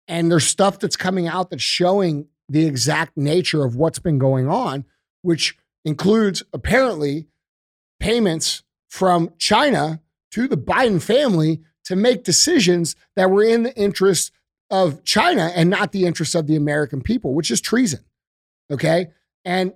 And 0.09 0.31
there's 0.31 0.47
stuff 0.47 0.79
that's 0.79 0.97
coming 0.97 1.29
out 1.29 1.51
that's 1.51 1.63
showing 1.63 2.27
the 2.49 2.67
exact 2.67 3.17
nature 3.17 3.65
of 3.65 3.77
what's 3.77 3.99
been 3.99 4.19
going 4.19 4.49
on, 4.49 4.85
which 5.23 5.57
includes 5.85 6.43
apparently 6.53 7.27
payments 8.01 8.63
from 8.89 9.31
China 9.39 10.01
to 10.33 10.49
the 10.49 10.57
Biden 10.57 11.01
family 11.03 11.61
to 11.85 11.97
make 11.97 12.25
decisions 12.25 12.97
that 13.17 13.31
were 13.31 13.43
in 13.43 13.63
the 13.63 13.75
interest 13.77 14.33
of 14.71 15.05
China 15.05 15.53
and 15.55 15.71
not 15.71 15.93
the 15.93 16.05
interest 16.07 16.35
of 16.35 16.47
the 16.47 16.57
American 16.57 17.03
people, 17.03 17.35
which 17.35 17.51
is 17.51 17.61
treason. 17.61 18.01
Okay. 18.71 19.09
And 19.45 19.73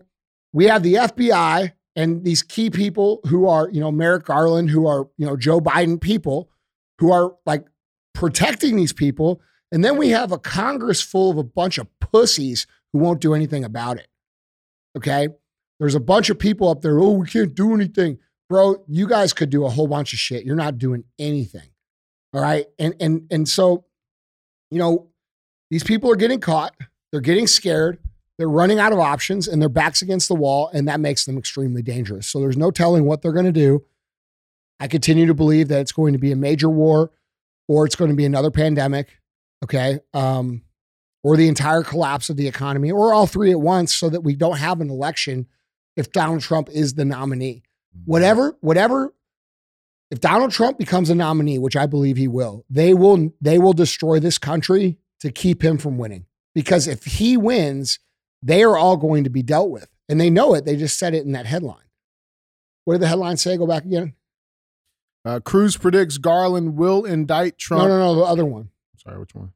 we 0.52 0.66
have 0.66 0.82
the 0.82 0.94
FBI 0.94 1.72
and 1.94 2.24
these 2.24 2.42
key 2.42 2.70
people 2.70 3.20
who 3.26 3.48
are, 3.48 3.68
you 3.70 3.80
know, 3.80 3.92
Merrick 3.92 4.24
Garland, 4.24 4.70
who 4.70 4.86
are, 4.86 5.08
you 5.18 5.26
know, 5.26 5.36
Joe 5.36 5.60
Biden 5.60 6.00
people 6.00 6.50
who 6.98 7.12
are 7.12 7.34
like 7.44 7.66
protecting 8.14 8.76
these 8.76 8.92
people. 8.92 9.40
And 9.72 9.84
then 9.84 9.96
we 9.96 10.10
have 10.10 10.32
a 10.32 10.38
Congress 10.38 11.02
full 11.02 11.30
of 11.30 11.38
a 11.38 11.42
bunch 11.42 11.78
of 11.78 11.88
pussies 12.00 12.66
who 12.92 12.98
won't 12.98 13.20
do 13.20 13.34
anything 13.34 13.64
about 13.64 13.98
it. 13.98 14.08
Okay. 14.96 15.28
There's 15.78 15.94
a 15.94 16.00
bunch 16.00 16.30
of 16.30 16.38
people 16.38 16.68
up 16.68 16.80
there, 16.80 16.98
oh, 16.98 17.12
we 17.12 17.26
can't 17.26 17.54
do 17.54 17.74
anything. 17.74 18.18
Bro, 18.48 18.84
you 18.88 19.06
guys 19.08 19.32
could 19.32 19.50
do 19.50 19.66
a 19.66 19.70
whole 19.70 19.88
bunch 19.88 20.12
of 20.12 20.18
shit. 20.18 20.44
You're 20.44 20.56
not 20.56 20.78
doing 20.78 21.04
anything. 21.18 21.68
All 22.32 22.40
right. 22.40 22.66
And 22.78 22.94
and 23.00 23.26
and 23.30 23.48
so, 23.48 23.84
you 24.70 24.78
know, 24.78 25.08
these 25.70 25.82
people 25.82 26.10
are 26.10 26.16
getting 26.16 26.40
caught, 26.40 26.74
they're 27.10 27.20
getting 27.20 27.46
scared, 27.46 27.98
they're 28.38 28.48
running 28.48 28.78
out 28.78 28.92
of 28.92 28.98
options, 28.98 29.48
and 29.48 29.60
their 29.60 29.68
backs 29.68 30.00
against 30.00 30.28
the 30.28 30.34
wall, 30.34 30.70
and 30.72 30.86
that 30.86 31.00
makes 31.00 31.24
them 31.24 31.36
extremely 31.36 31.82
dangerous. 31.82 32.28
So 32.28 32.38
there's 32.38 32.56
no 32.56 32.70
telling 32.70 33.04
what 33.04 33.22
they're 33.22 33.32
going 33.32 33.46
to 33.46 33.52
do. 33.52 33.84
I 34.78 34.88
continue 34.88 35.26
to 35.26 35.34
believe 35.34 35.68
that 35.68 35.80
it's 35.80 35.92
going 35.92 36.12
to 36.12 36.18
be 36.18 36.32
a 36.32 36.36
major 36.36 36.68
war 36.68 37.10
or 37.68 37.84
it's 37.86 37.96
going 37.96 38.10
to 38.10 38.16
be 38.16 38.26
another 38.26 38.50
pandemic. 38.50 39.18
Okay. 39.64 40.00
Um, 40.14 40.62
or 41.22 41.36
the 41.36 41.48
entire 41.48 41.82
collapse 41.82 42.30
of 42.30 42.36
the 42.36 42.46
economy, 42.46 42.92
or 42.92 43.12
all 43.12 43.26
three 43.26 43.50
at 43.50 43.60
once, 43.60 43.92
so 43.92 44.08
that 44.08 44.20
we 44.20 44.36
don't 44.36 44.58
have 44.58 44.80
an 44.80 44.90
election 44.90 45.46
if 45.96 46.12
Donald 46.12 46.40
Trump 46.40 46.68
is 46.70 46.94
the 46.94 47.04
nominee. 47.04 47.62
Whatever, 48.04 48.56
whatever. 48.60 49.12
If 50.10 50.20
Donald 50.20 50.52
Trump 50.52 50.78
becomes 50.78 51.10
a 51.10 51.16
nominee, 51.16 51.58
which 51.58 51.74
I 51.76 51.86
believe 51.86 52.16
he 52.16 52.28
will, 52.28 52.64
they 52.70 52.94
will 52.94 53.32
they 53.40 53.58
will 53.58 53.72
destroy 53.72 54.20
this 54.20 54.38
country 54.38 54.98
to 55.20 55.32
keep 55.32 55.64
him 55.64 55.78
from 55.78 55.98
winning. 55.98 56.26
Because 56.54 56.86
if 56.86 57.04
he 57.04 57.36
wins, 57.36 57.98
they 58.42 58.62
are 58.62 58.76
all 58.76 58.96
going 58.96 59.24
to 59.24 59.30
be 59.30 59.42
dealt 59.42 59.70
with. 59.70 59.88
And 60.08 60.20
they 60.20 60.30
know 60.30 60.54
it. 60.54 60.64
They 60.64 60.76
just 60.76 60.98
said 60.98 61.12
it 61.12 61.24
in 61.24 61.32
that 61.32 61.46
headline. 61.46 61.90
What 62.84 62.94
did 62.94 63.02
the 63.02 63.08
headline 63.08 63.36
say? 63.36 63.56
Go 63.56 63.66
back 63.66 63.84
again. 63.84 64.14
Uh, 65.24 65.40
Cruz 65.40 65.76
predicts 65.76 66.18
Garland 66.18 66.76
will 66.76 67.04
indict 67.04 67.58
Trump. 67.58 67.82
No, 67.82 67.88
no, 67.88 67.98
no. 67.98 68.14
The 68.14 68.22
other 68.22 68.44
one. 68.44 68.70
Sorry, 69.06 69.18
which 69.18 69.34
one? 69.34 69.52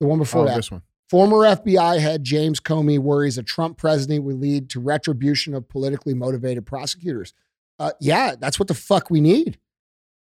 The 0.00 0.06
one 0.06 0.18
before 0.18 0.42
oh, 0.42 0.46
that. 0.46 0.56
this 0.56 0.70
one. 0.70 0.82
Former 1.10 1.36
FBI 1.36 2.00
head 2.00 2.24
James 2.24 2.60
Comey 2.60 2.98
worries 2.98 3.36
a 3.36 3.42
Trump 3.42 3.76
president 3.76 4.24
would 4.24 4.40
lead 4.40 4.70
to 4.70 4.80
retribution 4.80 5.54
of 5.54 5.68
politically 5.68 6.14
motivated 6.14 6.64
prosecutors. 6.64 7.34
Uh, 7.78 7.92
yeah, 8.00 8.34
that's 8.38 8.58
what 8.58 8.68
the 8.68 8.74
fuck 8.74 9.10
we 9.10 9.20
need. 9.20 9.58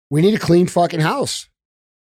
We 0.10 0.22
need 0.22 0.34
a 0.36 0.40
clean 0.40 0.68
fucking 0.68 1.00
house, 1.00 1.50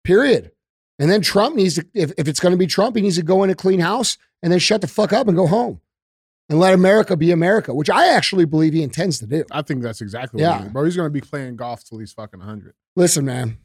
period. 0.03 0.51
And 0.97 1.11
then 1.11 1.21
Trump 1.21 1.55
needs 1.55 1.76
to, 1.76 1.86
if, 1.93 2.11
if 2.17 2.28
it's 2.28 2.39
going 2.39 2.53
to 2.53 2.57
be 2.57 2.67
Trump, 2.67 2.95
he 2.95 3.01
needs 3.01 3.17
to 3.17 3.23
go 3.23 3.43
in 3.43 3.49
a 3.49 3.55
clean 3.55 3.80
house 3.80 4.17
and 4.41 4.51
then 4.51 4.59
shut 4.59 4.82
the 4.82 4.88
fuck 4.88 5.13
up 5.13 5.28
and 5.28 5.38
go 5.38 5.45
home 5.47 5.82
and 6.49 6.59
let 6.59 6.73
America 6.73 7.15
be 7.17 7.32
America, 7.32 7.73
which 7.73 7.89
I 7.89 8.07
actually 8.07 8.45
believe 8.45 8.73
he 8.73 8.84
intends 8.84 9.19
to 9.19 9.28
do. 9.28 9.43
I 9.51 9.61
think 9.61 9.82
that's 9.84 10.01
exactly 10.01 10.41
Yeah. 10.41 10.57
what 10.57 10.63
he, 10.63 10.69
bro. 10.69 10.84
He's 10.86 10.95
going 10.95 11.07
to 11.07 11.11
be 11.11 11.21
playing 11.21 11.55
golf 11.57 11.84
till 11.84 11.99
he's 11.99 12.13
fucking 12.13 12.39
100. 12.39 12.73
Listen, 12.95 13.26
man, 13.26 13.57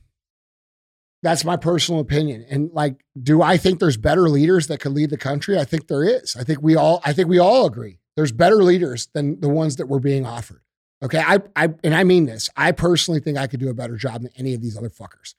that's 1.22 1.44
my 1.44 1.56
personal 1.56 2.00
opinion. 2.00 2.46
And 2.48 2.70
like, 2.72 3.04
do 3.20 3.42
I 3.42 3.56
think 3.56 3.78
there's 3.78 3.96
better 3.96 4.28
leaders 4.28 4.68
that 4.68 4.80
could 4.80 4.92
lead 4.92 5.10
the 5.10 5.18
country? 5.18 5.58
I 5.58 5.64
think 5.64 5.88
there 5.88 6.04
is. 6.04 6.36
I 6.36 6.44
think 6.44 6.62
we 6.62 6.76
all, 6.76 7.00
I 7.04 7.12
think 7.12 7.28
we 7.28 7.38
all 7.38 7.66
agree 7.66 7.98
there's 8.16 8.32
better 8.32 8.62
leaders 8.62 9.08
than 9.14 9.40
the 9.40 9.48
ones 9.48 9.76
that 9.76 9.86
were 9.86 10.00
being 10.00 10.26
offered. 10.26 10.62
Okay. 11.02 11.18
I, 11.18 11.38
I, 11.56 11.70
and 11.82 11.94
I 11.94 12.04
mean 12.04 12.26
this, 12.26 12.50
I 12.56 12.72
personally 12.72 13.20
think 13.20 13.38
I 13.38 13.46
could 13.46 13.60
do 13.60 13.70
a 13.70 13.74
better 13.74 13.96
job 13.96 14.22
than 14.22 14.30
any 14.36 14.54
of 14.54 14.60
these 14.60 14.76
other 14.76 14.90
fuckers. 14.90 15.34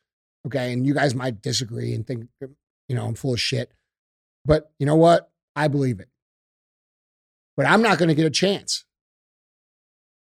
Okay. 0.48 0.74
And 0.74 0.86
you 0.86 0.94
guys 0.94 1.14
might 1.14 1.42
disagree 1.42 1.94
and 1.94 2.06
think, 2.06 2.28
you 2.40 2.96
know, 2.96 3.06
I'm 3.06 3.16
full 3.16 3.34
of 3.34 3.40
shit. 3.40 3.72
But 4.46 4.72
you 4.80 4.86
know 4.86 4.96
what? 4.96 5.30
I 5.56 5.68
believe 5.68 6.00
it. 6.00 6.10
But 7.58 7.68
I'm 7.68 7.82
not 7.82 7.98
going 7.98 8.10
to 8.10 8.16
get 8.16 8.26
a 8.26 8.32
chance. 8.32 8.86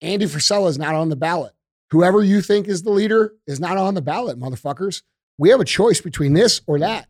Andy 0.02 0.26
Frisella 0.26 0.68
is 0.70 0.78
not 0.78 0.96
on 0.96 1.10
the 1.10 1.16
ballot. 1.16 1.54
Whoever 1.92 2.22
you 2.22 2.42
think 2.42 2.68
is 2.68 2.84
the 2.84 2.92
leader 2.92 3.34
is 3.48 3.60
not 3.60 3.78
on 3.78 3.94
the 3.94 4.02
ballot, 4.02 4.40
motherfuckers. 4.40 5.02
We 5.40 5.50
have 5.50 5.62
a 5.62 5.66
choice 5.66 6.02
between 6.02 6.34
this 6.34 6.62
or 6.68 6.78
that. 6.80 7.08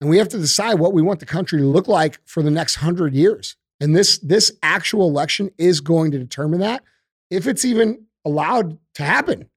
And 0.00 0.08
we 0.08 0.18
have 0.18 0.28
to 0.28 0.38
decide 0.38 0.78
what 0.78 0.92
we 0.92 1.02
want 1.02 1.20
the 1.20 1.26
country 1.26 1.58
to 1.58 1.66
look 1.66 1.88
like 1.88 2.18
for 2.24 2.42
the 2.42 2.50
next 2.50 2.76
hundred 2.76 3.12
years. 3.14 3.56
And 3.80 3.94
this, 3.94 4.18
this 4.18 4.52
actual 4.62 5.08
election 5.08 5.50
is 5.58 5.80
going 5.80 6.12
to 6.12 6.18
determine 6.18 6.60
that 6.60 6.82
if 7.28 7.46
it's 7.46 7.64
even 7.64 8.06
allowed 8.24 8.78
to 8.94 9.02
happen, 9.02 9.50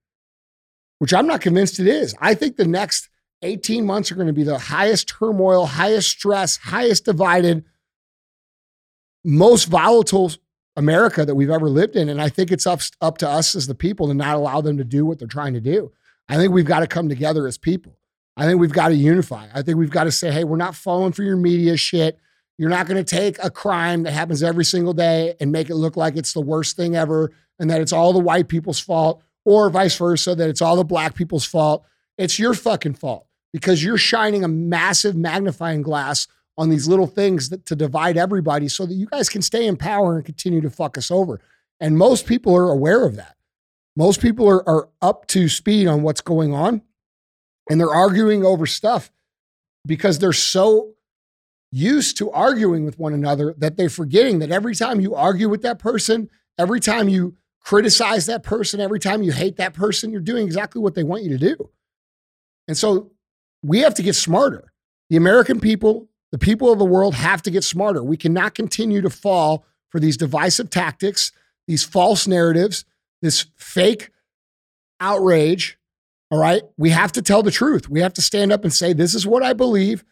which 0.97 1.13
I'm 1.13 1.27
not 1.27 1.41
convinced 1.41 1.79
it 1.79 1.87
is. 1.87 2.15
I 2.19 2.33
think 2.33 2.57
the 2.57 2.67
next 2.67 3.09
18 3.43 3.85
months 3.85 4.11
are 4.11 4.15
going 4.15 4.27
to 4.27 4.33
be 4.33 4.43
the 4.43 4.57
highest 4.57 5.07
turmoil, 5.07 5.65
highest 5.65 6.09
stress, 6.09 6.57
highest 6.57 7.05
divided, 7.05 7.63
most 9.23 9.65
volatile 9.65 10.31
America 10.75 11.25
that 11.25 11.35
we've 11.35 11.49
ever 11.49 11.69
lived 11.69 11.95
in. 11.95 12.09
And 12.09 12.21
I 12.21 12.29
think 12.29 12.51
it's 12.51 12.65
up, 12.65 12.81
up 13.01 13.19
to 13.19 13.29
us 13.29 13.55
as 13.55 13.67
the 13.67 13.75
people 13.75 14.07
to 14.07 14.13
not 14.13 14.35
allow 14.35 14.61
them 14.61 14.77
to 14.77 14.83
do 14.83 15.05
what 15.05 15.19
they're 15.19 15.27
trying 15.27 15.53
to 15.53 15.61
do. 15.61 15.91
I 16.27 16.37
think 16.37 16.53
we've 16.53 16.65
got 16.65 16.79
to 16.79 16.87
come 16.87 17.07
together 17.07 17.47
as 17.47 17.57
people. 17.57 17.98
I 18.39 18.45
think 18.45 18.61
we've 18.61 18.71
got 18.71 18.87
to 18.87 18.95
unify. 18.95 19.47
I 19.53 19.61
think 19.61 19.77
we've 19.77 19.89
got 19.89 20.05
to 20.05 20.13
say, 20.13 20.31
hey, 20.31 20.45
we're 20.45 20.55
not 20.55 20.73
falling 20.73 21.11
for 21.11 21.23
your 21.23 21.35
media 21.35 21.75
shit. 21.75 22.17
You're 22.57 22.69
not 22.69 22.87
going 22.87 23.03
to 23.03 23.03
take 23.03 23.37
a 23.43 23.49
crime 23.49 24.03
that 24.03 24.13
happens 24.13 24.41
every 24.41 24.63
single 24.63 24.93
day 24.93 25.35
and 25.41 25.51
make 25.51 25.69
it 25.69 25.75
look 25.75 25.97
like 25.97 26.15
it's 26.15 26.31
the 26.31 26.39
worst 26.39 26.77
thing 26.77 26.95
ever 26.95 27.33
and 27.59 27.69
that 27.69 27.81
it's 27.81 27.91
all 27.91 28.13
the 28.13 28.19
white 28.19 28.47
people's 28.47 28.79
fault 28.79 29.21
or 29.43 29.69
vice 29.69 29.97
versa, 29.97 30.35
that 30.35 30.49
it's 30.49 30.61
all 30.61 30.77
the 30.77 30.85
black 30.85 31.15
people's 31.15 31.43
fault. 31.43 31.85
It's 32.17 32.39
your 32.39 32.53
fucking 32.53 32.93
fault 32.93 33.27
because 33.51 33.83
you're 33.83 33.97
shining 33.97 34.45
a 34.45 34.47
massive 34.47 35.17
magnifying 35.17 35.81
glass 35.81 36.25
on 36.57 36.69
these 36.69 36.87
little 36.87 37.07
things 37.07 37.49
that, 37.49 37.65
to 37.65 37.75
divide 37.75 38.15
everybody 38.15 38.69
so 38.69 38.85
that 38.85 38.93
you 38.93 39.07
guys 39.07 39.27
can 39.27 39.41
stay 39.41 39.67
in 39.67 39.75
power 39.75 40.15
and 40.15 40.25
continue 40.25 40.61
to 40.61 40.69
fuck 40.69 40.97
us 40.97 41.11
over. 41.11 41.41
And 41.81 41.97
most 41.97 42.25
people 42.25 42.55
are 42.55 42.69
aware 42.69 43.05
of 43.05 43.17
that. 43.17 43.35
Most 43.97 44.21
people 44.21 44.49
are, 44.49 44.67
are 44.67 44.87
up 45.01 45.27
to 45.27 45.49
speed 45.49 45.87
on 45.87 46.03
what's 46.03 46.21
going 46.21 46.53
on 46.53 46.83
and 47.69 47.79
they're 47.79 47.93
arguing 47.93 48.43
over 48.43 48.65
stuff 48.65 49.11
because 49.85 50.19
they're 50.19 50.33
so 50.33 50.93
used 51.71 52.17
to 52.17 52.31
arguing 52.31 52.83
with 52.83 52.97
one 52.97 53.13
another 53.13 53.53
that 53.57 53.77
they're 53.77 53.89
forgetting 53.89 54.39
that 54.39 54.51
every 54.51 54.75
time 54.75 54.99
you 54.99 55.15
argue 55.15 55.47
with 55.47 55.61
that 55.61 55.79
person, 55.79 56.29
every 56.57 56.79
time 56.79 57.07
you 57.07 57.35
criticize 57.61 58.25
that 58.25 58.43
person, 58.43 58.79
every 58.79 58.99
time 58.99 59.21
you 59.21 59.31
hate 59.31 59.57
that 59.57 59.73
person, 59.73 60.11
you're 60.11 60.21
doing 60.21 60.45
exactly 60.45 60.81
what 60.81 60.95
they 60.95 61.03
want 61.03 61.23
you 61.23 61.29
to 61.29 61.37
do. 61.37 61.69
And 62.67 62.77
so 62.77 63.11
we 63.63 63.79
have 63.79 63.93
to 63.95 64.03
get 64.03 64.15
smarter. 64.15 64.71
The 65.09 65.17
American 65.17 65.59
people, 65.59 66.09
the 66.31 66.37
people 66.37 66.71
of 66.71 66.79
the 66.79 66.85
world 66.85 67.15
have 67.15 67.41
to 67.43 67.51
get 67.51 67.63
smarter. 67.63 68.03
We 68.03 68.17
cannot 68.17 68.55
continue 68.55 69.01
to 69.01 69.09
fall 69.09 69.65
for 69.89 69.99
these 69.99 70.17
divisive 70.17 70.69
tactics, 70.69 71.31
these 71.67 71.83
false 71.83 72.27
narratives, 72.27 72.85
this 73.21 73.47
fake 73.55 74.09
outrage. 74.99 75.78
All 76.31 76.39
right. 76.39 76.61
We 76.77 76.91
have 76.91 77.11
to 77.13 77.21
tell 77.21 77.43
the 77.43 77.51
truth. 77.51 77.89
We 77.89 78.01
have 78.01 78.13
to 78.13 78.21
stand 78.21 78.51
up 78.51 78.63
and 78.63 78.73
say, 78.73 78.93
this 78.93 79.15
is 79.15 79.25
what 79.25 79.43
I 79.43 79.53
believe. 79.53 80.03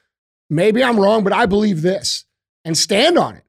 Maybe 0.49 0.83
I'm 0.83 0.99
wrong, 0.99 1.23
but 1.23 1.33
I 1.33 1.45
believe 1.45 1.81
this 1.81 2.25
and 2.65 2.77
stand 2.77 3.17
on 3.17 3.35
it 3.35 3.43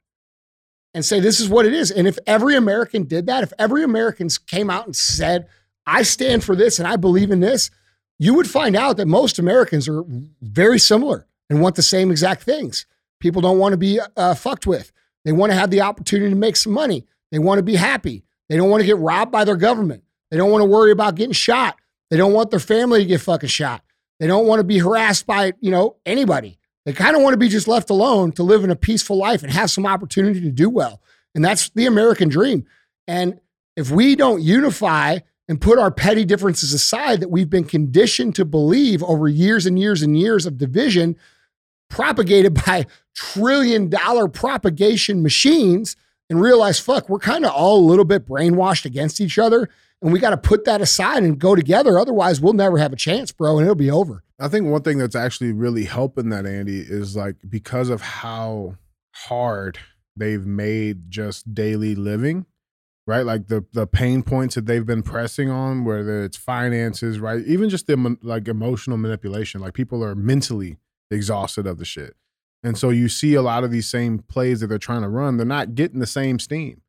and 0.94 1.04
say, 1.04 1.20
this 1.20 1.40
is 1.40 1.48
what 1.48 1.64
it 1.64 1.72
is. 1.72 1.90
And 1.90 2.06
if 2.06 2.18
every 2.26 2.56
American 2.56 3.04
did 3.04 3.26
that, 3.26 3.42
if 3.42 3.52
every 3.58 3.82
American 3.82 4.28
came 4.46 4.68
out 4.68 4.86
and 4.86 4.96
said, 4.96 5.48
I 5.86 6.02
stand 6.02 6.44
for 6.44 6.54
this 6.54 6.78
and 6.78 6.86
I 6.86 6.96
believe 6.96 7.30
in 7.30 7.40
this, 7.40 7.70
you 8.18 8.34
would 8.34 8.50
find 8.50 8.76
out 8.76 8.96
that 8.96 9.06
most 9.06 9.38
Americans 9.38 9.88
are 9.88 10.02
very 10.42 10.78
similar 10.78 11.26
and 11.48 11.62
want 11.62 11.76
the 11.76 11.82
same 11.82 12.10
exact 12.10 12.42
things. 12.42 12.84
People 13.20 13.40
don't 13.40 13.58
want 13.58 13.72
to 13.72 13.78
be 13.78 14.00
uh, 14.16 14.34
fucked 14.34 14.66
with. 14.66 14.92
They 15.24 15.32
want 15.32 15.50
to 15.50 15.58
have 15.58 15.70
the 15.70 15.80
opportunity 15.80 16.30
to 16.30 16.36
make 16.36 16.56
some 16.56 16.72
money. 16.72 17.06
They 17.30 17.38
want 17.38 17.58
to 17.58 17.62
be 17.62 17.76
happy. 17.76 18.24
They 18.48 18.56
don't 18.56 18.70
want 18.70 18.80
to 18.80 18.86
get 18.86 18.98
robbed 18.98 19.30
by 19.30 19.44
their 19.44 19.56
government. 19.56 20.02
They 20.30 20.36
don't 20.36 20.50
want 20.50 20.62
to 20.62 20.68
worry 20.68 20.90
about 20.90 21.14
getting 21.14 21.32
shot. 21.32 21.76
They 22.11 22.16
don't 22.16 22.32
want 22.32 22.50
their 22.50 22.61
family 22.61 23.00
to 23.00 23.06
get 23.06 23.20
fucking 23.20 23.48
shot. 23.48 23.82
They 24.20 24.26
don't 24.26 24.46
want 24.46 24.61
to 24.61 24.64
be 24.64 24.78
harassed 24.78 25.26
by, 25.26 25.52
you 25.61 25.70
know, 25.70 25.96
anybody. 26.04 26.59
They 26.84 26.92
kind 26.92 27.14
of 27.14 27.22
want 27.22 27.34
to 27.34 27.38
be 27.38 27.48
just 27.48 27.68
left 27.68 27.90
alone 27.90 28.32
to 28.32 28.42
live 28.42 28.64
in 28.64 28.70
a 28.70 28.76
peaceful 28.76 29.16
life 29.16 29.42
and 29.42 29.52
have 29.52 29.70
some 29.70 29.86
opportunity 29.86 30.40
to 30.40 30.50
do 30.50 30.70
well. 30.70 31.02
And 31.34 31.44
that's 31.44 31.68
the 31.70 31.86
American 31.86 32.28
dream. 32.28 32.66
And 33.06 33.40
if 33.76 33.90
we 33.90 34.16
don't 34.16 34.42
unify 34.42 35.18
and 35.48 35.61
put 35.61 35.78
our 35.78 35.90
petty 35.90 36.24
differences 36.24 36.72
aside 36.72 37.20
that 37.20 37.30
we've 37.30 37.50
been 37.50 37.64
conditioned 37.64 38.34
to 38.36 38.44
believe 38.44 39.02
over 39.02 39.28
years 39.28 39.66
and 39.66 39.78
years 39.78 40.02
and 40.02 40.18
years 40.18 40.46
of 40.46 40.59
division 40.59 41.16
propagated 41.88 42.54
by 42.66 42.86
trillion 43.14 43.88
dollar 43.88 44.28
propagation 44.28 45.22
machines 45.22 45.96
and 46.30 46.40
realize, 46.40 46.78
fuck, 46.78 47.09
we're 47.09 47.18
kind 47.18 47.44
of 47.44 47.52
all 47.52 47.78
a 47.78 47.88
little 47.88 48.04
bit 48.04 48.26
brainwashed 48.26 48.84
against 48.84 49.20
each 49.20 49.38
other. 49.38 49.68
And 50.01 50.12
we 50.12 50.20
got 50.20 50.30
to 50.30 50.36
put 50.36 50.64
that 50.64 50.80
aside 50.80 51.24
and 51.24 51.38
go 51.38 51.57
together. 51.57 51.99
Otherwise, 51.99 52.40
we'll 52.40 52.53
never 52.53 52.78
have 52.78 52.92
a 52.92 52.96
chance, 52.96 53.32
bro, 53.32 53.59
and 53.59 53.66
it'll 53.66 53.74
be 53.74 53.90
over. 53.90 54.22
I 54.38 54.49
think 54.49 54.66
one 54.66 54.82
thing 54.82 54.99
that's 54.99 55.16
actually 55.16 55.53
really 55.53 55.84
helping 55.84 56.28
that, 56.28 56.46
Andy, 56.46 56.80
is 56.80 57.16
like 57.16 57.36
because 57.49 57.88
of 57.88 58.01
how 58.01 58.76
hard 59.12 59.78
they've 60.16 60.46
made 60.46 61.11
just 61.11 61.53
daily 61.53 61.96
living, 61.96 62.46
right? 63.07 63.26
Like 63.26 63.49
the 63.49 63.64
the 63.72 63.86
pain 63.86 64.22
points 64.22 64.55
that 64.55 64.66
they've 64.66 64.86
been 64.86 65.03
pressing 65.03 65.51
on, 65.51 65.84
whether 65.84 66.22
it's 66.22 66.36
finances, 66.36 67.18
right? 67.18 67.44
Even 67.44 67.68
just 67.68 67.88
the 67.88 68.16
like 68.22 68.46
emotional 68.46 68.96
manipulation. 68.96 69.61
Like 69.61 69.74
people 69.74 70.05
are 70.05 70.14
mentally 70.14 70.78
exhausted 71.11 71.66
of 71.66 71.78
the 71.78 71.84
shit. 71.84 72.14
And 72.62 72.76
so 72.76 72.90
you 72.90 73.09
see 73.09 73.34
a 73.34 73.42
lot 73.42 73.64
of 73.64 73.70
these 73.70 73.88
same 73.88 74.18
plays 74.18 74.61
that 74.61 74.66
they're 74.68 74.78
trying 74.78 75.03
to 75.03 75.09
run, 75.09 75.36
they're 75.36 75.46
not 75.46 75.74
getting 75.74 76.01
the 76.01 76.07
same 76.07 76.38
steam. 76.38 76.82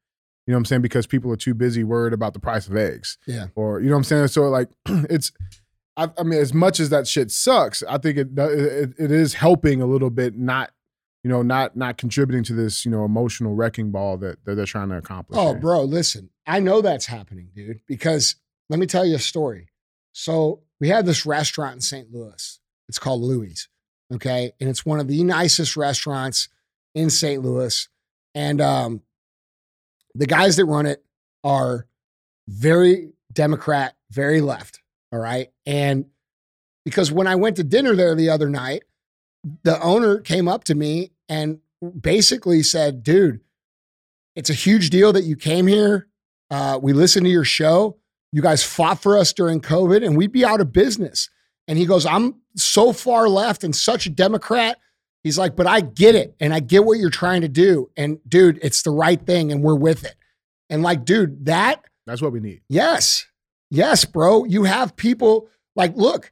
You 0.49 0.53
know 0.53 0.57
what 0.57 0.61
I'm 0.61 0.65
saying? 0.65 0.81
Because 0.81 1.05
people 1.05 1.31
are 1.31 1.37
too 1.37 1.53
busy 1.53 1.83
worried 1.83 2.11
about 2.11 2.33
the 2.33 2.39
price 2.39 2.67
of 2.67 2.75
eggs. 2.75 3.19
Yeah. 3.27 3.49
Or, 3.53 3.79
you 3.79 3.85
know 3.85 3.93
what 3.93 3.99
I'm 3.99 4.03
saying? 4.05 4.27
So 4.29 4.49
like 4.49 4.67
it's 4.87 5.31
I, 5.95 6.09
I 6.17 6.23
mean, 6.23 6.39
as 6.39 6.55
much 6.55 6.79
as 6.79 6.89
that 6.89 7.07
shit 7.07 7.29
sucks, 7.29 7.83
I 7.87 7.99
think 7.99 8.17
it, 8.17 8.29
it 8.35 8.93
it 8.97 9.11
is 9.11 9.35
helping 9.35 9.79
a 9.79 9.85
little 9.85 10.09
bit, 10.09 10.35
not 10.35 10.71
you 11.23 11.29
know, 11.29 11.43
not 11.43 11.77
not 11.77 11.99
contributing 11.99 12.43
to 12.45 12.53
this 12.53 12.83
you 12.83 12.89
know 12.89 13.05
emotional 13.05 13.53
wrecking 13.53 13.91
ball 13.91 14.17
that, 14.17 14.43
that 14.45 14.55
they're 14.55 14.65
trying 14.65 14.89
to 14.89 14.97
accomplish. 14.97 15.37
Oh, 15.37 15.51
here. 15.51 15.59
bro, 15.59 15.83
listen, 15.83 16.31
I 16.47 16.61
know 16.61 16.81
that's 16.81 17.05
happening, 17.05 17.49
dude, 17.53 17.81
because 17.85 18.35
let 18.69 18.79
me 18.79 18.87
tell 18.87 19.05
you 19.05 19.17
a 19.17 19.19
story. 19.19 19.67
So 20.13 20.63
we 20.79 20.89
have 20.89 21.05
this 21.05 21.27
restaurant 21.27 21.75
in 21.75 21.81
St. 21.81 22.11
Louis. 22.11 22.59
It's 22.87 22.97
called 22.97 23.21
Louis. 23.21 23.67
Okay. 24.11 24.51
And 24.59 24.67
it's 24.67 24.83
one 24.83 24.99
of 24.99 25.07
the 25.07 25.23
nicest 25.23 25.77
restaurants 25.77 26.49
in 26.95 27.11
St. 27.11 27.43
Louis. 27.43 27.87
And 28.33 28.59
um, 28.61 29.01
the 30.15 30.25
guys 30.25 30.55
that 30.57 30.65
run 30.65 30.85
it 30.85 31.03
are 31.43 31.87
very 32.47 33.11
Democrat, 33.31 33.95
very 34.11 34.41
left. 34.41 34.81
All 35.11 35.19
right. 35.19 35.49
And 35.65 36.05
because 36.85 37.11
when 37.11 37.27
I 37.27 37.35
went 37.35 37.55
to 37.57 37.63
dinner 37.63 37.95
there 37.95 38.15
the 38.15 38.29
other 38.29 38.49
night, 38.49 38.83
the 39.63 39.81
owner 39.81 40.19
came 40.19 40.47
up 40.47 40.63
to 40.65 40.75
me 40.75 41.11
and 41.27 41.59
basically 41.99 42.63
said, 42.63 43.03
dude, 43.03 43.39
it's 44.35 44.49
a 44.49 44.53
huge 44.53 44.89
deal 44.89 45.13
that 45.13 45.23
you 45.23 45.35
came 45.35 45.67
here. 45.67 46.07
Uh, 46.49 46.79
we 46.81 46.93
listened 46.93 47.25
to 47.25 47.31
your 47.31 47.45
show. 47.45 47.97
You 48.31 48.41
guys 48.41 48.63
fought 48.63 49.01
for 49.01 49.17
us 49.17 49.33
during 49.33 49.59
COVID, 49.61 50.05
and 50.05 50.15
we'd 50.15 50.31
be 50.31 50.45
out 50.45 50.61
of 50.61 50.71
business. 50.71 51.29
And 51.67 51.77
he 51.77 51.85
goes, 51.85 52.05
I'm 52.05 52.35
so 52.55 52.93
far 52.93 53.27
left 53.27 53.63
and 53.63 53.75
such 53.75 54.05
a 54.05 54.09
Democrat. 54.09 54.77
He's 55.23 55.37
like, 55.37 55.55
but 55.55 55.67
I 55.67 55.81
get 55.81 56.15
it. 56.15 56.35
And 56.39 56.53
I 56.53 56.59
get 56.59 56.85
what 56.85 56.97
you're 56.97 57.09
trying 57.09 57.41
to 57.41 57.49
do. 57.49 57.89
And 57.97 58.19
dude, 58.27 58.59
it's 58.61 58.81
the 58.83 58.91
right 58.91 59.21
thing. 59.25 59.51
And 59.51 59.61
we're 59.61 59.75
with 59.75 60.05
it. 60.05 60.15
And 60.69 60.81
like, 60.81 61.03
dude, 61.05 61.45
that, 61.45 61.83
That's 62.05 62.21
what 62.21 62.31
we 62.31 62.39
need. 62.39 62.61
yes, 62.69 63.25
yes, 63.69 64.05
bro. 64.05 64.45
You 64.45 64.63
have 64.63 64.95
people 64.95 65.49
like, 65.75 65.95
look, 65.95 66.31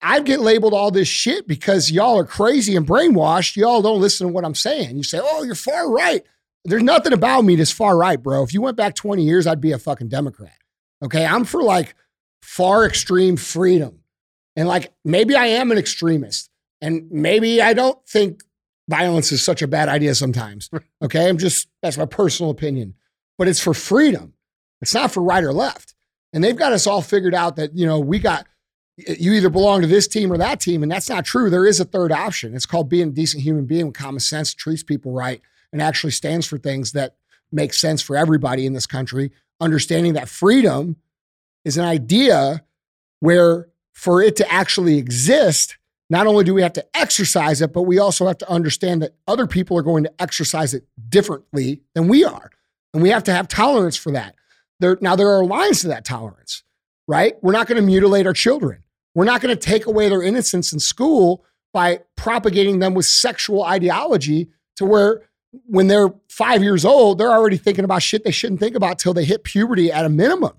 I 0.00 0.20
get 0.20 0.40
labeled 0.40 0.74
all 0.74 0.90
this 0.90 1.08
shit 1.08 1.48
because 1.48 1.90
y'all 1.90 2.18
are 2.18 2.26
crazy 2.26 2.76
and 2.76 2.86
brainwashed. 2.86 3.56
Y'all 3.56 3.82
don't 3.82 4.00
listen 4.00 4.26
to 4.26 4.32
what 4.32 4.44
I'm 4.44 4.54
saying. 4.54 4.96
You 4.96 5.02
say, 5.02 5.18
oh, 5.22 5.42
you're 5.44 5.54
far 5.54 5.90
right. 5.90 6.22
There's 6.66 6.82
nothing 6.82 7.12
about 7.12 7.42
me 7.44 7.56
that's 7.56 7.70
far 7.70 7.96
right, 7.96 8.22
bro. 8.22 8.42
If 8.42 8.54
you 8.54 8.62
went 8.62 8.76
back 8.76 8.94
20 8.94 9.22
years, 9.22 9.46
I'd 9.46 9.60
be 9.60 9.72
a 9.72 9.78
fucking 9.78 10.08
Democrat. 10.08 10.56
Okay. 11.02 11.24
I'm 11.24 11.44
for 11.44 11.62
like 11.62 11.94
far 12.42 12.86
extreme 12.86 13.36
freedom. 13.36 14.00
And 14.56 14.68
like 14.68 14.92
maybe 15.04 15.34
I 15.34 15.46
am 15.46 15.72
an 15.72 15.78
extremist. 15.78 16.50
And 16.80 17.10
maybe 17.10 17.62
I 17.62 17.72
don't 17.72 17.98
think 18.06 18.42
violence 18.88 19.32
is 19.32 19.42
such 19.42 19.62
a 19.62 19.66
bad 19.66 19.88
idea 19.88 20.14
sometimes. 20.14 20.68
Okay. 21.02 21.28
I'm 21.28 21.38
just, 21.38 21.68
that's 21.82 21.96
my 21.96 22.06
personal 22.06 22.50
opinion. 22.50 22.94
But 23.38 23.48
it's 23.48 23.60
for 23.60 23.74
freedom. 23.74 24.34
It's 24.82 24.94
not 24.94 25.10
for 25.10 25.22
right 25.22 25.42
or 25.42 25.52
left. 25.52 25.94
And 26.32 26.44
they've 26.44 26.56
got 26.56 26.72
us 26.72 26.86
all 26.86 27.00
figured 27.00 27.34
out 27.34 27.56
that, 27.56 27.76
you 27.76 27.86
know, 27.86 27.98
we 27.98 28.18
got, 28.18 28.46
you 28.96 29.32
either 29.32 29.50
belong 29.50 29.80
to 29.80 29.86
this 29.86 30.06
team 30.06 30.32
or 30.32 30.38
that 30.38 30.60
team. 30.60 30.82
And 30.82 30.92
that's 30.92 31.08
not 31.08 31.24
true. 31.24 31.50
There 31.50 31.66
is 31.66 31.80
a 31.80 31.84
third 31.84 32.12
option. 32.12 32.54
It's 32.54 32.66
called 32.66 32.88
being 32.88 33.08
a 33.08 33.12
decent 33.12 33.42
human 33.42 33.64
being 33.64 33.86
with 33.86 33.96
common 33.96 34.20
sense, 34.20 34.54
treats 34.54 34.82
people 34.82 35.12
right, 35.12 35.40
and 35.72 35.80
actually 35.80 36.12
stands 36.12 36.46
for 36.46 36.58
things 36.58 36.92
that 36.92 37.16
make 37.50 37.72
sense 37.72 38.02
for 38.02 38.16
everybody 38.16 38.66
in 38.66 38.72
this 38.72 38.86
country. 38.86 39.32
Understanding 39.60 40.12
that 40.12 40.28
freedom 40.28 40.96
is 41.64 41.76
an 41.76 41.84
idea 41.84 42.64
where 43.20 43.68
for 43.92 44.20
it 44.20 44.36
to 44.36 44.52
actually 44.52 44.98
exist, 44.98 45.76
not 46.10 46.26
only 46.26 46.44
do 46.44 46.54
we 46.54 46.62
have 46.62 46.72
to 46.74 46.86
exercise 46.94 47.62
it, 47.62 47.72
but 47.72 47.82
we 47.82 47.98
also 47.98 48.26
have 48.26 48.38
to 48.38 48.50
understand 48.50 49.02
that 49.02 49.14
other 49.26 49.46
people 49.46 49.76
are 49.78 49.82
going 49.82 50.04
to 50.04 50.12
exercise 50.22 50.74
it 50.74 50.84
differently 51.08 51.80
than 51.94 52.08
we 52.08 52.24
are. 52.24 52.50
And 52.92 53.02
we 53.02 53.08
have 53.08 53.24
to 53.24 53.32
have 53.32 53.48
tolerance 53.48 53.96
for 53.96 54.12
that. 54.12 54.34
There, 54.80 54.98
now, 55.00 55.16
there 55.16 55.30
are 55.30 55.44
lines 55.44 55.80
to 55.80 55.88
that 55.88 56.04
tolerance, 56.04 56.62
right? 57.08 57.34
We're 57.42 57.52
not 57.52 57.66
going 57.66 57.80
to 57.80 57.86
mutilate 57.86 58.26
our 58.26 58.32
children. 58.32 58.84
We're 59.14 59.24
not 59.24 59.40
going 59.40 59.56
to 59.56 59.60
take 59.60 59.86
away 59.86 60.08
their 60.08 60.22
innocence 60.22 60.72
in 60.72 60.80
school 60.80 61.44
by 61.72 62.00
propagating 62.16 62.80
them 62.80 62.94
with 62.94 63.06
sexual 63.06 63.64
ideology 63.64 64.48
to 64.76 64.84
where 64.84 65.22
when 65.66 65.86
they're 65.86 66.12
five 66.28 66.62
years 66.62 66.84
old, 66.84 67.18
they're 67.18 67.30
already 67.30 67.56
thinking 67.56 67.84
about 67.84 68.02
shit 68.02 68.24
they 68.24 68.30
shouldn't 68.30 68.60
think 68.60 68.74
about 68.74 68.98
till 68.98 69.14
they 69.14 69.24
hit 69.24 69.44
puberty 69.44 69.90
at 69.90 70.04
a 70.04 70.08
minimum. 70.08 70.52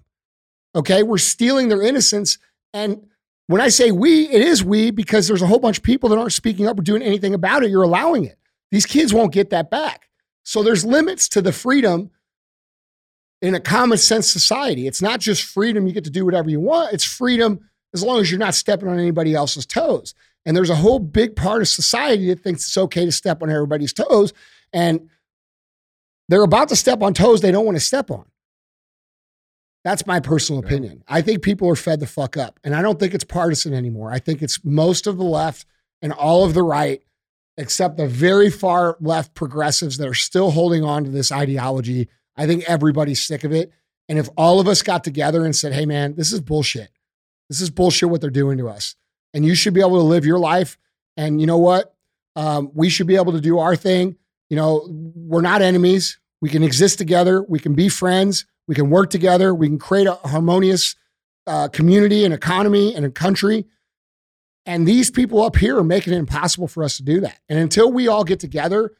Okay. 0.74 1.04
We're 1.04 1.18
stealing 1.18 1.70
their 1.70 1.82
innocence. 1.82 2.38
And 2.74 3.08
when 3.48 3.62
I 3.62 3.70
say 3.70 3.92
we, 3.92 4.28
it 4.30 4.42
is 4.42 4.64
we 4.64 4.92
because 4.92 5.28
there's 5.28 5.42
a 5.42 5.48
whole 5.48 5.60
bunch 5.60 5.78
of 5.78 5.84
people 5.84 6.10
that 6.10 6.18
aren't 6.18 6.34
speaking 6.34 6.68
up 6.68 6.80
or 6.80 6.82
doing 6.82 7.02
anything 7.02 7.34
about 7.34 7.64
it. 7.64 7.70
You're 7.70 7.84
allowing 7.84 8.26
it. 8.26 8.38
These 8.72 8.86
kids 8.86 9.14
won't 9.14 9.34
get 9.34 9.52
that 9.52 9.70
back. 9.70 10.10
So 10.44 10.64
there's 10.64 10.86
limits 10.86 11.30
to 11.30 11.42
the 11.42 11.52
freedom 11.52 12.12
in 13.42 13.54
a 13.56 13.60
common 13.60 13.98
sense 13.98 14.30
society. 14.30 14.88
It's 14.88 15.02
not 15.02 15.20
just 15.20 15.44
freedom, 15.44 15.86
you 15.86 15.94
get 15.94 16.04
to 16.06 16.10
do 16.10 16.26
whatever 16.26 16.50
you 16.50 16.60
want. 16.60 16.94
It's 16.94 17.04
freedom 17.04 17.60
as 17.94 18.04
long 18.04 18.20
as 18.20 18.32
you're 18.32 18.40
not 18.40 18.56
stepping 18.56 18.88
on 18.88 19.00
anybody 19.00 19.36
else's 19.36 19.66
toes. 19.66 20.14
And 20.46 20.56
there's 20.56 20.70
a 20.70 20.76
whole 20.76 21.00
big 21.00 21.36
part 21.36 21.62
of 21.62 21.68
society 21.68 22.28
that 22.28 22.42
thinks 22.42 22.66
it's 22.66 22.78
okay 22.78 23.06
to 23.06 23.12
step 23.12 23.42
on 23.42 23.50
everybody's 23.50 23.94
toes. 23.94 24.34
And 24.74 25.10
they're 26.30 26.44
about 26.44 26.70
to 26.70 26.76
step 26.76 27.02
on 27.02 27.14
toes 27.14 27.42
they 27.42 27.52
don't 27.52 27.66
want 27.66 27.78
to 27.78 27.84
step 27.84 28.12
on. 28.12 28.26
That's 29.86 30.06
my 30.06 30.20
personal 30.20 30.62
Yeah. 30.62 30.68
opinion. 30.68 31.04
I 31.08 31.22
think 31.22 31.44
people 31.44 31.70
are 31.70 31.76
fed 31.76 32.02
the 32.02 32.08
fuck 32.08 32.36
up. 32.36 32.60
And 32.64 32.76
I 32.76 32.82
don't 32.82 33.00
think 33.00 33.14
it's 33.14 33.24
partisan 33.24 33.74
anymore. 33.74 34.12
I 34.12 34.20
think 34.20 34.42
it's 34.42 34.60
most 34.66 35.08
of 35.08 35.16
the 35.18 35.24
left 35.24 35.66
and 36.02 36.12
all 36.12 36.44
of 36.44 36.54
the 36.56 36.64
right, 36.64 37.02
except 37.58 37.96
the 37.96 38.08
very 38.08 38.50
far 38.50 38.98
left 39.00 39.34
progressives 39.36 39.98
that 40.00 40.08
are 40.08 40.14
still 40.16 40.52
holding 40.52 40.84
on 40.84 41.06
to 41.06 41.12
this 41.12 41.32
ideology. 41.32 42.10
I 42.36 42.48
think 42.48 42.64
everybody's 42.68 43.22
sick 43.22 43.44
of 43.46 43.54
it. 43.54 43.72
And 44.10 44.20
if 44.20 44.28
all 44.36 44.60
of 44.60 44.68
us 44.68 44.82
got 44.82 45.04
together 45.04 45.46
and 45.46 45.56
said, 45.56 45.72
hey, 45.72 45.86
man, 45.86 46.16
this 46.16 46.34
is 46.34 46.42
bullshit. 46.42 46.90
This 47.48 47.62
is 47.62 47.70
bullshit 47.70 48.10
what 48.10 48.22
they're 48.22 48.30
doing 48.32 48.58
to 48.58 48.68
us. 48.68 48.96
And 49.36 49.46
you 49.46 49.54
should 49.56 49.74
be 49.76 49.82
able 49.82 49.98
to 50.00 50.04
live 50.04 50.26
your 50.26 50.40
life. 50.40 50.78
And 51.16 51.40
you 51.40 51.48
know 51.48 51.58
what? 51.60 51.96
Um, 52.36 52.72
we 52.74 52.90
should 52.90 53.08
be 53.08 53.16
able 53.16 53.32
to 53.34 53.42
do 53.42 53.60
our 53.60 53.76
thing. 53.76 54.16
You 54.50 54.58
know, 54.58 54.88
we're 55.16 55.42
not 55.42 55.62
enemies. 55.62 56.20
We 56.42 56.50
can 56.50 56.64
exist 56.64 56.98
together. 56.98 57.44
We 57.44 57.60
can 57.60 57.74
be 57.76 57.88
friends. 57.88 58.46
We 58.68 58.76
can 58.76 58.90
work 58.90 59.10
together. 59.10 59.54
We 59.54 59.68
can 59.68 59.80
create 59.80 60.08
a 60.08 60.14
harmonious 60.14 60.96
uh, 61.48 61.68
community 61.68 62.26
and 62.26 62.34
economy 62.34 62.96
and 62.96 63.06
a 63.06 63.12
country. 63.12 63.66
And 64.66 64.88
these 64.88 65.12
people 65.12 65.44
up 65.44 65.56
here 65.56 65.78
are 65.78 65.84
making 65.84 66.14
it 66.14 66.18
impossible 66.18 66.68
for 66.68 66.84
us 66.84 66.98
to 66.98 67.04
do 67.04 67.20
that. 67.22 67.40
And 67.48 67.60
until 67.60 67.92
we 67.92 68.08
all 68.08 68.24
get 68.24 68.40
together 68.40 68.94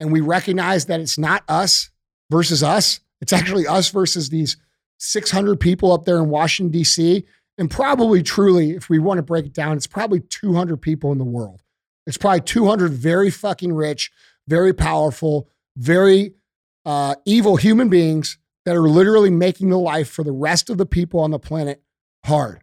and 0.00 0.10
we 0.10 0.20
recognize 0.20 0.86
that 0.86 1.00
it's 1.00 1.18
not 1.18 1.44
us 1.48 1.90
versus 2.30 2.62
us, 2.62 3.00
it's 3.20 3.32
actually 3.32 3.66
us 3.66 3.90
versus 3.90 4.30
these 4.30 4.56
600 4.98 5.60
people 5.60 5.92
up 5.92 6.04
there 6.04 6.16
in 6.16 6.30
Washington, 6.30 6.72
D.C. 6.72 7.24
And 7.58 7.70
probably 7.70 8.22
truly, 8.22 8.70
if 8.70 8.88
we 8.88 8.98
want 8.98 9.18
to 9.18 9.22
break 9.22 9.44
it 9.44 9.52
down, 9.52 9.76
it's 9.76 9.86
probably 9.86 10.20
200 10.20 10.80
people 10.80 11.12
in 11.12 11.18
the 11.18 11.24
world. 11.24 11.62
It's 12.06 12.16
probably 12.16 12.40
200 12.40 12.92
very 12.92 13.30
fucking 13.30 13.72
rich, 13.72 14.10
very 14.48 14.72
powerful, 14.72 15.48
very 15.76 16.34
uh, 16.84 17.16
evil 17.24 17.56
human 17.56 17.88
beings 17.88 18.38
that 18.64 18.76
are 18.76 18.88
literally 18.88 19.30
making 19.30 19.70
the 19.70 19.78
life 19.78 20.08
for 20.08 20.24
the 20.24 20.32
rest 20.32 20.70
of 20.70 20.78
the 20.78 20.86
people 20.86 21.20
on 21.20 21.30
the 21.30 21.38
planet 21.38 21.82
hard. 22.24 22.62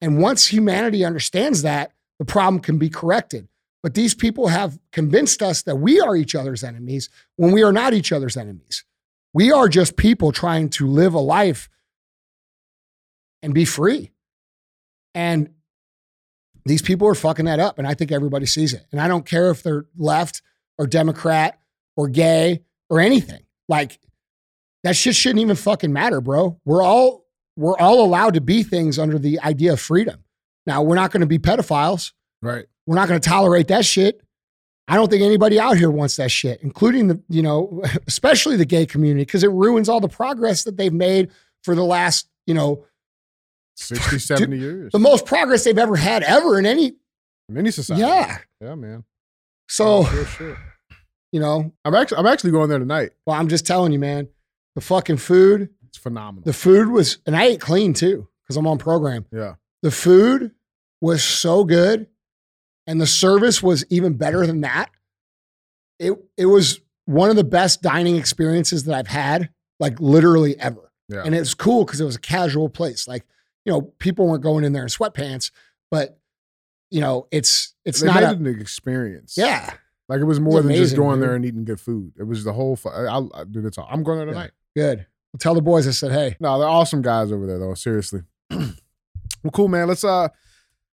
And 0.00 0.20
once 0.20 0.46
humanity 0.46 1.04
understands 1.04 1.62
that, 1.62 1.92
the 2.18 2.24
problem 2.24 2.60
can 2.60 2.78
be 2.78 2.88
corrected. 2.88 3.48
But 3.82 3.94
these 3.94 4.14
people 4.14 4.48
have 4.48 4.78
convinced 4.92 5.42
us 5.42 5.62
that 5.62 5.76
we 5.76 6.00
are 6.00 6.16
each 6.16 6.34
other's 6.34 6.64
enemies 6.64 7.08
when 7.36 7.52
we 7.52 7.62
are 7.62 7.72
not 7.72 7.94
each 7.94 8.12
other's 8.12 8.36
enemies. 8.36 8.84
We 9.32 9.52
are 9.52 9.68
just 9.68 9.96
people 9.96 10.32
trying 10.32 10.70
to 10.70 10.86
live 10.86 11.14
a 11.14 11.20
life 11.20 11.68
and 13.42 13.54
be 13.54 13.64
free. 13.64 14.10
And 15.14 15.50
these 16.64 16.82
people 16.82 17.06
are 17.08 17.14
fucking 17.14 17.44
that 17.44 17.60
up. 17.60 17.78
And 17.78 17.86
I 17.86 17.94
think 17.94 18.10
everybody 18.10 18.46
sees 18.46 18.74
it. 18.74 18.84
And 18.90 19.00
I 19.00 19.06
don't 19.06 19.24
care 19.24 19.50
if 19.50 19.62
they're 19.62 19.86
left 19.96 20.42
or 20.76 20.86
Democrat 20.86 21.58
or 21.96 22.08
gay 22.08 22.64
or 22.90 23.00
anything. 23.00 23.42
Like 23.68 24.00
that 24.84 24.96
shit 24.96 25.16
shouldn't 25.16 25.40
even 25.40 25.56
fucking 25.56 25.92
matter, 25.92 26.20
bro. 26.20 26.58
We're 26.64 26.82
all 26.82 27.24
we're 27.56 27.76
all 27.78 28.04
allowed 28.04 28.34
to 28.34 28.40
be 28.40 28.62
things 28.62 28.98
under 28.98 29.18
the 29.18 29.40
idea 29.40 29.72
of 29.72 29.80
freedom. 29.80 30.22
Now, 30.66 30.82
we're 30.82 30.94
not 30.94 31.10
going 31.10 31.22
to 31.22 31.26
be 31.26 31.38
pedophiles. 31.38 32.12
Right. 32.40 32.66
We're 32.86 32.94
not 32.94 33.08
going 33.08 33.20
to 33.20 33.28
tolerate 33.28 33.68
that 33.68 33.84
shit. 33.84 34.20
I 34.86 34.94
don't 34.94 35.10
think 35.10 35.22
anybody 35.22 35.58
out 35.58 35.76
here 35.76 35.90
wants 35.90 36.16
that 36.16 36.30
shit, 36.30 36.60
including 36.62 37.08
the, 37.08 37.22
you 37.28 37.42
know, 37.42 37.82
especially 38.06 38.56
the 38.56 38.64
gay 38.64 38.86
community, 38.86 39.24
because 39.24 39.42
it 39.42 39.50
ruins 39.50 39.88
all 39.88 40.00
the 40.00 40.08
progress 40.08 40.64
that 40.64 40.76
they've 40.76 40.92
made 40.92 41.30
for 41.64 41.74
the 41.74 41.84
last, 41.84 42.28
you 42.46 42.54
know, 42.54 42.84
60, 43.76 44.18
70 44.18 44.56
years. 44.58 44.92
the 44.92 44.98
most 44.98 45.26
progress 45.26 45.64
they've 45.64 45.76
ever 45.78 45.96
had 45.96 46.22
ever 46.22 46.58
in 46.58 46.66
any. 46.66 46.94
In 47.48 47.56
any 47.58 47.70
society. 47.70 48.02
Yeah. 48.02 48.38
Yeah, 48.60 48.74
man. 48.76 49.04
So, 49.68 50.06
you 51.32 51.40
know, 51.40 51.72
I'm 51.84 51.94
actually 51.94 52.18
I'm 52.18 52.26
actually 52.26 52.52
going 52.52 52.68
there 52.68 52.78
tonight. 52.78 53.10
well, 53.26 53.36
I'm 53.38 53.48
just 53.48 53.66
telling 53.66 53.92
you, 53.92 53.98
man, 53.98 54.28
the 54.78 54.84
fucking 54.84 55.16
food, 55.16 55.70
It's 55.88 55.98
phenomenal. 55.98 56.44
the 56.44 56.52
food 56.52 56.88
was, 56.88 57.18
and 57.26 57.34
I 57.36 57.44
ate 57.44 57.60
clean 57.60 57.92
too, 57.94 58.28
because 58.44 58.56
I'm 58.56 58.66
on 58.66 58.78
program. 58.78 59.26
yeah. 59.32 59.54
The 59.82 59.90
food 59.90 60.52
was 61.00 61.22
so 61.22 61.64
good 61.64 62.06
and 62.86 63.00
the 63.00 63.06
service 63.06 63.62
was 63.62 63.84
even 63.90 64.14
better 64.14 64.46
than 64.46 64.60
that. 64.62 64.90
It 65.98 66.12
it 66.36 66.46
was 66.46 66.80
one 67.06 67.30
of 67.30 67.36
the 67.36 67.44
best 67.44 67.82
dining 67.82 68.16
experiences 68.16 68.84
that 68.84 68.94
I've 68.94 69.06
had, 69.08 69.50
like 69.80 69.98
literally 70.00 70.58
ever. 70.58 70.92
Yeah. 71.08 71.22
And 71.24 71.34
it's 71.34 71.54
cool 71.54 71.84
because 71.84 72.00
it 72.00 72.04
was 72.04 72.16
a 72.16 72.20
casual 72.20 72.68
place. 72.68 73.08
Like, 73.08 73.24
you 73.64 73.72
know, 73.72 73.82
people 73.82 74.26
weren't 74.28 74.42
going 74.42 74.64
in 74.64 74.72
there 74.72 74.82
in 74.82 74.88
sweatpants, 74.88 75.50
but 75.90 76.18
you 76.90 77.00
know, 77.00 77.26
it's 77.30 77.74
it's 77.84 78.00
they 78.00 78.06
not 78.08 78.22
a, 78.22 78.30
an 78.30 78.46
experience. 78.46 79.34
yeah, 79.36 79.74
Like 80.08 80.20
it 80.20 80.24
was 80.24 80.40
more 80.40 80.60
than 80.62 80.70
just 80.72 80.78
amazing, 80.92 80.96
going 80.98 81.20
there 81.20 81.34
and 81.34 81.44
eating 81.44 81.64
good 81.64 81.80
food. 81.80 82.12
It 82.18 82.24
was 82.24 82.42
the 82.44 82.52
whole. 82.52 82.74
fu- 82.76 82.88
I, 82.88 83.04
I'll, 83.04 83.30
I 83.34 83.44
do 83.44 83.60
this 83.60 83.78
all. 83.78 83.86
I'm 83.90 84.02
going 84.02 84.18
there 84.18 84.26
tonight. 84.26 84.50
Good. 84.76 85.06
I'll 85.34 85.38
tell 85.38 85.54
the 85.54 85.62
boys 85.62 85.86
I 85.86 85.90
said, 85.90 86.12
hey, 86.12 86.36
No, 86.40 86.58
they're 86.58 86.68
awesome 86.68 87.02
guys 87.02 87.32
over 87.32 87.46
there 87.46 87.58
though. 87.58 87.74
Seriously. 87.74 88.22
well, 88.50 88.72
cool, 89.52 89.68
man. 89.68 89.88
Let's 89.88 90.04
uh 90.04 90.28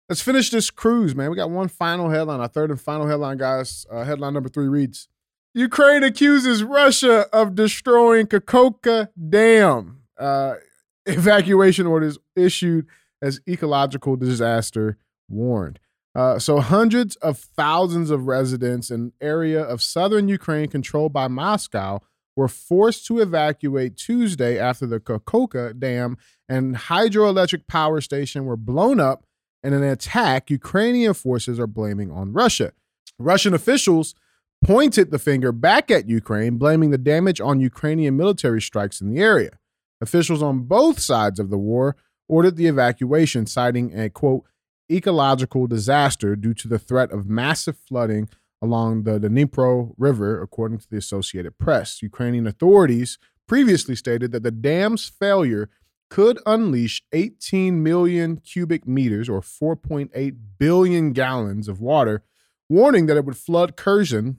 let's 0.09 0.21
finish 0.21 0.49
this 0.49 0.69
cruise, 0.69 1.15
man. 1.15 1.29
We 1.29 1.35
got 1.35 1.49
one 1.49 1.67
final 1.67 2.09
headline, 2.09 2.39
our 2.39 2.47
third 2.47 2.69
and 2.69 2.79
final 2.79 3.07
headline, 3.07 3.37
guys. 3.37 3.85
Uh, 3.91 4.03
headline 4.03 4.33
number 4.33 4.49
three 4.49 4.67
reads: 4.67 5.07
Ukraine 5.53 6.03
accuses 6.03 6.63
Russia 6.63 7.27
of 7.33 7.55
destroying 7.55 8.27
Kakhovka 8.27 9.09
Dam. 9.29 10.01
Uh, 10.17 10.55
evacuation 11.05 11.87
orders 11.87 12.17
issued 12.35 12.87
as 13.21 13.41
ecological 13.47 14.15
disaster 14.15 14.97
warned. 15.29 15.79
Uh, 16.13 16.37
so 16.37 16.59
hundreds 16.59 17.15
of 17.17 17.37
thousands 17.37 18.11
of 18.11 18.27
residents 18.27 18.91
in 18.91 19.13
area 19.21 19.61
of 19.63 19.81
southern 19.81 20.27
Ukraine 20.27 20.67
controlled 20.67 21.13
by 21.13 21.27
Moscow 21.27 22.01
were 22.35 22.47
forced 22.47 23.05
to 23.07 23.19
evacuate 23.19 23.97
Tuesday 23.97 24.57
after 24.57 24.85
the 24.85 24.99
Kakhovka 24.99 25.77
Dam 25.77 26.17
and 26.47 26.75
hydroelectric 26.75 27.67
power 27.67 28.01
station 28.01 28.45
were 28.45 28.57
blown 28.57 28.99
up 28.99 29.25
in 29.63 29.73
an 29.73 29.83
attack 29.83 30.49
Ukrainian 30.49 31.13
forces 31.13 31.59
are 31.59 31.67
blaming 31.67 32.11
on 32.11 32.33
Russia. 32.33 32.71
Russian 33.19 33.53
officials 33.53 34.15
pointed 34.63 35.11
the 35.11 35.19
finger 35.19 35.51
back 35.51 35.91
at 35.91 36.07
Ukraine, 36.07 36.57
blaming 36.57 36.91
the 36.91 36.97
damage 36.97 37.41
on 37.41 37.59
Ukrainian 37.59 38.15
military 38.15 38.61
strikes 38.61 39.01
in 39.01 39.09
the 39.09 39.21
area. 39.21 39.51
Officials 39.99 40.41
on 40.41 40.61
both 40.61 40.99
sides 40.99 41.39
of 41.39 41.49
the 41.49 41.57
war 41.57 41.95
ordered 42.27 42.55
the 42.55 42.67
evacuation, 42.67 43.45
citing 43.45 43.97
a 43.97 44.09
quote, 44.09 44.45
ecological 44.91 45.67
disaster 45.67 46.35
due 46.35 46.53
to 46.53 46.67
the 46.67 46.79
threat 46.79 47.11
of 47.11 47.27
massive 47.27 47.77
flooding 47.77 48.27
along 48.61 49.03
the 49.03 49.19
Dnipro 49.19 49.93
River, 49.97 50.41
according 50.41 50.79
to 50.79 50.89
the 50.89 50.97
Associated 50.97 51.57
Press. 51.57 52.01
Ukrainian 52.01 52.45
authorities 52.47 53.17
previously 53.47 53.95
stated 53.95 54.31
that 54.31 54.43
the 54.43 54.51
dam's 54.51 55.07
failure 55.09 55.69
could 56.09 56.39
unleash 56.45 57.03
18 57.13 57.81
million 57.81 58.37
cubic 58.37 58.85
meters 58.85 59.29
or 59.29 59.41
4.8 59.41 60.35
billion 60.59 61.13
gallons 61.13 61.67
of 61.67 61.79
water, 61.79 62.23
warning 62.69 63.05
that 63.05 63.17
it 63.17 63.25
would 63.25 63.37
flood 63.37 63.77
Kherson 63.77 64.37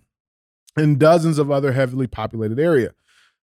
and 0.76 0.98
dozens 0.98 1.38
of 1.38 1.50
other 1.50 1.72
heavily 1.72 2.06
populated 2.06 2.60
areas. 2.60 2.92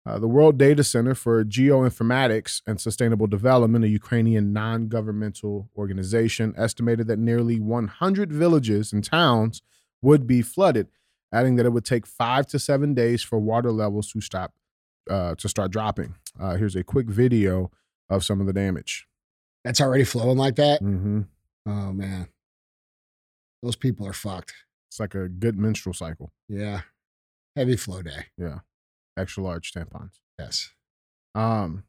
Uh, 0.08 0.20
the 0.20 0.28
World 0.28 0.58
Data 0.60 0.84
Center 0.84 1.16
for 1.16 1.44
Geoinformatics 1.44 2.62
and 2.68 2.80
Sustainable 2.80 3.26
Development, 3.26 3.84
a 3.84 3.88
Ukrainian 3.88 4.54
non 4.54 4.88
governmental 4.88 5.70
organization, 5.76 6.54
estimated 6.58 7.08
that 7.08 7.18
nearly 7.18 7.60
100 7.60 8.32
villages 8.32 8.94
and 8.94 9.04
towns 9.04 9.64
would 10.06 10.28
be 10.28 10.44
flooded, 10.44 10.88
adding 11.34 11.56
that 11.56 11.66
it 11.66 11.74
would 11.74 11.84
take 11.84 12.06
five 12.06 12.46
to 12.48 12.60
seven 12.60 12.94
days 12.94 13.24
for 13.24 13.40
water 13.40 13.72
levels 13.72 14.12
to 14.12 14.22
stop 14.22 14.54
uh, 15.10 15.36
to 15.36 15.50
start 15.50 15.72
dropping. 15.72 16.16
Uh, 16.40 16.56
here's 16.56 16.76
a 16.76 16.84
quick 16.84 17.08
video 17.08 17.72
of 18.10 18.24
some 18.24 18.40
of 18.40 18.46
the 18.46 18.54
damage. 18.54 19.08
That's 19.64 19.82
already 19.82 20.04
flowing 20.04 20.38
like 20.38 20.56
that. 20.58 20.82
Mm-hmm. 20.82 21.22
Oh 21.68 21.92
man, 21.92 22.28
those 23.64 23.76
people 23.76 24.08
are 24.08 24.14
fucked. 24.14 24.54
It's 24.90 25.00
like 25.00 25.16
a 25.16 25.28
good 25.28 25.58
menstrual 25.58 25.96
cycle. 25.96 26.32
Yeah, 26.48 26.82
heavy 27.56 27.76
flow 27.76 28.04
day. 28.04 28.28
Yeah, 28.38 28.60
extra 29.18 29.44
large 29.44 29.72
tampons. 29.72 30.20
Yes. 30.38 30.72
Um, 31.34 31.84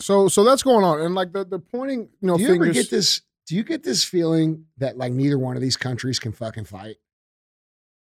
so 0.00 0.28
so 0.28 0.42
that's 0.42 0.62
going 0.62 0.84
on, 0.84 1.02
and 1.02 1.14
like 1.14 1.32
the 1.34 1.44
the 1.44 1.58
pointing, 1.58 2.08
you 2.22 2.28
know, 2.28 2.38
do 2.38 2.44
you 2.44 2.48
fingers. 2.48 2.68
ever 2.68 2.74
get 2.74 2.90
this? 2.90 3.20
Do 3.46 3.56
you 3.56 3.62
get 3.62 3.82
this 3.82 4.04
feeling 4.04 4.64
that 4.78 4.96
like 4.96 5.12
neither 5.12 5.38
one 5.38 5.56
of 5.56 5.62
these 5.62 5.76
countries 5.76 6.18
can 6.18 6.32
fucking 6.32 6.64
fight? 6.64 6.96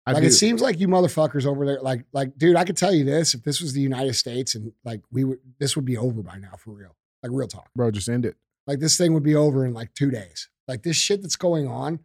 I 0.06 0.14
like 0.14 0.22
do. 0.22 0.28
it 0.28 0.32
seems 0.32 0.62
like 0.62 0.80
you 0.80 0.88
motherfuckers 0.88 1.46
over 1.46 1.66
there, 1.66 1.80
like 1.82 2.06
like 2.12 2.38
dude, 2.38 2.56
I 2.56 2.64
could 2.66 2.78
tell 2.78 2.94
you 2.94 3.04
this: 3.06 3.34
if 3.34 3.44
this 3.44 3.62
was 3.62 3.74
the 3.74 3.82
United 3.82 4.14
States 4.16 4.56
and 4.56 4.72
like 4.84 5.02
we 5.12 5.24
would, 5.24 5.40
this 5.60 5.76
would 5.76 5.86
be 5.86 5.98
over 5.98 6.22
by 6.24 6.38
now 6.38 6.54
for 6.58 6.72
real. 6.72 6.96
Like 7.24 7.32
real 7.34 7.48
talk. 7.48 7.70
bro, 7.76 7.92
just 7.92 8.10
end 8.10 8.26
it. 8.26 8.36
Like 8.66 8.80
this 8.80 8.98
thing 8.98 9.14
would 9.14 9.24
be 9.24 9.36
over 9.36 9.66
in 9.66 9.74
like 9.74 9.94
two 9.94 10.10
days. 10.10 10.50
Like 10.68 10.82
this 10.84 10.96
shit 10.98 11.22
that's 11.22 11.36
going 11.36 11.68
on. 11.68 12.00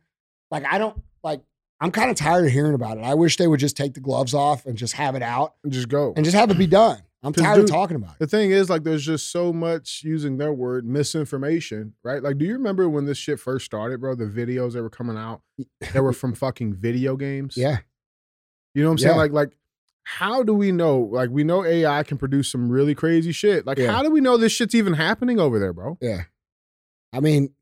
Like 0.50 0.64
I 0.70 0.78
don't 0.78 1.02
like. 1.22 1.40
I'm 1.80 1.90
kind 1.90 2.10
of 2.10 2.16
tired 2.16 2.46
of 2.46 2.52
hearing 2.52 2.74
about 2.74 2.96
it. 2.98 3.04
I 3.04 3.14
wish 3.14 3.36
they 3.36 3.46
would 3.46 3.60
just 3.60 3.76
take 3.76 3.94
the 3.94 4.00
gloves 4.00 4.32
off 4.34 4.64
and 4.66 4.76
just 4.78 4.94
have 4.94 5.14
it 5.14 5.22
out 5.22 5.54
and 5.62 5.72
Just 5.72 5.88
go. 5.88 6.12
and 6.16 6.24
just 6.24 6.36
have 6.36 6.50
it 6.50 6.56
be 6.58 6.66
done. 6.66 7.00
I'm 7.26 7.32
tired 7.32 7.58
of 7.60 7.66
talking 7.68 7.96
about 7.96 8.12
it. 8.12 8.18
The 8.20 8.26
thing 8.26 8.50
is, 8.52 8.70
like, 8.70 8.84
there's 8.84 9.04
just 9.04 9.30
so 9.32 9.52
much 9.52 10.02
using 10.04 10.38
their 10.38 10.52
word 10.52 10.86
misinformation, 10.86 11.94
right? 12.04 12.22
Like, 12.22 12.38
do 12.38 12.44
you 12.44 12.52
remember 12.54 12.88
when 12.88 13.04
this 13.04 13.18
shit 13.18 13.40
first 13.40 13.64
started, 13.66 14.00
bro? 14.00 14.14
The 14.14 14.26
videos 14.26 14.74
that 14.74 14.82
were 14.82 14.90
coming 14.90 15.16
out 15.16 15.42
that 15.92 16.02
were 16.02 16.12
from 16.12 16.34
fucking 16.34 16.74
video 16.74 17.16
games. 17.16 17.56
Yeah. 17.56 17.78
You 18.74 18.82
know 18.82 18.88
what 18.90 18.92
I'm 18.92 18.98
saying? 18.98 19.16
Like, 19.16 19.32
like, 19.32 19.56
how 20.04 20.42
do 20.44 20.54
we 20.54 20.70
know? 20.70 21.00
Like, 21.00 21.30
we 21.30 21.42
know 21.42 21.64
AI 21.64 22.02
can 22.04 22.16
produce 22.16 22.50
some 22.52 22.68
really 22.70 22.94
crazy 22.94 23.32
shit. 23.32 23.66
Like, 23.66 23.78
Yeah. 23.78 23.90
how 23.90 24.02
do 24.02 24.10
we 24.10 24.20
know 24.20 24.36
this 24.36 24.52
shit's 24.52 24.74
even 24.74 24.92
happening 24.92 25.40
over 25.40 25.58
there, 25.58 25.72
bro? 25.72 25.98
Yeah. 26.00 26.24
I 27.12 27.20
mean, 27.20 27.54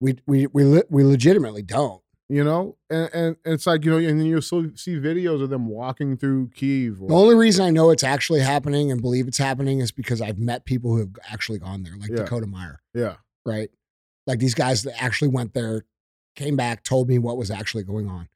we 0.00 0.18
we 0.26 0.46
we 0.48 0.82
we 0.90 1.04
legitimately 1.04 1.62
don't. 1.62 2.02
You 2.28 2.42
know, 2.42 2.76
and, 2.90 3.08
and 3.14 3.36
it's 3.44 3.68
like 3.68 3.84
you 3.84 3.90
know, 3.92 3.98
and 3.98 4.18
then 4.18 4.26
you'll 4.26 4.42
see 4.42 4.96
videos 4.98 5.40
of 5.42 5.48
them 5.50 5.68
walking 5.68 6.16
through 6.16 6.48
Kiev. 6.56 7.00
Or, 7.00 7.08
The 7.08 7.14
only 7.14 7.36
reason 7.36 7.64
I 7.64 7.70
know 7.70 7.90
it's 7.90 8.02
actually 8.02 8.40
happening 8.40 8.90
and 8.90 9.00
believe 9.00 9.28
it's 9.28 9.38
happening 9.38 9.78
is 9.80 9.92
because 9.92 10.20
I've 10.20 10.38
met 10.38 10.64
people 10.64 10.90
who 10.90 10.98
have 10.98 11.16
actually 11.30 11.60
gone 11.60 11.84
there, 11.84 11.96
like 11.96 12.10
Yeah. 12.10 12.16
Dakota 12.16 12.46
Meyer, 12.48 12.80
yeah, 12.94 13.16
right? 13.44 13.70
Like 14.26 14.40
these 14.40 14.54
guys 14.54 14.82
that 14.82 15.00
actually 15.00 15.28
went 15.28 15.54
there, 15.54 15.84
came 16.34 16.56
back, 16.56 16.82
told 16.82 17.08
me 17.08 17.18
what 17.20 17.36
was 17.36 17.48
actually 17.48 17.84
going 17.84 18.08
on. 18.08 18.28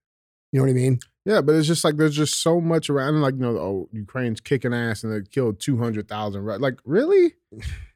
You 0.53 0.61
know 0.61 0.67
what 0.67 0.71
I 0.71 0.75
mean? 0.75 1.01
yeah, 1.25 1.41
but 1.41 1.57
it's 1.57 1.67
just 1.67 1.83
like 1.85 1.97
there's 1.97 2.15
just 2.17 2.41
so 2.41 2.61
much 2.61 2.91
around. 2.91 3.21
Like 3.21 3.35
you 3.35 3.41
know, 3.41 3.57
oh, 3.59 3.89
Ukraine's 3.93 4.41
kicking 4.41 4.73
ass 4.73 5.03
and 5.03 5.13
they 5.13 5.29
killed 5.29 5.59
two 5.59 5.79
hundred 5.79 6.07
thousand. 6.07 6.43
Right? 6.45 6.61
Like, 6.61 6.79
really? 6.85 7.35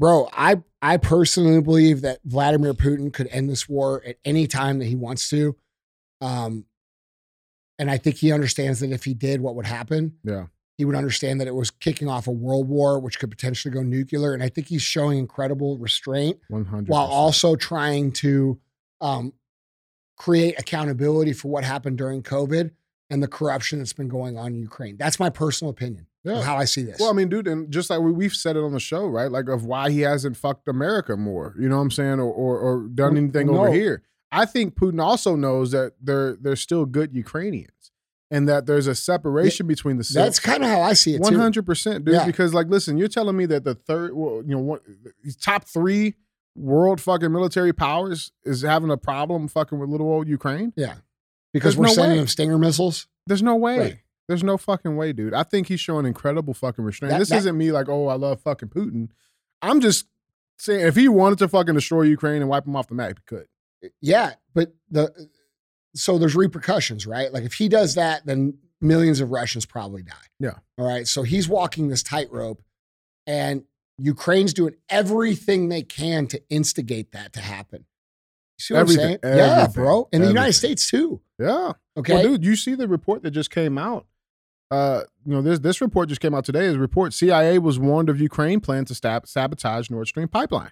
Bro, 0.00 0.30
I 0.32 0.62
I 0.80 0.96
personally 0.96 1.60
believe 1.60 2.00
that 2.00 2.20
Vladimir 2.24 2.72
Putin 2.72 3.12
could 3.12 3.28
end 3.30 3.50
this 3.50 3.68
war 3.68 4.02
at 4.06 4.16
any 4.24 4.46
time 4.46 4.78
that 4.78 4.86
he 4.86 4.96
wants 4.96 5.28
to. 5.28 5.54
Um 6.22 6.64
and 7.78 7.90
I 7.90 7.98
think 7.98 8.16
he 8.16 8.32
understands 8.32 8.80
that 8.80 8.92
if 8.92 9.04
he 9.04 9.12
did, 9.12 9.42
what 9.42 9.54
would 9.56 9.66
happen? 9.66 10.16
Yeah. 10.24 10.46
He 10.78 10.86
would 10.86 10.96
understand 10.96 11.38
that 11.40 11.48
it 11.48 11.54
was 11.54 11.70
kicking 11.70 12.08
off 12.08 12.26
a 12.26 12.30
world 12.30 12.66
war, 12.66 12.98
which 12.98 13.18
could 13.18 13.30
potentially 13.30 13.72
go 13.72 13.82
nuclear. 13.82 14.32
And 14.32 14.42
I 14.42 14.48
think 14.48 14.68
he's 14.68 14.80
showing 14.80 15.18
incredible 15.18 15.76
restraint 15.76 16.38
One 16.48 16.64
hundred. 16.64 16.88
while 16.88 17.06
also 17.06 17.54
trying 17.54 18.12
to 18.12 18.58
um, 19.02 19.34
create 20.16 20.58
accountability 20.58 21.34
for 21.34 21.48
what 21.48 21.62
happened 21.64 21.98
during 21.98 22.22
COVID 22.22 22.70
and 23.10 23.22
the 23.22 23.28
corruption 23.28 23.80
that's 23.80 23.92
been 23.92 24.08
going 24.08 24.38
on 24.38 24.54
in 24.54 24.60
Ukraine. 24.60 24.96
That's 24.96 25.20
my 25.20 25.28
personal 25.28 25.70
opinion 25.70 26.06
Yeah. 26.24 26.42
how 26.42 26.56
I 26.56 26.66
see 26.66 26.82
this. 26.82 26.98
Well, 27.00 27.08
I 27.08 27.12
mean, 27.12 27.28
dude, 27.28 27.48
and 27.48 27.70
just 27.70 27.88
like 27.88 28.00
we, 28.00 28.12
we've 28.12 28.34
said 28.34 28.56
it 28.56 28.62
on 28.62 28.72
the 28.72 28.80
show, 28.80 29.06
right? 29.06 29.30
Like 29.30 29.48
of 29.48 29.64
why 29.64 29.90
he 29.90 30.00
hasn't 30.00 30.36
fucked 30.36 30.68
America 30.68 31.16
more. 31.16 31.54
You 31.58 31.68
know 31.68 31.76
what 31.76 31.82
I'm 31.82 31.90
saying, 31.90 32.20
or 32.20 32.30
or, 32.30 32.58
or 32.58 32.88
done 32.88 33.16
anything 33.16 33.46
no. 33.46 33.58
over 33.58 33.72
here. 33.72 34.02
I 34.32 34.44
think 34.44 34.74
Putin 34.74 35.02
also 35.02 35.34
knows 35.34 35.72
that 35.72 35.94
they're 36.00 36.36
they're 36.36 36.56
still 36.56 36.84
good 36.84 37.14
Ukrainians, 37.14 37.90
and 38.30 38.48
that 38.48 38.66
there's 38.66 38.86
a 38.86 38.94
separation 38.94 39.66
between 39.66 39.96
the 39.96 40.08
that's 40.12 40.38
kind 40.38 40.62
of 40.62 40.68
how 40.68 40.82
I 40.82 40.92
see 40.92 41.14
it 41.14 41.24
hundred 41.24 41.64
percent, 41.64 42.04
dude. 42.04 42.14
Yeah. 42.14 42.26
Because 42.26 42.52
like, 42.54 42.68
listen, 42.68 42.96
you're 42.98 43.08
telling 43.08 43.36
me 43.36 43.46
that 43.46 43.64
the 43.64 43.74
third, 43.74 44.14
well, 44.14 44.42
you 44.46 44.54
know, 44.54 44.60
what 44.60 44.82
top 45.40 45.64
three 45.64 46.14
world 46.54 47.00
fucking 47.00 47.32
military 47.32 47.72
powers 47.72 48.32
is 48.44 48.62
having 48.62 48.90
a 48.90 48.96
problem 48.96 49.48
fucking 49.48 49.78
with 49.78 49.88
little 49.88 50.08
old 50.08 50.28
Ukraine? 50.28 50.72
Yeah. 50.76 50.96
Because 51.52 51.74
There's 51.74 51.78
we're 51.78 51.86
no 51.86 51.92
sending 51.92 52.12
way. 52.12 52.18
them 52.18 52.26
Stinger 52.28 52.58
missiles. 52.58 53.08
There's 53.26 53.42
no 53.42 53.56
way. 53.56 53.78
Right. 53.78 53.98
There's 54.30 54.44
no 54.44 54.56
fucking 54.56 54.96
way, 54.96 55.12
dude. 55.12 55.34
I 55.34 55.42
think 55.42 55.66
he's 55.66 55.80
showing 55.80 56.06
incredible 56.06 56.54
fucking 56.54 56.84
restraint. 56.84 57.10
That- 57.10 57.18
this 57.18 57.32
isn't 57.32 57.58
me 57.58 57.72
like, 57.72 57.88
oh, 57.88 58.06
I 58.06 58.14
love 58.14 58.40
fucking 58.40 58.68
Putin. 58.68 59.08
I'm 59.60 59.80
just 59.80 60.06
saying, 60.56 60.86
if 60.86 60.94
he 60.94 61.08
wanted 61.08 61.40
to 61.40 61.48
fucking 61.48 61.74
destroy 61.74 62.02
Ukraine 62.02 62.40
and 62.40 62.48
wipe 62.48 62.64
them 62.64 62.76
off 62.76 62.86
the 62.86 62.94
map, 62.94 63.18
he 63.18 63.22
could. 63.26 63.48
Yeah, 64.00 64.34
but 64.54 64.72
the 64.88 65.28
so 65.96 66.16
there's 66.16 66.36
repercussions, 66.36 67.08
right? 67.08 67.32
Like 67.32 67.42
if 67.42 67.54
he 67.54 67.68
does 67.68 67.96
that, 67.96 68.24
then 68.24 68.58
millions 68.80 69.20
of 69.20 69.32
Russians 69.32 69.66
probably 69.66 70.04
die. 70.04 70.14
Yeah. 70.38 70.58
All 70.78 70.86
right. 70.86 71.08
So 71.08 71.24
he's 71.24 71.48
walking 71.48 71.88
this 71.88 72.04
tightrope, 72.04 72.62
and 73.26 73.64
Ukraine's 73.98 74.54
doing 74.54 74.76
everything 74.88 75.70
they 75.70 75.82
can 75.82 76.28
to 76.28 76.40
instigate 76.50 77.10
that 77.10 77.32
to 77.32 77.40
happen. 77.40 77.84
You 78.58 78.62
see 78.62 78.74
what 78.74 78.80
Everything, 78.80 79.04
I'm 79.04 79.18
saying? 79.24 79.38
Yeah, 79.38 79.60
everything, 79.62 79.82
bro. 79.82 80.08
In 80.12 80.22
the 80.22 80.28
United. 80.28 80.52
States 80.52 80.88
too. 80.88 81.20
Yeah. 81.36 81.72
Okay. 81.96 82.14
Well, 82.14 82.22
dude, 82.22 82.44
you 82.44 82.54
see 82.54 82.76
the 82.76 82.86
report 82.86 83.24
that 83.24 83.32
just 83.32 83.50
came 83.50 83.76
out. 83.76 84.06
Uh, 84.70 85.02
you 85.24 85.32
know, 85.32 85.42
this 85.42 85.58
this 85.58 85.80
report 85.80 86.08
just 86.08 86.20
came 86.20 86.34
out 86.34 86.44
today. 86.44 86.66
Is 86.66 86.76
report 86.76 87.12
CIA 87.12 87.58
was 87.58 87.78
warned 87.78 88.08
of 88.08 88.20
Ukraine 88.20 88.60
plan 88.60 88.84
to 88.86 88.94
stab, 88.94 89.26
sabotage 89.26 89.90
Nord 89.90 90.06
Stream 90.06 90.28
pipeline, 90.28 90.70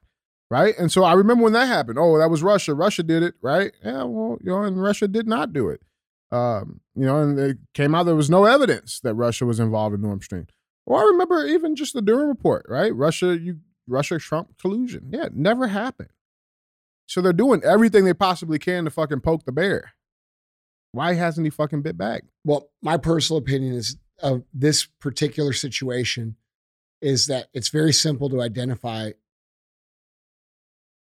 right? 0.50 0.74
And 0.78 0.92
so 0.92 1.02
I 1.04 1.14
remember 1.14 1.44
when 1.44 1.52
that 1.54 1.66
happened. 1.66 1.98
Oh, 1.98 2.16
that 2.18 2.30
was 2.30 2.42
Russia. 2.42 2.74
Russia 2.74 3.02
did 3.02 3.22
it, 3.22 3.34
right? 3.42 3.72
Yeah, 3.84 4.04
well, 4.04 4.38
you 4.40 4.50
know, 4.50 4.62
and 4.62 4.80
Russia 4.80 5.08
did 5.08 5.26
not 5.26 5.52
do 5.52 5.68
it. 5.68 5.82
Um, 6.30 6.80
you 6.94 7.06
know, 7.06 7.22
and 7.22 7.38
it 7.38 7.58
came 7.74 7.94
out 7.94 8.04
there 8.04 8.14
was 8.14 8.30
no 8.30 8.44
evidence 8.44 9.00
that 9.00 9.14
Russia 9.14 9.46
was 9.46 9.58
involved 9.58 9.94
in 9.94 10.02
Nord 10.02 10.22
Stream. 10.22 10.46
Well, 10.86 11.00
I 11.00 11.04
remember 11.04 11.44
even 11.46 11.74
just 11.74 11.92
the 11.92 12.02
Durham 12.02 12.28
report, 12.28 12.66
right? 12.68 12.94
Russia, 12.94 13.38
you 13.38 13.58
Russia 13.88 14.18
Trump 14.18 14.58
collusion. 14.58 15.08
Yeah, 15.10 15.26
it 15.26 15.36
never 15.36 15.68
happened. 15.68 16.10
So 17.06 17.20
they're 17.20 17.32
doing 17.32 17.62
everything 17.64 18.04
they 18.04 18.14
possibly 18.14 18.58
can 18.58 18.84
to 18.84 18.90
fucking 18.90 19.20
poke 19.20 19.44
the 19.44 19.52
bear. 19.52 19.94
Why 20.92 21.14
hasn't 21.14 21.46
he 21.46 21.50
fucking 21.50 21.82
bit 21.82 21.98
back? 21.98 22.22
Well, 22.44 22.70
my 22.82 22.96
personal 22.96 23.38
opinion 23.38 23.74
is 23.74 23.96
of 24.22 24.42
this 24.52 24.86
particular 25.00 25.52
situation 25.52 26.36
is 27.00 27.26
that 27.26 27.48
it's 27.52 27.68
very 27.68 27.92
simple 27.92 28.28
to 28.30 28.40
identify 28.40 29.12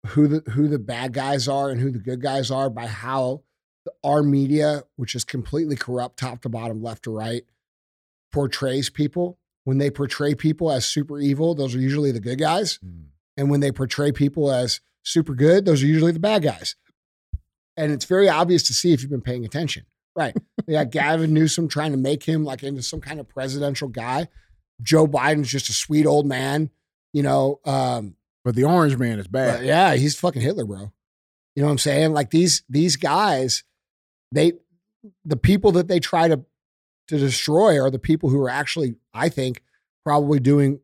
who 0.08 0.28
the 0.28 0.50
who 0.50 0.68
the 0.68 0.78
bad 0.78 1.12
guys 1.12 1.48
are 1.48 1.70
and 1.70 1.80
who 1.80 1.90
the 1.90 1.98
good 1.98 2.20
guys 2.20 2.50
are 2.50 2.70
by 2.70 2.86
how 2.86 3.42
the, 3.84 3.92
our 4.04 4.22
media, 4.22 4.84
which 4.96 5.14
is 5.14 5.24
completely 5.24 5.76
corrupt, 5.76 6.18
top 6.18 6.42
to 6.42 6.48
bottom, 6.48 6.82
left 6.82 7.04
to 7.04 7.10
right, 7.10 7.42
portrays 8.32 8.90
people. 8.90 9.38
When 9.64 9.78
they 9.78 9.90
portray 9.90 10.34
people 10.34 10.70
as 10.70 10.86
super 10.86 11.18
evil, 11.18 11.54
those 11.54 11.74
are 11.74 11.80
usually 11.80 12.10
the 12.10 12.20
good 12.20 12.38
guys. 12.38 12.78
Hmm. 12.82 13.08
And 13.36 13.50
when 13.50 13.60
they 13.60 13.70
portray 13.70 14.12
people 14.12 14.50
as 14.50 14.80
super 15.02 15.34
good, 15.34 15.64
those 15.64 15.82
are 15.82 15.86
usually 15.86 16.12
the 16.12 16.18
bad 16.18 16.42
guys. 16.42 16.74
And 17.78 17.92
it's 17.92 18.04
very 18.04 18.28
obvious 18.28 18.62
to 18.64 18.74
see 18.74 18.92
if 18.92 19.00
you've 19.00 19.10
been 19.10 19.22
paying 19.22 19.44
attention. 19.46 19.86
Right. 20.14 20.36
They 20.66 20.72
got 20.72 20.90
Gavin 20.90 21.32
Newsom 21.32 21.68
trying 21.68 21.92
to 21.92 21.96
make 21.96 22.24
him 22.24 22.44
like 22.44 22.62
into 22.64 22.82
some 22.82 23.00
kind 23.00 23.20
of 23.20 23.28
presidential 23.28 23.88
guy. 23.88 24.28
Joe 24.82 25.06
Biden's 25.06 25.48
just 25.50 25.68
a 25.68 25.72
sweet 25.72 26.04
old 26.06 26.26
man, 26.26 26.70
you 27.12 27.22
know. 27.22 27.60
Um, 27.64 28.16
But 28.44 28.54
the 28.56 28.64
orange 28.64 28.96
man 28.98 29.18
is 29.20 29.28
bad. 29.28 29.64
yeah, 29.64 29.94
he's 29.94 30.18
fucking 30.18 30.42
Hitler, 30.42 30.64
bro. 30.64 30.92
You 31.54 31.62
know 31.62 31.66
what 31.66 31.72
I'm 31.72 31.78
saying? 31.78 32.12
Like 32.12 32.30
these 32.30 32.62
these 32.68 32.96
guys, 32.96 33.62
they 34.32 34.52
the 35.24 35.36
people 35.36 35.72
that 35.72 35.86
they 35.88 36.00
try 36.00 36.26
to 36.28 36.44
to 37.08 37.18
destroy 37.18 37.80
are 37.80 37.90
the 37.90 37.98
people 37.98 38.28
who 38.28 38.40
are 38.42 38.50
actually, 38.50 38.96
I 39.14 39.28
think, 39.28 39.62
probably 40.04 40.40
doing 40.40 40.80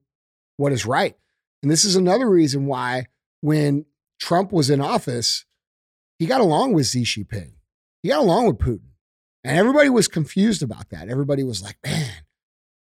what 0.57 0.73
is 0.73 0.87
right. 0.87 1.17
And 1.63 1.71
this 1.71 1.85
is 1.85 1.97
another 1.97 2.29
reason 2.31 2.67
why 2.67 3.07
when 3.41 3.85
Trump 4.21 4.53
was 4.53 4.71
in 4.71 4.81
office, 4.81 5.45
he 6.19 6.27
got 6.27 6.41
along 6.41 6.73
with 6.73 6.87
Xi 6.87 7.03
Jinping. 7.03 7.53
He 8.03 8.11
got 8.11 8.21
along 8.21 8.47
with 8.47 8.59
Putin. 8.59 8.91
And 9.43 9.59
everybody 9.59 9.91
was 9.91 10.09
confused 10.09 10.62
about 10.62 10.91
that. 10.91 11.09
Everybody 11.09 11.43
was 11.43 11.62
like, 11.62 11.77
man, 11.85 12.11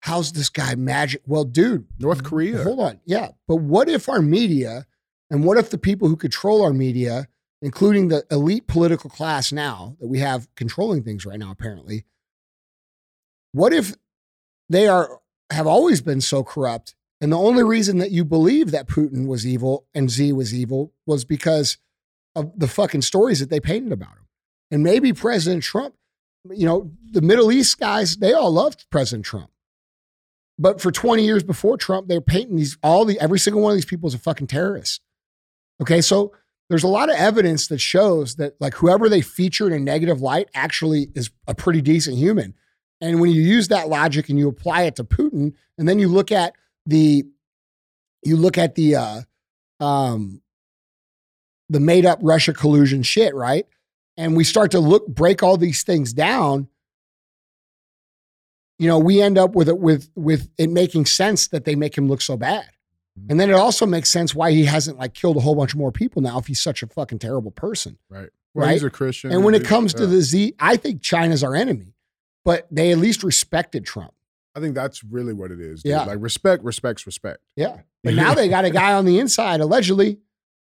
how's 0.02 0.34
this 0.34 0.50
guy 0.50 0.76
magic? 0.76 1.22
Well, 1.26 1.46
dude, 1.46 1.88
North 2.00 2.24
Korea. 2.24 2.64
Hold 2.64 2.80
on. 2.80 3.00
Yeah. 3.06 3.30
But 3.48 3.58
what 3.58 3.88
if 3.88 4.10
our 4.10 4.22
media 4.22 4.86
and 5.30 5.44
what 5.44 5.58
if 5.58 5.70
the 5.70 5.78
people 5.78 6.08
who 6.08 6.16
control 6.16 6.64
our 6.64 6.74
media, 6.74 7.28
including 7.62 8.08
the 8.08 8.26
elite 8.32 8.68
political 8.68 9.10
class 9.10 9.52
now 9.52 9.96
that 10.00 10.08
we 10.08 10.20
have 10.20 10.54
controlling 10.56 11.04
things 11.04 11.26
right 11.26 11.40
now, 11.40 11.52
apparently, 11.52 12.06
what 13.52 13.74
if 13.74 13.96
they 14.70 14.88
are 14.88 15.20
have 15.52 15.68
always 15.68 16.02
been 16.02 16.22
so 16.22 16.44
corrupt? 16.44 16.96
And 17.22 17.32
the 17.32 17.38
only 17.38 17.64
reason 17.64 17.98
that 17.98 18.12
you 18.12 18.24
believe 18.24 18.72
that 18.72 18.88
Putin 18.88 19.28
was 19.28 19.46
evil 19.46 19.86
and 19.94 20.10
Z 20.10 20.32
was 20.34 20.54
evil 20.54 20.94
was 21.06 21.26
because 21.26 21.78
of 22.40 22.52
the 22.58 22.68
fucking 22.68 23.02
stories 23.02 23.40
that 23.40 23.50
they 23.50 23.60
painted 23.60 23.92
about 23.92 24.14
him. 24.14 24.28
And 24.72 24.84
maybe 24.84 25.14
President 25.14 25.64
Trump, 25.64 25.96
you 26.50 26.66
know, 26.66 26.92
the 27.12 27.22
Middle 27.22 27.52
East 27.52 27.80
guys, 27.80 28.18
they 28.18 28.34
all 28.34 28.52
loved 28.52 28.86
President 28.90 29.26
Trump. 29.26 29.50
But 30.58 30.82
for 30.82 30.92
20 30.92 31.24
years 31.24 31.44
before 31.44 31.78
Trump, 31.78 32.08
they're 32.08 32.22
painting 32.22 32.58
these 32.58 32.78
all 32.84 33.06
the 33.06 33.20
every 33.20 33.40
single 33.40 33.62
one 33.62 33.72
of 33.72 33.78
these 33.78 33.86
people 33.86 34.08
is 34.08 34.14
a 34.14 34.20
fucking 34.20 34.48
terrorist. 34.48 35.02
Okay, 35.82 36.02
so 36.02 36.34
there's 36.70 36.84
a 36.84 36.88
lot 36.88 37.10
of 37.10 37.16
evidence 37.16 37.68
that 37.68 37.80
shows 37.80 38.36
that 38.36 38.56
like 38.60 38.76
whoever 38.76 39.10
they 39.10 39.22
feature 39.22 39.68
in 39.68 39.74
a 39.74 39.80
negative 39.80 40.22
light 40.22 40.50
actually 40.54 41.10
is 41.16 41.32
a 41.48 41.56
pretty 41.56 41.82
decent 41.82 42.18
human. 42.18 42.54
And 43.02 43.22
when 43.22 43.32
you 43.32 43.42
use 43.42 43.70
that 43.70 43.88
logic 43.88 44.30
and 44.30 44.38
you 44.38 44.50
apply 44.50 44.84
it 44.84 44.98
to 44.98 45.06
Putin, 45.06 45.54
and 45.78 45.88
then 45.88 45.98
you 45.98 46.10
look 46.10 46.32
at 46.32 46.54
the 46.86 47.26
you 48.24 48.36
look 48.36 48.58
at 48.58 48.76
the 48.76 48.96
uh 48.96 49.22
um 49.80 50.42
the 51.70 51.80
made 51.80 52.06
up 52.06 52.20
Russia 52.22 52.54
collusion 52.54 53.04
shit, 53.04 53.34
right? 53.36 53.66
And 54.18 54.36
we 54.36 54.44
start 54.44 54.72
to 54.72 54.80
look 54.80 55.08
break 55.08 55.44
all 55.44 55.58
these 55.58 55.84
things 55.84 56.14
down 56.14 56.68
you 58.80 58.88
know, 58.88 58.98
we 58.98 59.22
end 59.22 59.38
up 59.38 59.54
with 59.54 59.70
it 59.70 59.78
with 59.78 60.10
with 60.16 60.50
it 60.58 60.70
making 60.72 61.06
sense 61.06 61.50
that 61.50 61.66
they 61.66 61.76
make 61.76 61.96
him 61.96 62.08
look 62.08 62.22
so 62.22 62.38
bad. 62.38 62.66
Mm-hmm. 63.20 63.32
And 63.32 63.40
then 63.40 63.50
it 63.50 63.54
also 63.54 63.86
makes 63.86 64.10
sense 64.10 64.34
why 64.34 64.52
he 64.52 64.66
hasn't 64.66 64.98
like 64.98 65.14
killed 65.14 65.38
a 65.38 65.42
whole 65.42 65.54
bunch 65.54 65.76
more 65.76 65.92
people 65.92 66.22
now 66.22 66.40
if 66.40 66.48
he's 66.48 66.62
such 66.62 66.82
a 66.82 66.88
fucking 66.88 67.20
terrible 67.20 67.52
person. 67.52 67.98
Right. 68.10 68.30
Well, 68.56 68.70
he's 68.70 68.84
a 68.84 68.90
Christian. 68.90 69.32
And 69.32 69.44
when 69.44 69.54
it 69.54 69.66
comes 69.66 69.94
to 69.94 70.08
the 70.08 70.22
Z, 70.22 70.56
I 70.60 70.76
think 70.78 71.04
China's 71.04 71.44
our 71.44 71.56
enemy, 71.56 71.94
but 72.44 72.68
they 72.72 72.92
at 72.92 72.98
least 72.98 73.22
respected 73.22 73.86
Trump. 73.86 74.14
I 74.56 74.60
think 74.60 74.74
that's 74.74 75.04
really 75.04 75.34
what 75.34 75.52
it 75.52 75.60
is. 75.60 75.84
dude. 75.84 75.92
Yeah. 75.92 76.06
Like 76.06 76.18
respect, 76.20 76.64
respects, 76.64 77.06
respect. 77.06 77.40
Yeah. 77.56 77.82
But 78.02 78.14
now 78.14 78.34
they 78.34 78.48
got 78.48 78.64
a 78.64 78.70
guy 78.70 78.94
on 78.94 79.04
the 79.04 79.20
inside, 79.20 79.60
allegedly. 79.60 80.20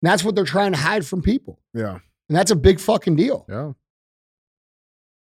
And 0.05 0.13
that's 0.13 0.23
what 0.23 0.35
they're 0.35 0.45
trying 0.45 0.73
to 0.73 0.79
hide 0.79 1.07
from 1.07 1.23
people. 1.23 1.59
Yeah. 1.73 1.99
And 2.29 2.37
that's 2.37 2.51
a 2.51 2.57
big 2.57 2.79
fucking 2.79 3.17
deal. 3.17 3.47
Yeah. 3.49 3.73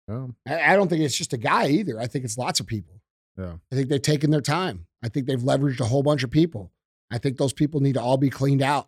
Yeah. 0.08 0.28
I, 0.48 0.72
I 0.72 0.76
don't 0.78 0.88
think 0.88 1.02
it's 1.02 1.18
just 1.18 1.34
a 1.34 1.38
guy 1.38 1.68
either. 1.68 2.00
I 2.00 2.08
think 2.08 2.24
it's 2.24 2.38
lots 2.38 2.62
of 2.62 2.68
people. 2.68 3.02
Yeah. 3.38 3.56
I 3.70 3.76
think 3.76 3.90
they've 3.90 4.02
taken 4.02 4.32
their 4.32 4.40
time. 4.40 4.88
I 5.04 5.10
think 5.10 5.26
they've 5.26 5.38
leveraged 5.38 5.82
a 5.82 5.88
whole 5.88 6.04
bunch 6.04 6.24
of 6.24 6.32
people. 6.32 6.72
I 7.12 7.18
think 7.18 7.36
those 7.36 7.52
people 7.52 7.82
need 7.82 7.96
to 7.96 8.02
all 8.02 8.16
be 8.16 8.30
cleaned 8.30 8.62
out. 8.62 8.88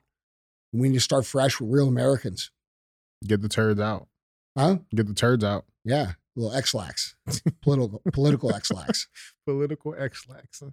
We 0.72 0.88
need 0.88 0.96
to 0.96 1.02
start 1.02 1.26
fresh 1.26 1.60
with 1.60 1.70
real 1.70 1.90
Americans. 1.90 2.50
Get 3.28 3.42
the 3.42 3.50
turds 3.50 3.82
out. 3.82 4.08
Huh? 4.58 4.78
Get 4.96 5.08
the 5.08 5.14
turds 5.14 5.44
out. 5.44 5.66
Yeah. 5.84 6.14
Little 6.38 6.56
X-lax. 6.56 7.18
political 7.62 8.02
political 8.14 8.56
X-lax. 8.56 9.10
Political 9.46 9.96
X-lax. 10.00 10.64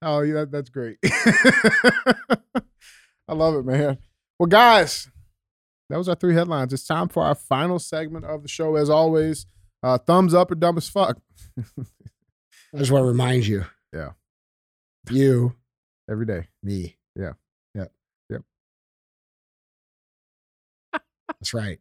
Oh, 0.00 0.22
yeah, 0.22 0.46
that's 0.50 0.70
great. 0.70 0.96
I 1.04 3.34
love 3.34 3.56
it, 3.56 3.66
man. 3.66 3.98
Well, 4.44 4.50
guys, 4.50 5.08
that 5.88 5.96
was 5.96 6.06
our 6.06 6.14
three 6.14 6.34
headlines. 6.34 6.70
It's 6.74 6.86
time 6.86 7.08
for 7.08 7.22
our 7.22 7.34
final 7.34 7.78
segment 7.78 8.26
of 8.26 8.42
the 8.42 8.48
show. 8.48 8.76
As 8.76 8.90
always, 8.90 9.46
uh, 9.82 9.96
thumbs 9.96 10.34
up 10.34 10.50
or 10.50 10.54
dumb 10.54 10.76
as 10.76 10.86
fuck 10.86 11.16
I 11.56 12.76
just 12.76 12.90
want 12.90 13.04
to 13.04 13.08
remind 13.08 13.46
you. 13.46 13.64
Yeah. 13.90 14.10
You, 15.08 15.54
every 16.10 16.26
day. 16.26 16.48
me. 16.62 16.98
Yeah. 17.16 17.32
Yep. 17.74 17.92
Yep. 18.28 18.42
That's 20.92 21.54
right. 21.54 21.78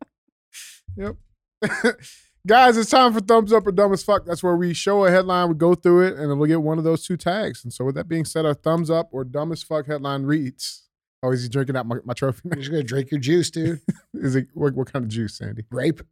Yep. 0.95 1.17
Guys, 2.47 2.77
it's 2.77 2.91
time 2.91 3.11
for 3.11 3.19
thumbs 3.19 3.51
up 3.51 3.67
or 3.67 3.73
dumb 3.73 3.91
as 3.91 4.03
fuck. 4.03 4.23
That's 4.23 4.41
where 4.41 4.55
we 4.55 4.73
show 4.73 5.03
a 5.03 5.11
headline, 5.11 5.49
we 5.49 5.55
go 5.55 5.75
through 5.75 6.07
it, 6.07 6.17
and 6.17 6.31
then 6.31 6.39
we'll 6.39 6.47
get 6.47 6.61
one 6.61 6.77
of 6.77 6.85
those 6.85 7.05
two 7.05 7.17
tags. 7.17 7.65
And 7.65 7.73
so, 7.73 7.83
with 7.83 7.95
that 7.95 8.07
being 8.07 8.23
said, 8.23 8.45
our 8.45 8.53
thumbs 8.53 8.89
up 8.89 9.09
or 9.11 9.25
dumb 9.25 9.51
as 9.51 9.63
fuck 9.63 9.87
headline 9.87 10.23
reads. 10.23 10.82
Oh, 11.23 11.31
is 11.31 11.41
he 11.41 11.49
drinking 11.49 11.77
out 11.77 11.87
my, 11.87 11.95
my 12.03 12.13
trophy? 12.13 12.41
You're 12.57 12.69
gonna 12.69 12.83
drink 12.83 13.09
your 13.09 13.19
juice, 13.21 13.49
dude. 13.49 13.79
Is 14.13 14.35
it 14.35 14.49
what, 14.53 14.75
what 14.75 14.91
kind 14.91 15.05
of 15.05 15.09
juice, 15.09 15.37
Sandy? 15.37 15.61
Grape. 15.71 16.01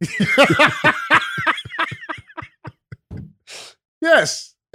yes. 4.00 4.54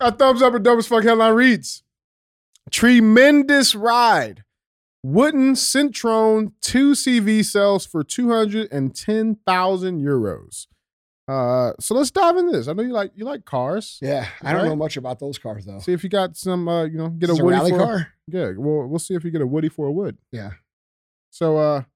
Our 0.00 0.10
thumbs 0.10 0.42
up 0.42 0.52
or 0.52 0.58
dumb 0.58 0.76
as 0.78 0.86
fuck 0.86 1.04
headline 1.04 1.32
reads 1.32 1.82
Tremendous 2.70 3.74
ride. 3.74 4.44
Wooden 5.02 5.54
Centron 5.54 6.52
2 6.60 6.92
CV 6.92 7.42
sells 7.44 7.86
for 7.86 8.04
210,000 8.04 10.02
euros. 10.02 10.66
Uh, 11.26 11.72
so 11.80 11.94
let's 11.94 12.10
dive 12.10 12.36
into 12.36 12.52
this. 12.52 12.68
I 12.68 12.74
know 12.74 12.82
you 12.82 12.92
like 12.92 13.12
you 13.14 13.24
like 13.24 13.46
cars. 13.46 13.98
yeah, 14.02 14.28
I 14.42 14.52
don't 14.52 14.62
Right? 14.62 14.68
know 14.68 14.76
much 14.76 14.98
about 14.98 15.20
those 15.20 15.38
cars 15.38 15.64
though. 15.64 15.78
See 15.78 15.92
if 15.92 16.04
you 16.04 16.10
got 16.10 16.36
some 16.36 16.68
uh, 16.68 16.84
you 16.84 16.98
know, 16.98 17.08
get 17.08 17.30
a 17.30 17.34
woody 17.34 17.56
rally 17.56 17.70
for 17.70 17.78
car. 17.78 18.08
Yeah, 18.26 18.52
well, 18.58 18.86
we'll 18.86 18.98
see 18.98 19.14
if 19.14 19.24
you 19.24 19.30
get 19.30 19.40
a 19.40 19.46
woody 19.46 19.70
for 19.70 19.86
a 19.86 19.92
wood. 19.92 20.18
Yeah. 20.32 20.50
So 21.30 21.56
uh 21.56 21.82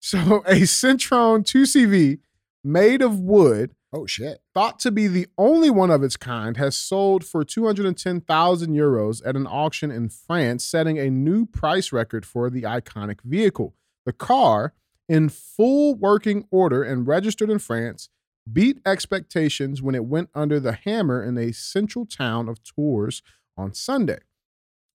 So 0.00 0.18
a 0.46 0.62
Centron 0.62 1.44
2CV 1.44 2.18
made 2.64 3.02
of 3.02 3.20
wood, 3.20 3.74
Oh 3.92 4.06
shit. 4.06 4.40
thought 4.54 4.78
to 4.80 4.90
be 4.90 5.06
the 5.06 5.26
only 5.36 5.70
one 5.70 5.90
of 5.90 6.02
its 6.02 6.16
kind, 6.16 6.56
has 6.56 6.76
sold 6.76 7.24
for 7.24 7.44
210,000 7.44 8.72
euros 8.74 9.20
at 9.26 9.36
an 9.36 9.46
auction 9.46 9.90
in 9.90 10.08
France, 10.08 10.64
setting 10.64 10.98
a 10.98 11.10
new 11.10 11.44
price 11.46 11.92
record 11.92 12.24
for 12.24 12.48
the 12.50 12.62
iconic 12.62 13.20
vehicle. 13.22 13.74
The 14.06 14.12
car, 14.12 14.74
in 15.10 15.28
full 15.28 15.96
working 15.96 16.46
order 16.52 16.84
and 16.84 17.04
registered 17.04 17.50
in 17.50 17.58
France, 17.58 18.08
beat 18.50 18.78
expectations 18.86 19.82
when 19.82 19.96
it 19.96 20.04
went 20.04 20.30
under 20.36 20.60
the 20.60 20.78
hammer 20.84 21.20
in 21.20 21.36
a 21.36 21.52
central 21.52 22.06
town 22.06 22.48
of 22.48 22.62
Tours 22.62 23.20
on 23.56 23.74
Sunday. 23.74 24.20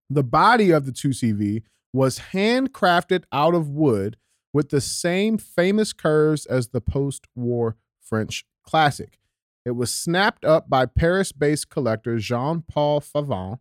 The 0.10 0.24
body 0.24 0.72
of 0.72 0.86
the 0.86 0.94
2CV 0.94 1.64
was 1.92 2.20
handcrafted 2.32 3.26
out 3.34 3.54
of 3.54 3.70
wood 3.70 4.16
with 4.54 4.70
the 4.70 4.80
same 4.80 5.38
famous 5.38 5.92
curves 5.92 6.46
as 6.46 6.70
the 6.70 6.80
post 6.80 7.26
war 7.36 7.76
French 8.00 8.46
classic. 8.64 9.20
It 9.66 9.72
was 9.72 9.94
snapped 9.94 10.46
up 10.46 10.70
by 10.70 10.86
Paris 10.86 11.34
based 11.34 11.70
collector 11.70 12.20
Jean 12.20 12.62
Paul 12.62 13.02
Favand, 13.02 13.60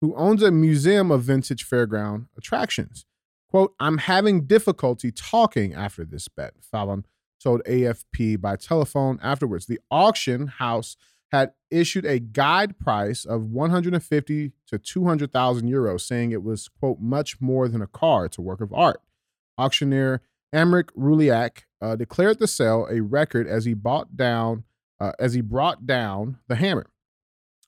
who 0.00 0.14
owns 0.16 0.42
a 0.42 0.50
museum 0.50 1.10
of 1.10 1.24
vintage 1.24 1.68
fairground 1.68 2.28
attractions. 2.38 3.04
Quote, 3.50 3.74
I'm 3.80 3.98
having 3.98 4.46
difficulty 4.46 5.10
talking 5.10 5.74
after 5.74 6.04
this 6.04 6.28
bet, 6.28 6.54
Fallon 6.62 7.04
told 7.42 7.62
AFP 7.64 8.40
by 8.40 8.54
telephone 8.54 9.18
afterwards. 9.22 9.66
The 9.66 9.80
auction 9.90 10.46
house 10.46 10.96
had 11.32 11.52
issued 11.70 12.04
a 12.04 12.20
guide 12.20 12.78
price 12.78 13.24
of 13.24 13.44
150 13.44 14.52
to 14.68 14.78
200,000 14.78 15.68
euros, 15.68 16.00
saying 16.02 16.30
it 16.30 16.42
was, 16.42 16.68
quote, 16.68 17.00
much 17.00 17.40
more 17.40 17.68
than 17.68 17.82
a 17.82 17.86
car. 17.86 18.26
It's 18.26 18.38
a 18.38 18.42
work 18.42 18.60
of 18.60 18.72
art. 18.72 19.00
Auctioneer 19.58 20.22
Emmerich 20.52 20.92
Rouillac 20.94 21.64
uh, 21.80 21.96
declared 21.96 22.38
the 22.38 22.48
sale 22.48 22.86
a 22.90 23.00
record 23.00 23.46
as 23.46 23.64
he 23.64 23.74
bought 23.74 24.16
down, 24.16 24.64
uh, 25.00 25.12
as 25.18 25.34
he 25.34 25.40
brought 25.40 25.86
down 25.86 26.38
the 26.48 26.56
hammer. 26.56 26.86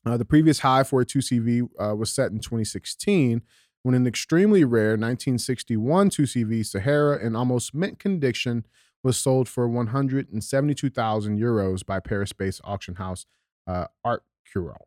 Uh, 0.04 0.16
the 0.16 0.24
previous 0.24 0.60
high 0.60 0.82
for 0.82 1.00
a 1.00 1.06
2CV 1.06 1.68
uh, 1.78 1.94
was 1.94 2.12
set 2.12 2.32
in 2.32 2.40
2016 2.40 3.42
when 3.82 3.94
an 3.94 4.06
extremely 4.06 4.64
rare 4.64 4.90
1961 4.90 6.10
2CV 6.10 6.64
Sahara 6.64 7.24
in 7.24 7.34
almost 7.34 7.74
mint 7.74 7.98
condition 7.98 8.64
was 9.02 9.16
sold 9.16 9.48
for 9.48 9.68
172,000 9.68 11.38
euros 11.38 11.84
by 11.84 11.98
Paris-based 11.98 12.60
auction 12.64 12.96
house 12.96 13.26
uh, 13.66 13.86
Art 14.04 14.22
Curel. 14.50 14.86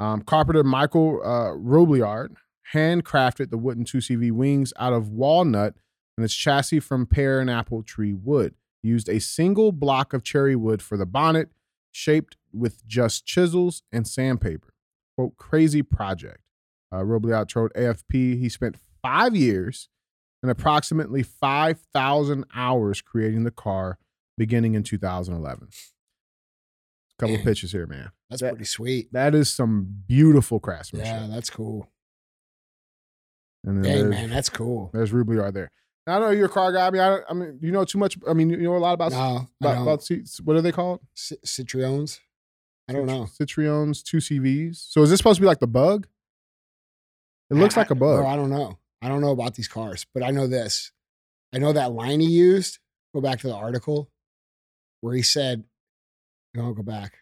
Um, 0.00 0.22
carpenter 0.22 0.64
Michael 0.64 1.20
uh, 1.22 1.52
Robillard 1.56 2.34
handcrafted 2.74 3.50
the 3.50 3.58
wooden 3.58 3.84
2CV 3.84 4.32
wings 4.32 4.72
out 4.78 4.92
of 4.92 5.08
walnut 5.08 5.74
and 6.16 6.24
its 6.24 6.34
chassis 6.34 6.80
from 6.80 7.06
pear 7.06 7.40
and 7.40 7.50
apple 7.50 7.82
tree 7.82 8.12
wood. 8.12 8.54
Used 8.82 9.08
a 9.08 9.20
single 9.20 9.72
block 9.72 10.12
of 10.12 10.22
cherry 10.22 10.54
wood 10.54 10.82
for 10.82 10.96
the 10.96 11.06
bonnet, 11.06 11.50
shaped 11.90 12.36
with 12.52 12.86
just 12.86 13.26
chisels 13.26 13.82
and 13.90 14.06
sandpaper. 14.06 14.74
Quote, 15.16 15.36
crazy 15.36 15.82
project. 15.82 16.40
Uh, 16.92 16.98
Robillard 17.02 17.48
told 17.48 17.72
AFP 17.74 18.38
he 18.38 18.48
spent 18.48 18.76
five 19.02 19.36
years 19.36 19.88
and 20.42 20.50
approximately 20.50 21.22
5,000 21.22 22.44
hours 22.54 23.00
creating 23.02 23.44
the 23.44 23.50
car 23.50 23.98
beginning 24.36 24.74
in 24.74 24.82
2011. 24.82 25.68
Couple 27.18 27.34
of 27.34 27.40
Man. 27.40 27.44
pictures 27.46 27.72
here, 27.72 27.86
man. 27.86 28.10
That's 28.30 28.42
That- 28.42 28.50
pretty 28.52 28.64
sweet. 28.64 29.12
That 29.12 29.34
is 29.34 29.52
some 29.52 30.02
beautiful 30.06 30.60
craftsmanship. 30.60 31.06
Yeah, 31.12 31.26
that's 31.26 31.50
cool. 31.50 31.88
And 33.64 33.84
then 33.84 33.92
Dang, 34.02 34.10
man, 34.10 34.30
that's 34.30 34.48
cool. 34.48 34.90
there's 34.92 35.10
Robillard 35.12 35.52
there. 35.52 35.70
Now, 36.06 36.16
I 36.16 36.20
know 36.20 36.30
you're 36.30 36.46
a 36.46 36.48
car 36.48 36.72
guy. 36.72 36.86
I 36.86 36.90
mean, 36.90 37.02
I, 37.02 37.18
I 37.28 37.34
mean, 37.34 37.58
you 37.60 37.70
know 37.72 37.84
too 37.84 37.98
much. 37.98 38.16
I 38.26 38.32
mean, 38.32 38.48
you 38.50 38.56
know 38.58 38.76
a 38.76 38.78
lot 38.78 38.94
about 38.94 39.12
No, 39.12 39.48
about, 39.60 39.82
about 39.82 40.02
seats. 40.04 40.40
What 40.40 40.56
are 40.56 40.62
they 40.62 40.72
called? 40.72 41.00
C- 41.14 41.36
Citroens. 41.44 42.20
I 42.88 42.92
don't 42.94 43.04
know. 43.06 43.24
Citroens, 43.38 44.02
two 44.02 44.18
CVs. 44.18 44.76
So 44.88 45.02
is 45.02 45.10
this 45.10 45.18
supposed 45.18 45.36
to 45.36 45.40
be 45.42 45.46
like 45.46 45.58
the 45.58 45.66
bug? 45.66 46.06
It 47.50 47.54
looks 47.54 47.76
I- 47.76 47.80
like 47.80 47.90
a 47.90 47.94
bug. 47.94 48.18
Bro, 48.20 48.26
I 48.28 48.36
don't 48.36 48.50
know. 48.50 48.78
I 49.00 49.08
don't 49.08 49.20
know 49.20 49.30
about 49.30 49.54
these 49.54 49.68
cars, 49.68 50.06
but 50.12 50.22
I 50.22 50.30
know 50.30 50.46
this. 50.46 50.90
I 51.54 51.58
know 51.58 51.72
that 51.72 51.92
line 51.92 52.20
he 52.20 52.26
used. 52.28 52.78
Go 53.14 53.20
back 53.20 53.38
to 53.40 53.46
the 53.46 53.54
article 53.54 54.10
where 55.00 55.14
he 55.14 55.22
said, 55.22 55.64
"Don't 56.54 56.74
go 56.74 56.82
back." 56.82 57.18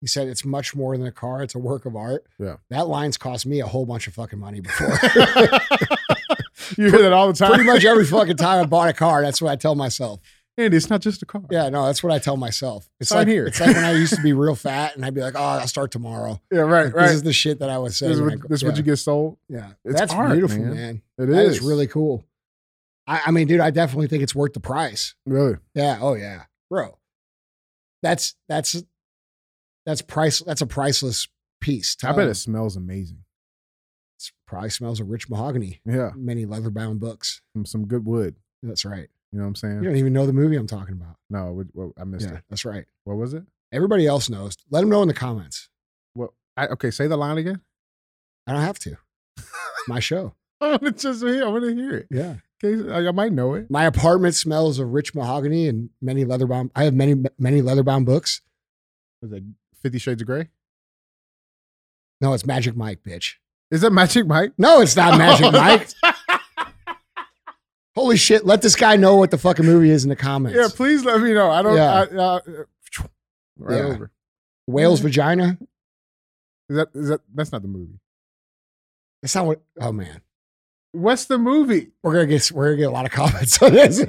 He 0.00 0.06
said 0.06 0.28
it's 0.28 0.44
much 0.44 0.74
more 0.76 0.96
than 0.96 1.06
a 1.06 1.12
car; 1.12 1.42
it's 1.42 1.54
a 1.54 1.58
work 1.58 1.84
of 1.84 1.96
art. 1.96 2.24
Yeah. 2.38 2.56
that 2.70 2.86
line's 2.86 3.16
cost 3.18 3.44
me 3.44 3.60
a 3.60 3.66
whole 3.66 3.84
bunch 3.86 4.06
of 4.06 4.14
fucking 4.14 4.38
money 4.38 4.60
before. 4.60 4.88
you 6.78 6.90
hear 6.90 7.02
that 7.02 7.12
all 7.12 7.26
the 7.28 7.32
time. 7.34 7.48
Pretty 7.52 7.64
much 7.64 7.84
every 7.84 8.04
fucking 8.04 8.36
time 8.36 8.62
I 8.62 8.66
bought 8.66 8.88
a 8.88 8.92
car, 8.92 9.22
that's 9.22 9.42
what 9.42 9.50
I 9.50 9.56
tell 9.56 9.74
myself. 9.74 10.20
Andy, 10.58 10.76
it's 10.76 10.88
not 10.88 11.02
just 11.02 11.22
a 11.22 11.26
car. 11.26 11.42
Yeah, 11.50 11.68
no, 11.68 11.84
that's 11.86 12.02
what 12.02 12.12
I 12.12 12.18
tell 12.18 12.36
myself. 12.38 12.88
It's 12.98 13.10
Sign 13.10 13.18
like 13.18 13.28
here. 13.28 13.46
it's 13.46 13.60
like 13.60 13.74
when 13.76 13.84
I 13.84 13.92
used 13.92 14.14
to 14.14 14.22
be 14.22 14.32
real 14.34 14.54
fat 14.54 14.96
and 14.96 15.04
I'd 15.04 15.12
be 15.14 15.20
like, 15.20 15.34
"Oh, 15.36 15.42
I'll 15.42 15.66
start 15.68 15.90
tomorrow." 15.90 16.40
Yeah, 16.50 16.60
right, 16.60 16.86
Like, 16.86 16.94
right. 16.94 17.02
This 17.08 17.16
is 17.16 17.22
the 17.24 17.32
shit 17.34 17.58
that 17.58 17.68
I 17.68 17.76
was 17.78 17.96
saying. 17.98 18.10
This 18.10 18.16
is 18.18 18.22
what, 18.22 18.32
I 18.32 18.36
this 18.48 18.60
is 18.60 18.64
what 18.64 18.76
you 18.78 18.82
get 18.82 18.96
sold. 18.96 19.36
Yeah, 19.48 19.72
It's 19.84 19.98
that's 20.00 20.14
art, 20.14 20.32
beautiful, 20.32 20.58
man. 20.58 20.74
man. 20.74 21.02
It 21.18 21.26
That 21.26 21.44
is 21.44 21.56
is 21.58 21.62
really 21.62 21.86
cool. 21.86 22.24
I, 23.06 23.20
I 23.26 23.30
mean, 23.32 23.46
dude, 23.46 23.60
I 23.60 23.70
definitely 23.70 24.08
think 24.08 24.22
it's 24.22 24.34
worth 24.34 24.54
the 24.54 24.60
price. 24.60 25.14
really. 25.26 25.56
Yeah. 25.74 25.98
Oh 26.00 26.14
yeah, 26.14 26.44
bro. 26.70 26.96
That's 28.02 28.34
that's 28.48 28.82
that's 29.84 30.00
price. 30.02 30.40
That's 30.40 30.62
a 30.62 30.66
priceless 30.66 31.28
piece. 31.60 31.96
I 32.02 32.12
bet 32.12 32.28
it 32.28 32.34
smells 32.36 32.76
amazing. 32.76 33.24
It 34.18 34.30
probably 34.46 34.70
smells 34.70 35.00
of 35.00 35.10
rich 35.10 35.28
mahogany. 35.28 35.80
Yeah, 35.84 36.12
Many 36.16 36.46
leather 36.46 36.70
bound 36.70 37.00
books. 37.00 37.42
some, 37.54 37.66
some 37.66 37.86
good 37.86 38.06
wood. 38.06 38.36
That's 38.62 38.84
right. 38.86 39.08
You 39.36 39.42
know 39.42 39.48
what 39.48 39.48
I'm 39.48 39.54
saying? 39.56 39.76
You 39.82 39.88
don't 39.90 39.96
even 39.98 40.14
know 40.14 40.24
the 40.24 40.32
movie 40.32 40.56
I'm 40.56 40.66
talking 40.66 40.94
about. 40.94 41.16
no, 41.28 41.62
what, 41.74 41.90
I 42.00 42.04
missed 42.04 42.26
Yeah, 42.26 42.36
it. 42.36 42.44
that's 42.48 42.64
right. 42.64 42.86
What 43.04 43.18
was 43.18 43.34
it? 43.34 43.42
Everybody 43.70 44.06
else 44.06 44.30
knows. 44.30 44.56
Let 44.70 44.80
them 44.80 44.88
know 44.88 45.02
in 45.02 45.08
the 45.08 45.14
comments. 45.14 45.68
What? 46.14 46.30
I, 46.56 46.68
okay, 46.68 46.90
say 46.90 47.06
the 47.06 47.18
line 47.18 47.36
again. 47.36 47.60
I 48.46 48.54
don't 48.54 48.62
have 48.62 48.78
to. 48.78 48.96
My 49.88 50.00
show. 50.00 50.32
I 50.62 50.68
want 50.70 50.84
to 50.84 50.92
just 50.92 51.22
hear. 51.22 51.44
I 51.44 51.48
want 51.48 51.64
to 51.64 51.74
hear 51.74 51.96
it. 51.96 52.06
Yeah. 52.10 52.36
Okay, 52.64 52.90
I, 52.90 53.08
I 53.08 53.10
might 53.10 53.32
know 53.32 53.52
it. 53.52 53.70
My 53.70 53.84
apartment 53.84 54.34
smells 54.36 54.78
of 54.78 54.94
rich 54.94 55.14
mahogany 55.14 55.68
and 55.68 55.90
many 56.00 56.24
leather 56.24 56.46
bound. 56.46 56.70
I 56.74 56.84
have 56.84 56.94
many 56.94 57.22
many 57.38 57.60
leather 57.60 57.82
bound 57.82 58.06
books. 58.06 58.40
Was 59.20 59.32
it 59.32 59.42
Fifty 59.82 59.98
Shades 59.98 60.22
of 60.22 60.26
Grey? 60.28 60.48
No, 62.22 62.32
it's 62.32 62.46
Magic 62.46 62.74
Mike, 62.74 63.00
bitch. 63.06 63.34
Is 63.70 63.84
it 63.84 63.92
Magic 63.92 64.26
Mike? 64.26 64.52
No, 64.56 64.80
it's 64.80 64.96
not 64.96 65.18
Magic 65.18 65.44
oh, 65.48 65.50
Mike. 65.52 65.88
Holy 67.96 68.16
shit! 68.18 68.44
Let 68.44 68.60
this 68.62 68.76
guy 68.76 68.96
know 68.96 69.16
what 69.16 69.30
the 69.30 69.38
fucking 69.38 69.64
movie 69.64 69.90
is 69.90 70.04
in 70.04 70.10
the 70.10 70.16
comments. 70.16 70.56
yeah, 70.56 70.68
please 70.72 71.04
let 71.04 71.20
me 71.20 71.32
know. 71.32 71.50
I 71.50 71.62
don't. 71.62 71.76
Yeah. 71.76 71.92
I, 71.92 72.02
uh, 72.14 72.40
right 73.58 73.76
Yeah. 73.78 73.84
over. 73.84 74.10
Whale's 74.66 75.00
vagina. 75.00 75.56
Is 76.68 76.76
that 76.76 76.88
is 76.94 77.08
that 77.08 77.20
that's 77.34 77.52
not 77.52 77.62
the 77.62 77.68
movie? 77.68 77.98
That's 79.22 79.34
not 79.34 79.46
what. 79.46 79.62
Oh 79.80 79.92
man, 79.92 80.20
What's 80.92 81.24
the 81.26 81.38
movie? 81.38 81.92
we're 82.02 82.12
gonna 82.12 82.26
get 82.26 82.50
we're 82.52 82.66
gonna 82.66 82.76
get 82.76 82.88
a 82.88 82.90
lot 82.90 83.06
of 83.06 83.12
comments 83.12 83.62
on 83.62 83.72
this. 83.72 83.98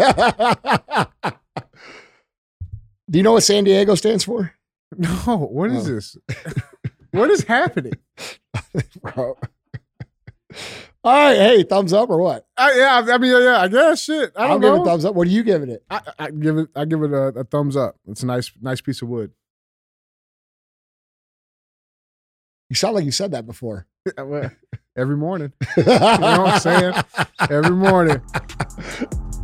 Do 3.09 3.17
you 3.19 3.23
know 3.23 3.33
what 3.33 3.43
San 3.43 3.63
Diego 3.63 3.95
stands 3.95 4.23
for, 4.25 4.53
No. 4.97 5.09
What 5.49 5.71
is 5.71 5.87
Oh. 5.87 5.93
this? 5.93 6.17
what 7.11 7.29
is 7.29 7.43
happening? 7.43 7.93
bro? 9.01 9.37
All 11.07 11.13
right, 11.13 11.37
hey, 11.37 11.63
thumbs 11.63 11.93
up 11.93 12.09
or 12.09 12.17
what? 12.17 12.45
I, 12.57 12.77
yeah, 12.77 13.13
I 13.13 13.17
mean, 13.17 13.31
yeah, 13.31 13.39
yeah, 13.39 13.61
I 13.61 13.67
guess 13.69 14.03
shit. 14.03 14.33
I 14.35 14.43
I'll 14.43 14.47
don't 14.59 14.61
give 14.61 14.73
know. 14.75 14.81
it 14.81 14.85
thumbs 14.85 15.05
up. 15.05 15.15
What 15.15 15.25
are 15.27 15.31
you 15.31 15.41
giving 15.41 15.69
it? 15.69 15.81
I, 15.89 16.01
I 16.19 16.31
give 16.31 16.57
it. 16.57 16.67
I 16.75 16.83
give 16.83 17.01
it 17.01 17.11
a, 17.13 17.27
a 17.27 17.43
thumbs 17.45 17.77
up. 17.77 17.95
It's 18.09 18.23
a 18.23 18.25
nice, 18.25 18.51
nice 18.61 18.81
piece 18.81 19.01
of 19.01 19.07
wood. 19.07 19.31
You 22.69 22.75
sound 22.75 22.95
like 22.95 23.05
you 23.05 23.11
said 23.11 23.31
that 23.31 23.45
before. 23.45 23.87
Every 24.97 25.15
morning, 25.15 25.53
you 25.77 25.83
know 25.83 25.93
what 25.93 26.53
I'm 26.53 26.59
saying? 26.59 26.93
Every 27.49 27.71
morning. 27.75 28.21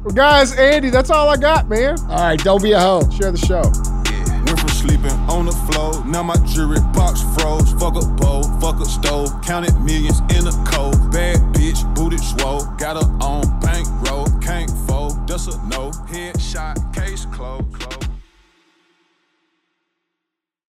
Well, 0.04 0.14
guys, 0.14 0.54
Andy, 0.58 0.90
that's 0.90 1.10
all 1.10 1.30
I 1.30 1.38
got, 1.38 1.70
man. 1.70 1.98
All 2.10 2.18
right, 2.18 2.38
don't 2.38 2.62
be 2.62 2.74
a 2.74 2.80
hoe. 2.82 3.10
Share 3.12 3.32
the 3.32 3.38
show. 3.38 3.62
Yeah. 4.12 4.44
Went 4.44 4.60
from 4.60 4.68
sleeping 4.68 5.12
on 5.32 5.46
the 5.46 5.54
floor, 5.72 6.04
now 6.06 6.22
my 6.22 6.36
jewelry 6.46 6.82
box 6.92 7.22
froze. 7.40 7.72
Fuck 7.80 7.96
a 7.96 8.06
bowl, 8.06 8.44
fuck 8.60 8.82
a 8.82 8.86
stove, 8.86 9.32
counted 9.44 9.74
millions 9.80 10.20
in 10.36 10.46
a 10.46 10.52
cold. 10.68 11.10
Bad 11.10 11.38
bitch, 11.53 11.53
booted 12.14 12.26
swole, 12.26 12.66
got 12.78 13.02
her 13.02 13.10
on 13.22 13.60
bankroll, 13.60 14.28
can't 14.40 14.70
fold, 14.88 15.28
that's 15.28 15.48
a 15.48 15.68
no. 15.68 15.92
Headshot. 16.10 16.83